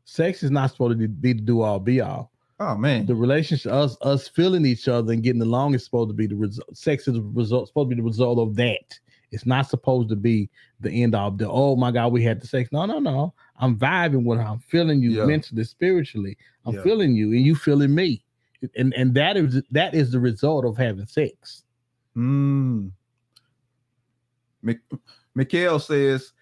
Sex 0.05 0.43
is 0.43 0.51
not 0.51 0.69
supposed 0.71 0.99
to 0.99 1.07
be 1.07 1.33
the 1.33 1.41
do 1.41 1.61
all 1.61 1.79
be 1.79 2.01
all. 2.01 2.31
Oh 2.59 2.75
man, 2.75 3.05
The 3.05 3.15
relationship, 3.15 3.71
us 3.71 3.97
us 4.01 4.27
feeling 4.27 4.65
each 4.65 4.87
other 4.87 5.13
and 5.13 5.21
getting 5.21 5.41
along 5.41 5.75
is 5.75 5.85
supposed 5.85 6.09
to 6.09 6.13
be 6.13 6.27
the 6.27 6.35
result. 6.35 6.75
Sex 6.75 7.07
is 7.07 7.15
the 7.15 7.21
result, 7.21 7.67
supposed 7.67 7.89
to 7.89 7.95
be 7.95 8.01
the 8.01 8.07
result 8.07 8.39
of 8.39 8.55
that. 8.55 8.99
It's 9.31 9.45
not 9.45 9.69
supposed 9.69 10.09
to 10.09 10.15
be 10.15 10.49
the 10.79 11.03
end 11.03 11.13
of 11.13 11.37
the. 11.37 11.49
Oh 11.49 11.75
my 11.75 11.91
God, 11.91 12.11
we 12.11 12.23
had 12.23 12.41
the 12.41 12.47
sex. 12.47 12.69
No, 12.71 12.85
no, 12.85 12.99
no. 12.99 13.33
I'm 13.60 13.78
vibing 13.78 14.24
with 14.24 14.39
her. 14.39 14.45
I'm 14.45 14.60
feeling 14.60 15.01
you 15.01 15.12
Yeah. 15.12 15.26
mentally, 15.26 15.64
spiritually. 15.64 16.38
I'm 16.66 16.76
Yeah. 16.76 16.84
feeling 16.84 17.16
you, 17.16 17.32
and 17.32 17.41
you 17.41 17.55
feeling 17.55 17.93
me. 17.93 18.24
And 18.76 18.93
and 18.95 19.14
that 19.16 19.38
is 19.38 19.62
that 19.72 19.93
is 19.93 20.12
the 20.12 20.20
result 20.20 20.66
of 20.66 20.78
having 20.78 21.05
sex. 21.08 21.64
Mm. 22.16 22.91
Mik- 24.64 24.82
Mikhail 25.36 25.80
says 25.80 26.34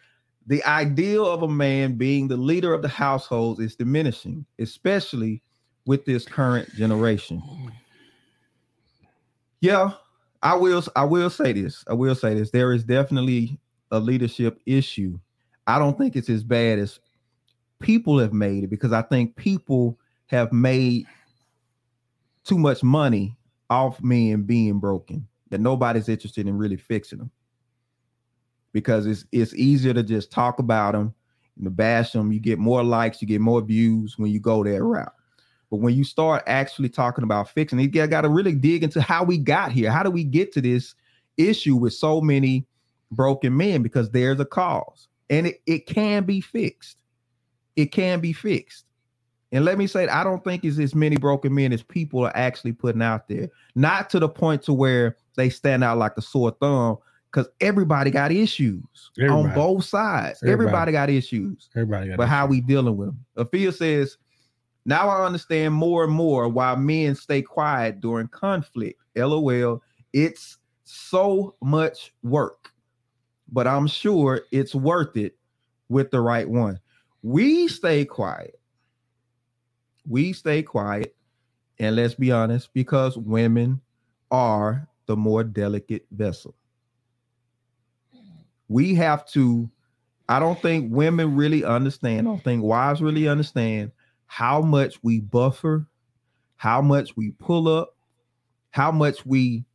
the 0.47 0.63
ideal 0.63 1.26
of 1.26 1.43
a 1.43 1.47
man 1.47 1.95
being 1.95 2.28
the 2.28 2.38
leader 2.38 2.74
of 2.74 2.82
the 2.82 2.88
household 2.88 3.59
is 3.59 3.76
diminishing, 3.76 4.45
especially 4.59 5.41
with 5.86 6.05
this 6.05 6.26
current 6.26 6.74
generation. 6.76 7.41
Yeah, 9.61 9.91
I 10.41 10.55
will. 10.55 10.84
I 10.95 11.03
will 11.03 11.30
say 11.30 11.51
this. 11.53 11.84
I 11.88 11.93
will 11.93 12.16
say 12.16 12.34
this. 12.36 12.51
There 12.51 12.72
is 12.74 12.84
definitely 12.84 13.59
a 13.91 13.99
leadership 13.99 14.59
issue. 14.66 15.20
I 15.68 15.80
don't 15.80 15.97
think 15.97 16.16
it's 16.16 16.30
as 16.30 16.43
bad 16.43 16.80
as 16.80 16.99
people 17.80 18.19
have 18.19 18.34
made 18.34 18.63
it 18.63 18.69
because 18.69 18.93
I 18.93 19.01
think 19.01 19.36
people 19.36 19.97
have 20.28 20.51
made 20.51 21.05
too 22.43 22.57
much 22.57 22.84
money 22.84 23.36
off 23.69 24.01
men 24.01 24.43
being 24.43 24.80
broken 24.80 25.28
that 25.49 25.59
nobody's 25.59 26.09
interested 26.09 26.47
in 26.47 26.57
really 26.57 26.78
fixing 26.78 27.19
them 27.19 27.32
because 28.71 29.05
it's 29.05 29.26
it's 29.32 29.53
easier 29.55 29.93
to 29.93 30.03
just 30.03 30.32
talk 30.32 30.59
about 30.59 30.93
them 30.93 31.13
and 31.55 31.65
to 31.65 31.69
bash 31.69 32.11
them. 32.11 32.32
You 32.32 32.39
get 32.39 32.59
more 32.59 32.84
likes, 32.84 33.21
you 33.21 33.28
get 33.28 33.41
more 33.41 33.61
views 33.61 34.17
when 34.17 34.32
you 34.32 34.39
go 34.39 34.63
that 34.63 34.84
route. 34.84 35.13
But 35.71 35.78
when 35.78 35.95
you 35.95 36.03
start 36.03 36.43
actually 36.45 36.89
talking 36.89 37.23
about 37.23 37.49
fixing, 37.49 37.80
you 37.80 37.88
got 37.88 38.21
to 38.21 38.30
really 38.30 38.53
dig 38.53 38.84
into 38.84 39.01
how 39.01 39.23
we 39.23 39.38
got 39.38 39.71
here. 39.71 39.91
How 39.91 40.03
do 40.03 40.11
we 40.11 40.23
get 40.23 40.51
to 40.53 40.61
this 40.61 40.93
issue 41.38 41.76
with 41.76 41.93
so 41.93 42.21
many 42.21 42.67
broken 43.11 43.55
men? 43.55 43.82
Because 43.82 44.11
there's 44.11 44.39
a 44.39 44.45
cause, 44.45 45.07
and 45.30 45.47
it, 45.47 45.61
it 45.65 45.88
can 45.88 46.23
be 46.23 46.41
fixed. 46.41 46.97
It 47.76 47.91
can 47.91 48.19
be 48.19 48.34
fixed. 48.34 48.86
And 49.51 49.63
let 49.63 49.78
me 49.78 49.88
say, 49.88 50.07
I 50.07 50.23
don't 50.23 50.43
think 50.43 50.65
it's 50.65 50.80
as 50.80 50.95
many 50.95 51.17
broken 51.17 51.53
men 51.53 51.71
as 51.71 51.84
people 51.84 52.26
are 52.26 52.36
actually 52.36 52.73
putting 52.73 53.01
out 53.01 53.28
there. 53.28 53.49
Not 53.76 54.09
to 54.09 54.19
the 54.19 54.28
point 54.28 54.63
to 54.63 54.73
where 54.73 55.17
they 55.38 55.49
stand 55.49 55.84
out 55.84 55.97
like 55.97 56.13
a 56.17 56.21
sore 56.21 56.51
thumb, 56.59 56.97
because 57.32 57.47
everybody 57.61 58.11
got 58.11 58.32
issues 58.32 59.11
on 59.30 59.53
both 59.53 59.86
sides. 59.86 60.41
Everybody. 60.41 60.53
Everybody, 60.53 60.91
got 60.93 61.09
issues 61.09 61.69
Everybody 61.76 62.07
got 62.07 62.17
but 62.17 62.23
that 62.23 62.30
how 62.30 62.47
we 62.47 62.61
dealing 62.61 62.95
with 62.95 63.09
them. 63.09 63.26
Afia 63.38 63.73
says, 63.73 64.17
now 64.86 65.09
I 65.09 65.26
understand 65.26 65.73
more 65.73 66.03
and 66.03 66.13
more 66.13 66.47
why 66.47 66.76
men 66.76 67.15
stay 67.15 67.41
quiet 67.41 67.99
during 67.99 68.28
conflict. 68.30 69.01
LOL. 69.15 69.82
It's 70.13 70.57
so 70.86 71.55
much 71.61 72.13
work, 72.23 72.71
but 73.51 73.67
I'm 73.67 73.88
sure 73.88 74.41
it's 74.51 74.76
worth 74.76 75.17
it 75.17 75.36
with 75.89 76.11
the 76.11 76.21
right 76.21 76.47
one. 76.47 76.80
We 77.26 77.67
stay 77.67 78.05
quiet. 78.05 78.59
We 80.07 80.32
stay 80.32 80.61
quiet. 80.61 81.15
And 81.80 81.95
let's 81.95 82.13
be 82.13 82.32
honest, 82.32 82.71
because 82.76 83.17
women 83.17 83.82
are 84.30 84.88
the 85.07 85.17
more 85.17 85.43
delicate 85.43 86.05
vessel. 86.11 86.53
We 88.67 88.93
have 88.93 89.26
to 89.30 89.67
I 90.30 90.39
don't 90.39 90.61
think 90.61 90.93
women 90.93 91.36
really 91.36 91.63
understand. 91.63 92.28
I 92.28 92.32
don't 92.32 92.43
think 92.43 92.63
wives 92.63 93.01
really 93.01 93.28
understand 93.28 93.91
how 94.28 94.61
much 94.61 95.01
we 95.01 95.19
buffer, 95.19 95.88
how 96.57 96.80
much 96.80 97.17
we 97.17 97.32
pull 97.32 97.67
up, 97.67 97.95
how 98.69 98.91
much 98.91 99.26
we, 99.26 99.65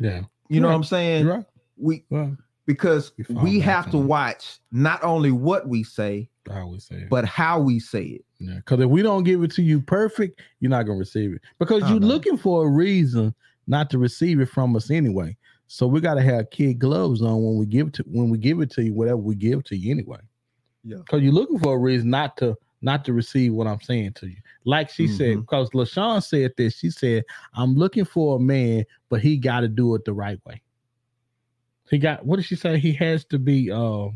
Yeah. 0.00 0.22
you 0.48 0.60
know 0.60 0.68
Right. 0.68 0.72
what 0.74 0.76
I'm 0.76 0.84
saying? 0.84 1.26
Right. 1.26 1.44
We 1.76 2.04
because 2.64 3.10
We 3.18 3.24
fall 3.24 3.42
we 3.42 3.58
back 3.58 3.64
have 3.64 3.90
to 3.90 3.98
watch 3.98 4.60
not 4.70 5.02
only 5.02 5.32
what 5.32 5.68
we 5.68 5.82
say, 5.82 6.30
I 6.50 6.60
always 6.60 6.84
say 6.84 6.96
it. 6.96 7.08
but 7.10 7.24
how 7.24 7.58
we 7.60 7.78
say 7.80 8.02
it. 8.04 8.24
Yeah, 8.38 8.56
because 8.56 8.80
if 8.80 8.88
we 8.90 9.02
don't 9.02 9.24
give 9.24 9.42
it 9.42 9.50
to 9.52 9.62
you 9.62 9.80
perfect, 9.80 10.40
you're 10.60 10.70
not 10.70 10.84
gonna 10.84 10.98
receive 10.98 11.32
it. 11.32 11.40
Because 11.58 11.88
you're 11.90 12.00
no. 12.00 12.06
looking 12.06 12.36
for 12.36 12.66
a 12.66 12.70
reason 12.70 13.34
not 13.66 13.88
to 13.90 13.98
receive 13.98 14.40
it 14.40 14.46
from 14.50 14.76
us 14.76 14.90
anyway. 14.90 15.36
So 15.66 15.86
we 15.86 16.00
gotta 16.00 16.20
have 16.22 16.50
kid 16.50 16.78
gloves 16.78 17.22
on 17.22 17.42
when 17.42 17.56
we 17.56 17.66
give 17.66 17.88
it 17.88 17.94
to 17.94 18.04
when 18.06 18.28
we 18.28 18.38
give 18.38 18.60
it 18.60 18.70
to 18.72 18.82
you, 18.84 18.92
whatever 18.92 19.16
we 19.16 19.34
give 19.34 19.64
to 19.64 19.76
you 19.76 19.90
anyway. 19.90 20.18
Yeah. 20.84 20.98
Because 20.98 21.22
you're 21.22 21.32
looking 21.32 21.58
for 21.58 21.74
a 21.76 21.78
reason 21.78 22.10
not 22.10 22.36
to 22.38 22.56
not 22.82 23.02
to 23.06 23.14
receive 23.14 23.54
what 23.54 23.66
I'm 23.66 23.80
saying 23.80 24.12
to 24.14 24.26
you. 24.26 24.36
Like 24.66 24.90
she 24.90 25.08
said, 25.08 25.38
Mhm. 25.38 25.40
because 25.40 25.70
LaShawn 25.70 26.22
said 26.22 26.52
this, 26.58 26.76
she 26.76 26.90
said, 26.90 27.24
I'm 27.54 27.74
looking 27.74 28.04
for 28.04 28.36
a 28.36 28.38
man, 28.38 28.84
but 29.08 29.22
he 29.22 29.38
gotta 29.38 29.68
do 29.68 29.94
it 29.94 30.04
the 30.04 30.12
right 30.12 30.38
way. 30.44 30.60
He 31.90 31.98
got 31.98 32.26
what 32.26 32.36
did 32.36 32.44
she 32.44 32.56
say? 32.56 32.78
He 32.78 32.92
has 32.92 33.24
to 33.26 33.38
be 33.38 33.70
uh 33.70 34.08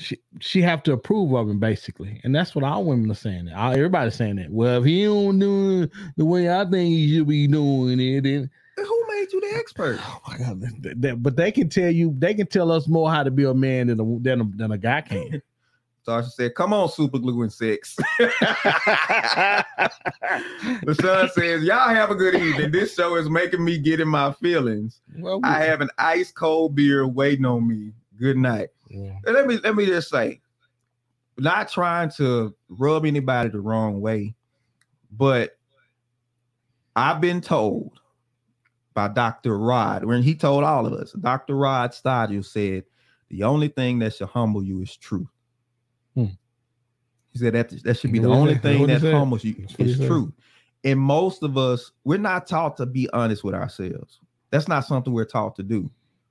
she 0.00 0.18
she 0.40 0.62
have 0.62 0.82
to 0.84 0.92
approve 0.92 1.32
of 1.34 1.48
him 1.48 1.58
basically, 1.60 2.20
and 2.24 2.34
that's 2.34 2.54
what 2.54 2.64
all 2.64 2.84
women 2.84 3.10
are 3.10 3.14
saying. 3.14 3.50
All, 3.52 3.72
everybody's 3.72 4.14
saying 4.14 4.36
that. 4.36 4.50
Well, 4.50 4.78
if 4.80 4.86
he 4.86 5.04
don't 5.04 5.38
do 5.38 5.82
it 5.82 5.90
the 6.16 6.24
way 6.24 6.50
I 6.50 6.64
think 6.64 6.88
he 6.88 7.14
should 7.16 7.28
be 7.28 7.46
doing 7.46 8.00
it, 8.00 8.22
then 8.22 8.50
Who 8.76 9.04
made 9.08 9.26
you 9.32 9.40
the 9.42 9.54
expert? 9.56 9.98
oh 10.02 10.20
my 10.26 10.38
god, 10.38 10.60
that- 10.82 11.00
that- 11.02 11.22
but 11.22 11.36
they 11.36 11.52
can 11.52 11.68
tell 11.68 11.90
you, 11.90 12.14
they 12.18 12.32
can 12.34 12.46
tell 12.46 12.72
us 12.72 12.88
more 12.88 13.10
how 13.10 13.22
to 13.22 13.30
be 13.30 13.44
a 13.44 13.52
man 13.54 13.88
than 13.88 14.00
a 14.00 14.18
than 14.20 14.40
a, 14.40 14.44
than 14.56 14.72
a 14.72 14.78
guy 14.78 15.02
can. 15.02 15.42
Tasha 16.06 16.30
said, 16.30 16.54
"Come 16.54 16.72
on, 16.72 16.88
super 16.88 17.18
glue 17.18 17.42
and 17.42 17.52
sex." 17.52 17.94
the 18.18 18.32
son 21.00 21.28
says, 21.34 21.62
"Y'all 21.62 21.94
have 21.94 22.10
a 22.10 22.14
good 22.14 22.34
evening. 22.34 22.70
This 22.70 22.94
show 22.94 23.16
is 23.16 23.28
making 23.28 23.62
me 23.62 23.76
get 23.78 24.00
in 24.00 24.08
my 24.08 24.32
feelings. 24.32 25.02
well, 25.18 25.40
I 25.44 25.62
have 25.64 25.82
an 25.82 25.90
ice 25.98 26.32
cold 26.32 26.74
beer 26.74 27.06
waiting 27.06 27.44
on 27.44 27.68
me. 27.68 27.92
Good 28.20 28.36
night." 28.36 28.68
yeah. 28.88 29.16
And 29.24 29.34
let 29.34 29.46
me 29.46 29.58
let 29.64 29.74
me 29.74 29.86
just 29.86 30.10
say, 30.10 30.40
not 31.38 31.68
trying 31.70 32.10
to 32.18 32.54
rub 32.68 33.04
anybody 33.04 33.48
the 33.48 33.60
wrong 33.60 34.00
way, 34.00 34.34
but 35.10 35.56
I've 36.96 37.20
been 37.20 37.40
told 37.40 37.98
by 38.94 39.08
Dr. 39.08 39.58
Rod 39.58 40.04
when 40.04 40.22
he 40.22 40.34
told 40.34 40.64
all 40.64 40.86
of 40.86 40.92
us, 40.92 41.12
Dr. 41.12 41.56
Rod 41.56 41.94
Stadius 41.94 42.52
said 42.52 42.84
The 43.30 43.44
only 43.44 43.68
thing 43.68 44.00
that 44.00 44.14
should 44.14 44.28
humble 44.28 44.62
you 44.62 44.82
is 44.82 44.96
truth. 44.96 45.28
Hmm. 46.14 46.26
He 47.32 47.38
said 47.38 47.52
that 47.54 47.70
that 47.84 47.98
should 47.98 48.12
be 48.12 48.18
the 48.18 48.28
only 48.28 48.54
said? 48.54 48.62
thing 48.62 48.86
that 48.88 49.00
humbles 49.02 49.44
you 49.44 49.54
That's 49.54 49.78
what 49.78 49.86
he 49.86 49.92
is 49.92 49.98
truth. 49.98 50.32
And 50.82 50.98
most 50.98 51.42
of 51.42 51.56
us, 51.56 51.92
we're 52.04 52.18
not 52.18 52.46
taught 52.46 52.76
to 52.78 52.86
be 52.86 53.08
honest 53.12 53.44
with 53.44 53.54
ourselves. 53.54 54.20
That's 54.50 54.66
not 54.66 54.84
something 54.84 55.12
we're 55.12 55.24
taught 55.26 55.54
to 55.56 55.62
do. 55.62 55.88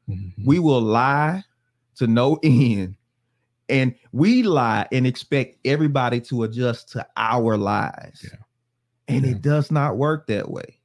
Mhm. 0.10 0.34
We 0.46 0.60
will 0.60 0.82
lie 0.82 1.44
to 2.00 2.08
no 2.08 2.40
end. 2.44 2.96
And 3.70 3.94
we 4.12 4.42
lie 4.42 4.88
and 4.92 5.06
expect 5.06 5.60
everybody 5.64 6.20
to 6.22 6.44
adjust 6.44 6.92
to 6.94 7.08
our 7.16 7.56
lies. 7.56 8.22
Yeah. 8.24 8.40
And 9.16 9.26
Yeah. 9.26 9.32
it 9.32 9.42
does 9.42 9.70
not 9.72 9.98
work 9.98 10.28
that 10.28 10.50
way. 10.50 10.80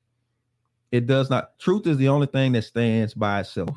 It 0.93 1.07
does 1.07 1.31
not. 1.31 1.59
Truth 1.59 1.87
is 1.87 1.97
the 1.97 2.09
only 2.09 2.27
thing 2.27 2.53
that 2.53 2.63
stands 2.63 3.15
by 3.15 3.41
itself. 3.41 3.71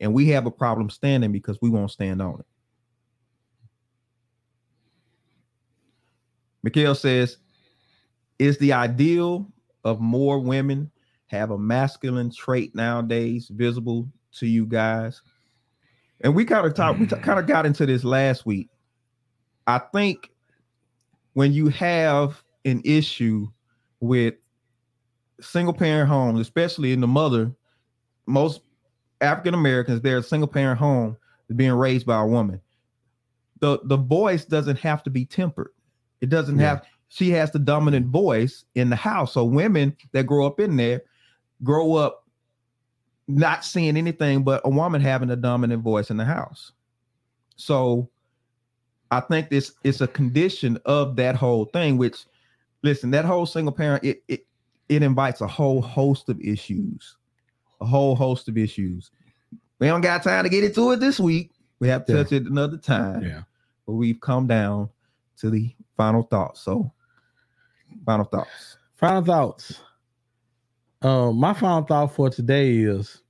And 0.00 0.12
we 0.14 0.28
have 0.28 0.46
a 0.46 0.50
problem 0.50 0.90
standing 0.90 1.32
because 1.32 1.58
we 1.60 1.70
won't 1.70 1.90
stand 1.90 2.20
on 2.22 2.40
it. 2.40 2.46
Mikhail 6.62 6.94
says, 6.94 7.38
is 8.38 8.58
the 8.58 8.72
ideal 8.72 9.50
of 9.84 10.00
more 10.00 10.38
women 10.38 10.90
have 11.26 11.50
a 11.50 11.58
masculine 11.58 12.30
trait 12.30 12.74
nowadays 12.74 13.48
visible 13.48 14.08
to 14.32 14.46
you 14.46 14.66
guys? 14.66 15.22
And 16.22 16.34
we 16.34 16.44
kind 16.44 16.66
of 16.66 16.74
talked, 16.74 16.98
we 16.98 17.06
mm. 17.06 17.22
kind 17.22 17.38
of 17.38 17.46
got 17.46 17.66
into 17.66 17.86
this 17.86 18.04
last 18.04 18.44
week. 18.44 18.68
I 19.66 19.78
think 19.78 20.30
when 21.34 21.52
you 21.52 21.68
have 21.68 22.42
an 22.64 22.82
issue 22.84 23.48
with 24.00 24.34
single 25.40 25.72
parent 25.72 26.08
homes, 26.08 26.40
especially 26.40 26.92
in 26.92 27.00
the 27.00 27.06
mother, 27.06 27.52
most 28.26 28.60
African 29.20 29.54
Americans, 29.54 30.00
they're 30.00 30.18
a 30.18 30.22
single 30.22 30.48
parent 30.48 30.78
home 30.78 31.16
being 31.56 31.72
raised 31.72 32.06
by 32.06 32.20
a 32.20 32.26
woman. 32.26 32.60
The 33.60 33.80
the 33.84 33.96
voice 33.96 34.44
doesn't 34.44 34.78
have 34.78 35.02
to 35.02 35.10
be 35.10 35.24
tempered. 35.24 35.72
It 36.20 36.28
doesn't 36.30 36.58
Yeah. 36.58 36.68
have 36.68 36.86
she 37.08 37.30
has 37.30 37.50
the 37.50 37.58
dominant 37.58 38.06
voice 38.06 38.64
in 38.74 38.88
the 38.88 38.96
house. 38.96 39.32
So 39.32 39.44
women 39.44 39.96
that 40.12 40.26
grow 40.26 40.46
up 40.46 40.60
in 40.60 40.76
there 40.76 41.02
grow 41.62 41.94
up 41.94 42.24
not 43.36 43.64
seeing 43.64 43.96
anything 43.96 44.42
but 44.42 44.60
a 44.64 44.70
woman 44.70 45.00
having 45.00 45.30
a 45.30 45.36
dominant 45.36 45.82
voice 45.82 46.10
in 46.10 46.16
the 46.16 46.24
house. 46.24 46.72
So 47.56 48.08
I 49.10 49.20
think 49.20 49.50
this 49.50 49.72
is 49.84 50.00
a 50.00 50.06
condition 50.06 50.78
of 50.84 51.16
that 51.16 51.36
whole 51.36 51.66
thing, 51.66 51.98
which 51.98 52.24
listen, 52.82 53.10
that 53.10 53.24
whole 53.24 53.46
single 53.46 53.72
parent, 53.72 54.04
it 54.04 54.22
it 54.28 54.46
it 54.88 55.02
invites 55.02 55.40
a 55.40 55.46
whole 55.46 55.80
host 55.82 56.28
of 56.28 56.40
issues, 56.40 57.16
a 57.80 57.86
whole 57.86 58.14
host 58.14 58.48
of 58.48 58.56
issues. 58.58 59.10
We 59.78 59.86
don't 59.86 60.00
got 60.00 60.22
time 60.22 60.44
to 60.44 60.50
get 60.50 60.64
into 60.64 60.90
it 60.92 61.00
this 61.00 61.18
week. 61.20 61.52
We 61.78 61.88
have 61.88 62.04
to 62.06 62.12
Yeah. 62.12 62.22
touch 62.22 62.32
it 62.32 62.44
another 62.46 62.76
time. 62.76 63.22
Yeah. 63.22 63.42
But 63.86 63.94
we've 63.94 64.20
come 64.20 64.46
down 64.46 64.90
to 65.38 65.50
the 65.50 65.74
final 65.96 66.22
thoughts. 66.22 66.60
So 66.60 66.92
final 68.04 68.24
thoughts. 68.24 68.76
Final 68.96 69.24
thoughts. 69.24 69.80
Uh, 71.02 71.32
my 71.32 71.54
final 71.54 71.82
thought 71.82 72.14
for 72.14 72.28
today 72.28 72.76
is, 72.76 73.22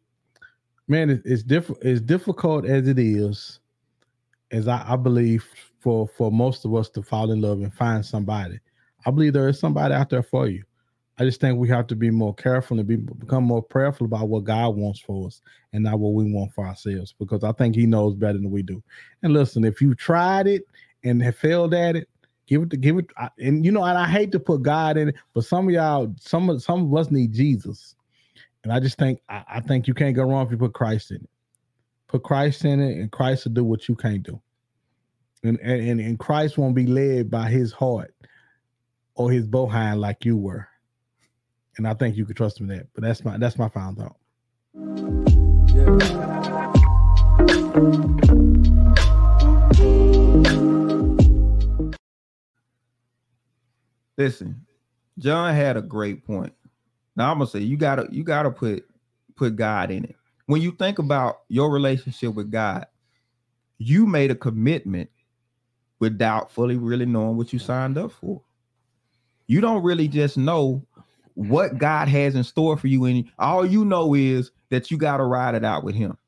man, 0.89 1.09
it, 1.09 1.23
it's 1.25 1.43
different. 1.45 1.83
It's 1.85 2.01
difficult 2.01 2.67
as 2.67 2.89
it 2.89 2.99
is, 2.99 3.61
as 4.51 4.67
I, 4.67 4.85
I 4.87 4.97
believe 4.97 5.45
for 5.79 6.09
for 6.09 6.33
most 6.33 6.65
of 6.65 6.75
us 6.75 6.89
to 6.91 7.03
fall 7.03 7.31
in 7.31 7.41
love 7.41 7.61
and 7.61 7.73
find 7.73 8.05
somebody. 8.05 8.59
I 9.07 9.11
believe 9.11 9.33
there 9.33 9.49
is 9.49 9.59
somebody 9.59 9.95
out 9.95 10.11
there 10.11 10.23
for 10.23 10.49
you. 10.49 10.65
I 11.19 11.25
just 11.25 11.41
think 11.41 11.59
we 11.59 11.69
have 11.69 11.87
to 11.87 11.97
be 11.97 12.11
more 12.11 12.35
careful 12.35 12.79
and 12.79 12.89
be 12.89 12.97
become 12.97 13.45
more 13.45 13.63
prayerful 13.63 14.05
about 14.07 14.29
what 14.29 14.45
God 14.45 14.71
wants 14.77 15.01
for 15.01 15.29
us 15.29 15.41
and 15.73 15.85
not 15.85 16.01
what 16.01 16.15
we 16.15 16.31
want 16.33 16.53
for 16.53 16.67
ourselves, 16.67 17.15
because 17.19 17.45
I 17.45 17.53
think 17.53 17.77
He 17.77 17.87
knows 17.87 18.15
better 18.17 18.39
than 18.39 18.51
we 18.51 18.63
do. 18.63 18.83
And 19.23 19.33
listen, 19.33 19.65
if 19.65 19.81
you 19.81 19.95
tried 19.95 20.49
it 20.49 20.65
and 21.05 21.23
have 21.23 21.37
failed 21.37 21.73
at 21.73 21.95
it, 21.95 22.09
give 22.51 22.63
it 22.63 22.71
to 22.71 22.77
give 22.77 22.99
it. 22.99 23.07
And 23.39 23.65
you 23.65 23.71
know, 23.73 23.85
and 23.85 23.97
I 23.97 24.07
hate 24.07 24.33
to 24.33 24.41
put 24.41 24.63
God 24.63 24.99
in 24.99 25.11
it, 25.11 25.15
but 25.33 25.45
some 25.45 25.69
of 25.69 25.73
y'all, 25.73 26.13
some 26.21 26.51
of 26.51 26.63
some 26.63 26.85
of 26.85 26.95
us 26.99 27.11
need 27.11 27.33
Jesus, 27.33 27.95
and 28.65 28.73
I 28.73 28.81
just 28.81 28.99
think 28.99 29.21
I, 29.29 29.45
I 29.49 29.61
think 29.61 29.87
you 29.87 29.95
can't 29.95 30.17
go 30.17 30.25
wrong 30.25 30.45
if 30.45 30.51
you 30.51 30.59
put 30.59 30.75
Christ 30.75 31.13
in 31.13 31.19
it. 31.19 31.31
Put 32.09 32.25
Christ 32.25 32.65
in 32.65 32.81
it, 32.81 32.99
and 32.99 33.11
Christ 33.11 33.45
will 33.45 33.53
do 33.53 33.65
what 33.65 33.89
you 33.89 33.95
can't 33.95 34.25
do. 34.25 34.43
And 35.45 35.59
and 35.61 36.01
and, 36.01 36.19
Christ 36.19 36.59
won't 36.59 36.75
be 36.75 36.87
led 36.87 37.31
by 37.31 37.49
His 37.49 37.73
heart 37.73 38.15
or 39.15 39.31
His 39.31 39.47
behind 39.47 40.01
like 40.01 40.25
you 40.25 40.37
were. 40.37 40.67
And 41.79 41.87
I 41.87 41.95
think 41.95 42.17
you 42.17 42.27
can 42.27 42.35
trust 42.35 42.61
him 42.61 42.67
that. 42.67 42.89
But 42.95 43.05
that's 43.05 43.25
my 43.25 43.39
that's 43.39 43.57
my 43.57 43.69
final 43.69 43.95
thought. 43.95 44.17
Listen, 54.21 54.67
John 55.19 55.55
had 55.55 55.79
a 55.79 55.81
great 55.81 56.27
point. 56.27 56.53
Now 57.17 57.33
I'm 57.33 57.39
gonna 57.39 57.49
say 57.49 57.61
you 57.61 57.79
gotta 57.79 58.07
you 58.11 58.23
gotta 58.23 58.51
put 58.51 58.85
put 59.35 59.57
God 59.57 59.91
in 59.91 60.05
it. 60.05 60.15
When 60.45 60.61
you 60.61 60.73
think 60.73 60.99
about 60.99 61.37
your 61.49 61.71
relationship 61.71 62.35
with 62.35 62.51
God, 62.51 62.85
you 63.79 64.05
made 64.07 64.31
a 64.31 64.35
commitment 64.35 65.09
without 66.01 66.53
fully 66.53 66.77
really 66.77 67.07
knowing 67.07 67.39
what 67.39 67.55
you 67.55 67.59
signed 67.59 67.97
up 67.97 68.13
for. 68.13 68.43
You 69.47 69.63
don't 69.63 69.83
really 69.83 70.07
just 70.07 70.37
know 70.37 70.87
what 71.33 71.79
God 71.79 72.07
has 72.09 72.35
in 72.35 72.45
store 72.45 72.77
for 72.77 72.89
you, 72.89 73.07
and 73.07 73.25
all 73.39 73.65
you 73.65 73.87
know 73.87 74.13
is 74.13 74.51
that 74.69 74.91
you 74.91 74.99
gotta 74.99 75.25
ride 75.25 75.55
it 75.55 75.65
out 75.65 75.83
with 75.83 75.95
Him, 75.95 76.19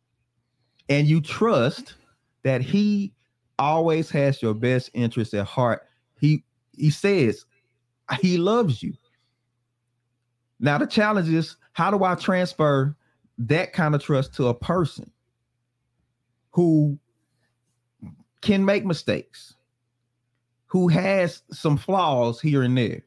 and 0.88 1.06
you 1.06 1.20
trust 1.20 1.96
that 2.42 2.62
He 2.62 3.12
always 3.58 4.08
has 4.08 4.40
your 4.40 4.54
best 4.54 4.88
interest 4.94 5.34
at 5.34 5.44
heart. 5.44 5.82
He 6.18 6.42
He 6.74 6.88
says 6.88 7.44
he 8.20 8.36
loves 8.38 8.82
you. 8.82 8.94
Now 10.60 10.78
the 10.78 10.86
challenge 10.86 11.28
is 11.28 11.56
how 11.72 11.90
do 11.90 12.04
I 12.04 12.14
transfer 12.14 12.96
that 13.38 13.72
kind 13.72 13.94
of 13.94 14.02
trust 14.02 14.34
to 14.34 14.48
a 14.48 14.54
person 14.54 15.10
who 16.50 16.98
can 18.42 18.64
make 18.64 18.84
mistakes, 18.84 19.54
who 20.66 20.88
has 20.88 21.42
some 21.50 21.76
flaws 21.76 22.40
here 22.40 22.62
and 22.62 22.76
there? 22.76 23.02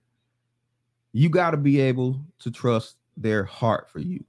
You 1.14 1.30
got 1.30 1.52
to 1.52 1.58
be 1.58 1.80
able 1.80 2.20
to 2.40 2.52
trust 2.52 2.98
their 3.16 3.46
heart 3.46 3.90
for 3.90 4.00
you. 4.00 4.24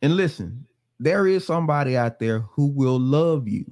And 0.00 0.16
listen, 0.16 0.66
there 0.98 1.26
is 1.26 1.46
somebody 1.46 1.96
out 1.96 2.18
there 2.18 2.40
who 2.40 2.68
will 2.68 2.98
love 2.98 3.46
you, 3.46 3.66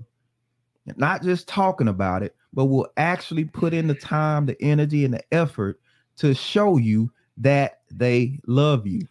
not 0.96 1.22
just 1.22 1.48
talking 1.48 1.88
about 1.88 2.22
it, 2.22 2.34
but 2.53 2.66
will 2.66 2.88
actually 2.96 3.44
put 3.44 3.74
in 3.74 3.86
the 3.86 3.94
time, 3.94 4.46
the 4.46 4.61
energy, 4.62 5.05
and 5.05 5.14
the 5.14 5.22
effort 5.32 5.80
to 6.16 6.34
show 6.34 6.76
you 6.76 7.11
that 7.36 7.80
they 7.90 8.40
love 8.46 8.86
you. 8.86 9.07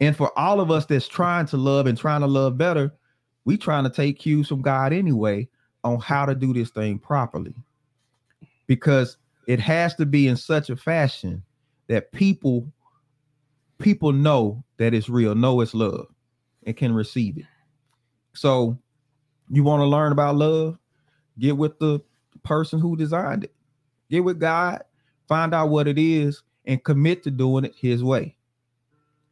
And 0.00 0.16
for 0.16 0.36
all 0.38 0.60
of 0.60 0.70
us 0.70 0.86
that's 0.86 1.08
trying 1.08 1.46
to 1.46 1.56
love 1.56 1.86
and 1.86 1.98
trying 1.98 2.20
to 2.20 2.26
love 2.26 2.56
better, 2.56 2.92
we 3.44 3.56
trying 3.56 3.84
to 3.84 3.90
take 3.90 4.18
cues 4.18 4.48
from 4.48 4.62
God 4.62 4.92
anyway 4.92 5.48
on 5.84 5.98
how 6.00 6.26
to 6.26 6.34
do 6.34 6.52
this 6.52 6.70
thing 6.70 6.98
properly. 6.98 7.54
Because 8.66 9.16
it 9.46 9.60
has 9.60 9.94
to 9.96 10.06
be 10.06 10.28
in 10.28 10.36
such 10.36 10.70
a 10.70 10.76
fashion 10.76 11.42
that 11.88 12.12
people 12.12 12.70
people 13.78 14.12
know 14.12 14.62
that 14.76 14.94
it's 14.94 15.08
real, 15.08 15.34
know 15.34 15.60
it's 15.60 15.74
love, 15.74 16.06
and 16.64 16.76
can 16.76 16.92
receive 16.92 17.38
it. 17.38 17.46
So 18.34 18.78
you 19.48 19.64
want 19.64 19.80
to 19.80 19.86
learn 19.86 20.12
about 20.12 20.36
love? 20.36 20.78
Get 21.38 21.56
with 21.56 21.78
the 21.78 22.00
person 22.42 22.80
who 22.80 22.96
designed 22.96 23.44
it. 23.44 23.54
Get 24.10 24.24
with 24.24 24.40
God, 24.40 24.82
find 25.28 25.54
out 25.54 25.68
what 25.68 25.86
it 25.86 25.98
is, 25.98 26.42
and 26.64 26.82
commit 26.82 27.22
to 27.24 27.30
doing 27.30 27.64
it 27.64 27.74
his 27.76 28.02
way. 28.02 28.36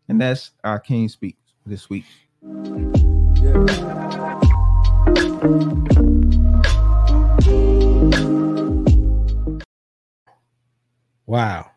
And 0.08 0.20
that's 0.20 0.52
our 0.64 0.78
King 0.78 1.08
speaks 1.08 1.52
this 1.66 1.90
week. 1.90 2.04
Wow. 11.26 11.70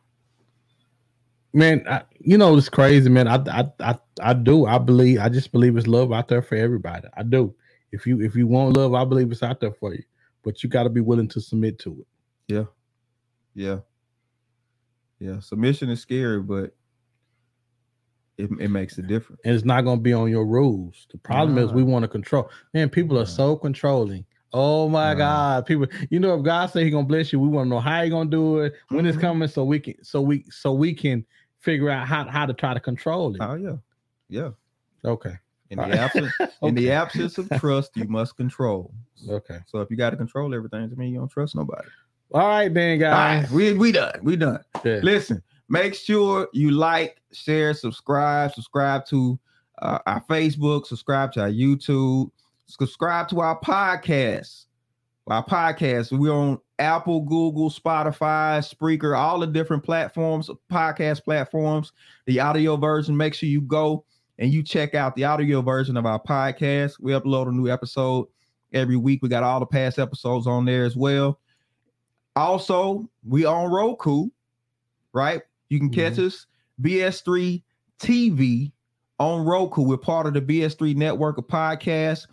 Man, 1.53 1.85
I, 1.89 2.03
you 2.19 2.37
know 2.37 2.55
it's 2.55 2.69
crazy, 2.69 3.09
man. 3.09 3.27
I, 3.27 3.35
I 3.35 3.69
I 3.81 3.99
I 4.21 4.33
do. 4.33 4.65
I 4.65 4.77
believe. 4.77 5.19
I 5.19 5.27
just 5.27 5.51
believe 5.51 5.75
it's 5.75 5.87
love 5.87 6.13
out 6.13 6.29
there 6.29 6.41
for 6.41 6.55
everybody. 6.55 7.09
I 7.17 7.23
do. 7.23 7.53
If 7.91 8.07
you 8.07 8.21
if 8.21 8.35
you 8.35 8.47
want 8.47 8.77
love, 8.77 8.93
I 8.93 9.03
believe 9.03 9.29
it's 9.31 9.43
out 9.43 9.59
there 9.59 9.73
for 9.73 9.93
you. 9.93 10.03
But 10.43 10.63
you 10.63 10.69
got 10.69 10.83
to 10.83 10.89
be 10.89 11.01
willing 11.01 11.27
to 11.29 11.41
submit 11.41 11.77
to 11.79 11.99
it. 12.01 12.07
Yeah. 12.53 12.65
Yeah. 13.53 13.79
Yeah. 15.19 15.39
Submission 15.39 15.89
is 15.89 16.01
scary, 16.01 16.41
but 16.41 16.75
it, 18.37 18.49
it 18.59 18.69
makes 18.69 18.97
a 18.97 19.01
difference. 19.03 19.41
and 19.45 19.53
it's 19.53 19.65
not 19.65 19.81
going 19.81 19.99
to 19.99 20.01
be 20.03 20.13
on 20.13 20.29
your 20.29 20.45
rules. 20.45 21.05
The 21.11 21.17
problem 21.19 21.57
is 21.57 21.71
we 21.71 21.83
want 21.83 22.03
to 22.03 22.07
control. 22.07 22.49
Man, 22.73 22.89
people 22.89 23.15
Nah. 23.17 23.23
are 23.23 23.27
so 23.27 23.55
controlling. 23.55 24.25
Oh 24.53 24.89
my 24.89 25.13
Nah. 25.13 25.17
God, 25.17 25.65
people! 25.65 25.87
You 26.09 26.19
know, 26.19 26.37
if 26.37 26.43
God 26.43 26.65
say 26.71 26.83
He 26.83 26.89
gonna 26.89 27.05
bless 27.07 27.31
you, 27.31 27.39
we 27.39 27.47
want 27.47 27.67
to 27.67 27.69
know 27.69 27.79
how 27.79 28.03
He 28.03 28.09
gonna 28.09 28.29
do 28.29 28.59
it, 28.59 28.73
when 28.89 29.05
it's 29.05 29.15
Mhm. 29.17 29.21
coming, 29.21 29.47
so 29.47 29.63
we 29.63 29.79
can, 29.79 30.03
so 30.03 30.21
we, 30.21 30.43
so 30.49 30.73
we 30.73 30.93
can 30.93 31.25
figure 31.59 31.89
out 31.89 32.05
how 32.05 32.25
how 32.27 32.45
to 32.45 32.53
try 32.53 32.73
to 32.73 32.79
control 32.81 33.33
it. 33.33 33.41
Oh 33.41 33.53
yeah. 33.53 33.77
Yeah. 34.27 34.49
Okay, 35.05 35.35
In 35.71 35.77
the 35.77 35.97
absence, 35.97 36.33
in 36.61 36.75
the 36.75 36.91
absence 36.91 37.37
of 37.37 37.49
trust, 37.57 37.91
you 37.95 38.03
must 38.03 38.35
control. 38.35 38.93
Okay. 39.27 39.59
So 39.67 39.79
if 39.79 39.89
you 39.89 39.95
got 39.95 40.09
to 40.09 40.17
control 40.17 40.53
everything, 40.53 40.89
to 40.89 40.95
me, 40.97 41.09
you 41.09 41.19
don't 41.19 41.31
trust 41.31 41.55
nobody. 41.55 41.87
All 42.33 42.41
right, 42.41 42.73
then, 42.73 43.01
All 43.03 43.09
right, 43.09 43.41
guys. 43.41 43.51
we 43.51 43.73
we 43.73 43.91
done. 43.91 44.19
We 44.21 44.35
done. 44.35 44.59
Yeah. 44.83 44.99
Listen, 45.01 45.41
make 45.69 45.95
sure 45.95 46.49
you 46.53 46.71
like, 46.71 47.21
share, 47.31 47.73
subscribe, 47.73 48.53
subscribe 48.53 49.05
to 49.07 49.39
uh, 49.81 49.99
our 50.05 50.21
Facebook, 50.25 50.85
subscribe 50.85 51.31
to 51.33 51.41
our 51.41 51.49
YouTube, 51.49 52.31
subscribe 52.67 53.29
to 53.29 53.39
our 53.39 53.59
podcast. 53.59 54.65
Our 55.27 55.45
podcast, 55.45 56.17
we're 56.17 56.33
on 56.33 56.59
Apple, 56.79 57.21
Google, 57.21 57.69
Spotify, 57.69 58.59
Spreaker, 58.59 59.17
all 59.17 59.39
the 59.39 59.47
different 59.47 59.83
platforms, 59.83 60.49
podcast 60.69 61.23
platforms. 61.23 61.93
The 62.25 62.41
audio 62.41 62.75
version, 62.75 63.15
make 63.15 63.33
sure 63.33 63.47
you 63.47 63.61
go 63.61 64.03
and 64.41 64.51
you 64.51 64.63
check 64.63 64.95
out 64.95 65.15
the 65.15 65.23
audio 65.23 65.61
version 65.61 65.95
of 65.95 66.07
our 66.07 66.19
podcast. 66.19 66.99
We 66.99 67.11
upload 67.11 67.47
a 67.47 67.51
new 67.51 67.69
episode 67.69 68.27
every 68.73 68.97
week. 68.97 69.21
We 69.21 69.29
got 69.29 69.43
all 69.43 69.59
the 69.59 69.67
past 69.67 69.99
episodes 69.99 70.47
on 70.47 70.65
there 70.65 70.83
as 70.83 70.95
well. 70.95 71.39
Also, 72.35 73.07
we 73.23 73.45
on 73.45 73.71
Roku, 73.71 74.29
right? 75.13 75.43
You 75.69 75.77
can 75.77 75.91
catch 75.91 76.13
mm-hmm. 76.13 76.25
us 76.25 76.47
BS3 76.81 77.61
TV 77.99 78.71
on 79.19 79.45
Roku. 79.45 79.83
We're 79.83 79.97
part 79.97 80.25
of 80.25 80.33
the 80.33 80.41
BS3 80.41 80.95
network 80.95 81.37
of 81.37 81.45
podcasts. 81.45 82.25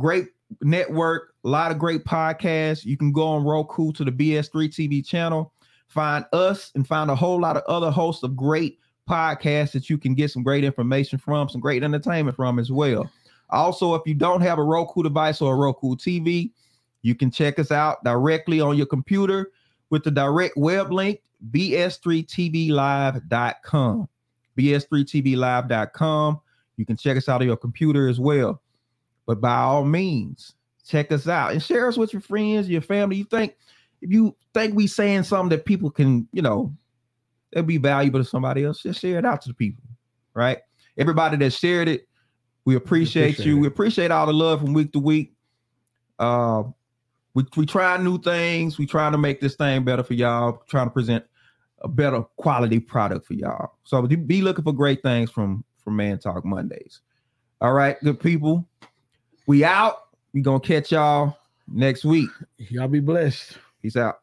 Great 0.00 0.26
network, 0.62 1.32
a 1.44 1.48
lot 1.48 1.70
of 1.70 1.78
great 1.78 2.04
podcasts. 2.06 2.84
You 2.84 2.96
can 2.96 3.12
go 3.12 3.28
on 3.28 3.44
Roku 3.44 3.92
to 3.92 4.04
the 4.04 4.10
BS3 4.10 4.68
TV 4.68 5.06
channel, 5.06 5.52
find 5.86 6.24
us, 6.32 6.72
and 6.74 6.84
find 6.84 7.08
a 7.08 7.14
whole 7.14 7.40
lot 7.40 7.56
of 7.56 7.62
other 7.68 7.92
hosts 7.92 8.24
of 8.24 8.34
great 8.34 8.80
podcasts 9.08 9.72
that 9.72 9.88
you 9.88 9.98
can 9.98 10.14
get 10.14 10.30
some 10.30 10.42
great 10.42 10.64
information 10.64 11.18
from, 11.18 11.48
some 11.48 11.60
great 11.60 11.82
entertainment 11.82 12.36
from 12.36 12.58
as 12.58 12.70
well. 12.70 13.10
Also, 13.50 13.94
if 13.94 14.02
you 14.06 14.14
don't 14.14 14.42
have 14.42 14.58
a 14.58 14.62
Roku 14.62 15.02
device 15.02 15.40
or 15.40 15.54
a 15.54 15.56
Roku 15.56 15.96
TV, 15.96 16.50
you 17.02 17.14
can 17.14 17.30
check 17.30 17.58
us 17.58 17.70
out 17.70 18.02
directly 18.04 18.60
on 18.60 18.76
your 18.76 18.86
computer 18.86 19.50
with 19.90 20.04
the 20.04 20.10
direct 20.10 20.56
web 20.56 20.92
link 20.92 21.20
bs3tvlive.com. 21.50 24.08
bs3tvlive.com. 24.58 26.40
You 26.76 26.84
can 26.84 26.96
check 26.96 27.16
us 27.16 27.28
out 27.28 27.40
on 27.40 27.46
your 27.46 27.56
computer 27.56 28.08
as 28.08 28.20
well. 28.20 28.60
But 29.26 29.40
by 29.40 29.56
all 29.56 29.84
means, 29.84 30.54
check 30.86 31.12
us 31.12 31.28
out 31.28 31.52
and 31.52 31.62
share 31.62 31.88
us 31.88 31.96
with 31.96 32.12
your 32.12 32.22
friends, 32.22 32.68
your 32.68 32.80
family. 32.80 33.16
You 33.16 33.24
think 33.24 33.56
if 34.00 34.10
you 34.10 34.34
think 34.54 34.74
we 34.74 34.86
saying 34.86 35.24
something 35.24 35.56
that 35.56 35.64
people 35.64 35.90
can, 35.90 36.28
you 36.32 36.42
know, 36.42 36.72
it'll 37.52 37.64
be 37.64 37.78
valuable 37.78 38.20
to 38.20 38.24
somebody 38.24 38.64
else, 38.64 38.82
just 38.82 39.00
share 39.00 39.18
it 39.18 39.24
out 39.24 39.42
to 39.42 39.48
the 39.48 39.54
people, 39.54 39.82
right? 40.34 40.58
Everybody 40.96 41.36
that 41.38 41.52
shared 41.52 41.88
it, 41.88 42.08
we 42.64 42.74
appreciate, 42.74 43.34
appreciate 43.34 43.46
you. 43.46 43.56
it. 43.56 43.60
We 43.60 43.66
appreciate 43.66 44.10
all 44.10 44.26
the 44.26 44.32
love 44.32 44.60
from 44.60 44.74
week 44.74 44.92
to 44.92 44.98
week. 44.98 45.32
Uh, 46.18 46.64
we 47.34 47.44
we 47.56 47.66
try 47.66 47.96
new 47.98 48.18
things. 48.18 48.78
We 48.78 48.86
trying 48.86 49.12
to 49.12 49.18
make 49.18 49.40
this 49.40 49.54
thing 49.54 49.84
better 49.84 50.02
for 50.02 50.14
y'all. 50.14 50.62
Trying 50.68 50.86
to 50.86 50.90
present 50.90 51.24
a 51.82 51.88
better 51.88 52.22
quality 52.36 52.80
product 52.80 53.26
for 53.26 53.34
y'all. 53.34 53.74
So 53.84 54.02
be- 54.02 54.16
be 54.16 54.42
looking 54.42 54.64
for 54.64 54.72
great 54.72 55.02
things 55.02 55.30
from 55.30 55.64
from 55.82 55.96
Man 55.96 56.18
Talk 56.18 56.44
Mondays. 56.44 57.00
All 57.60 57.72
right, 57.72 57.96
good 58.02 58.20
people. 58.20 58.68
We 59.46 59.64
out. 59.64 59.96
We 60.32 60.42
gonna 60.42 60.60
catch 60.60 60.92
y'all 60.92 61.38
next 61.66 62.04
week. 62.04 62.30
Y'all 62.58 62.88
be 62.88 63.00
blessed. 63.00 63.56
Peace 63.82 63.96
out. 63.96 64.18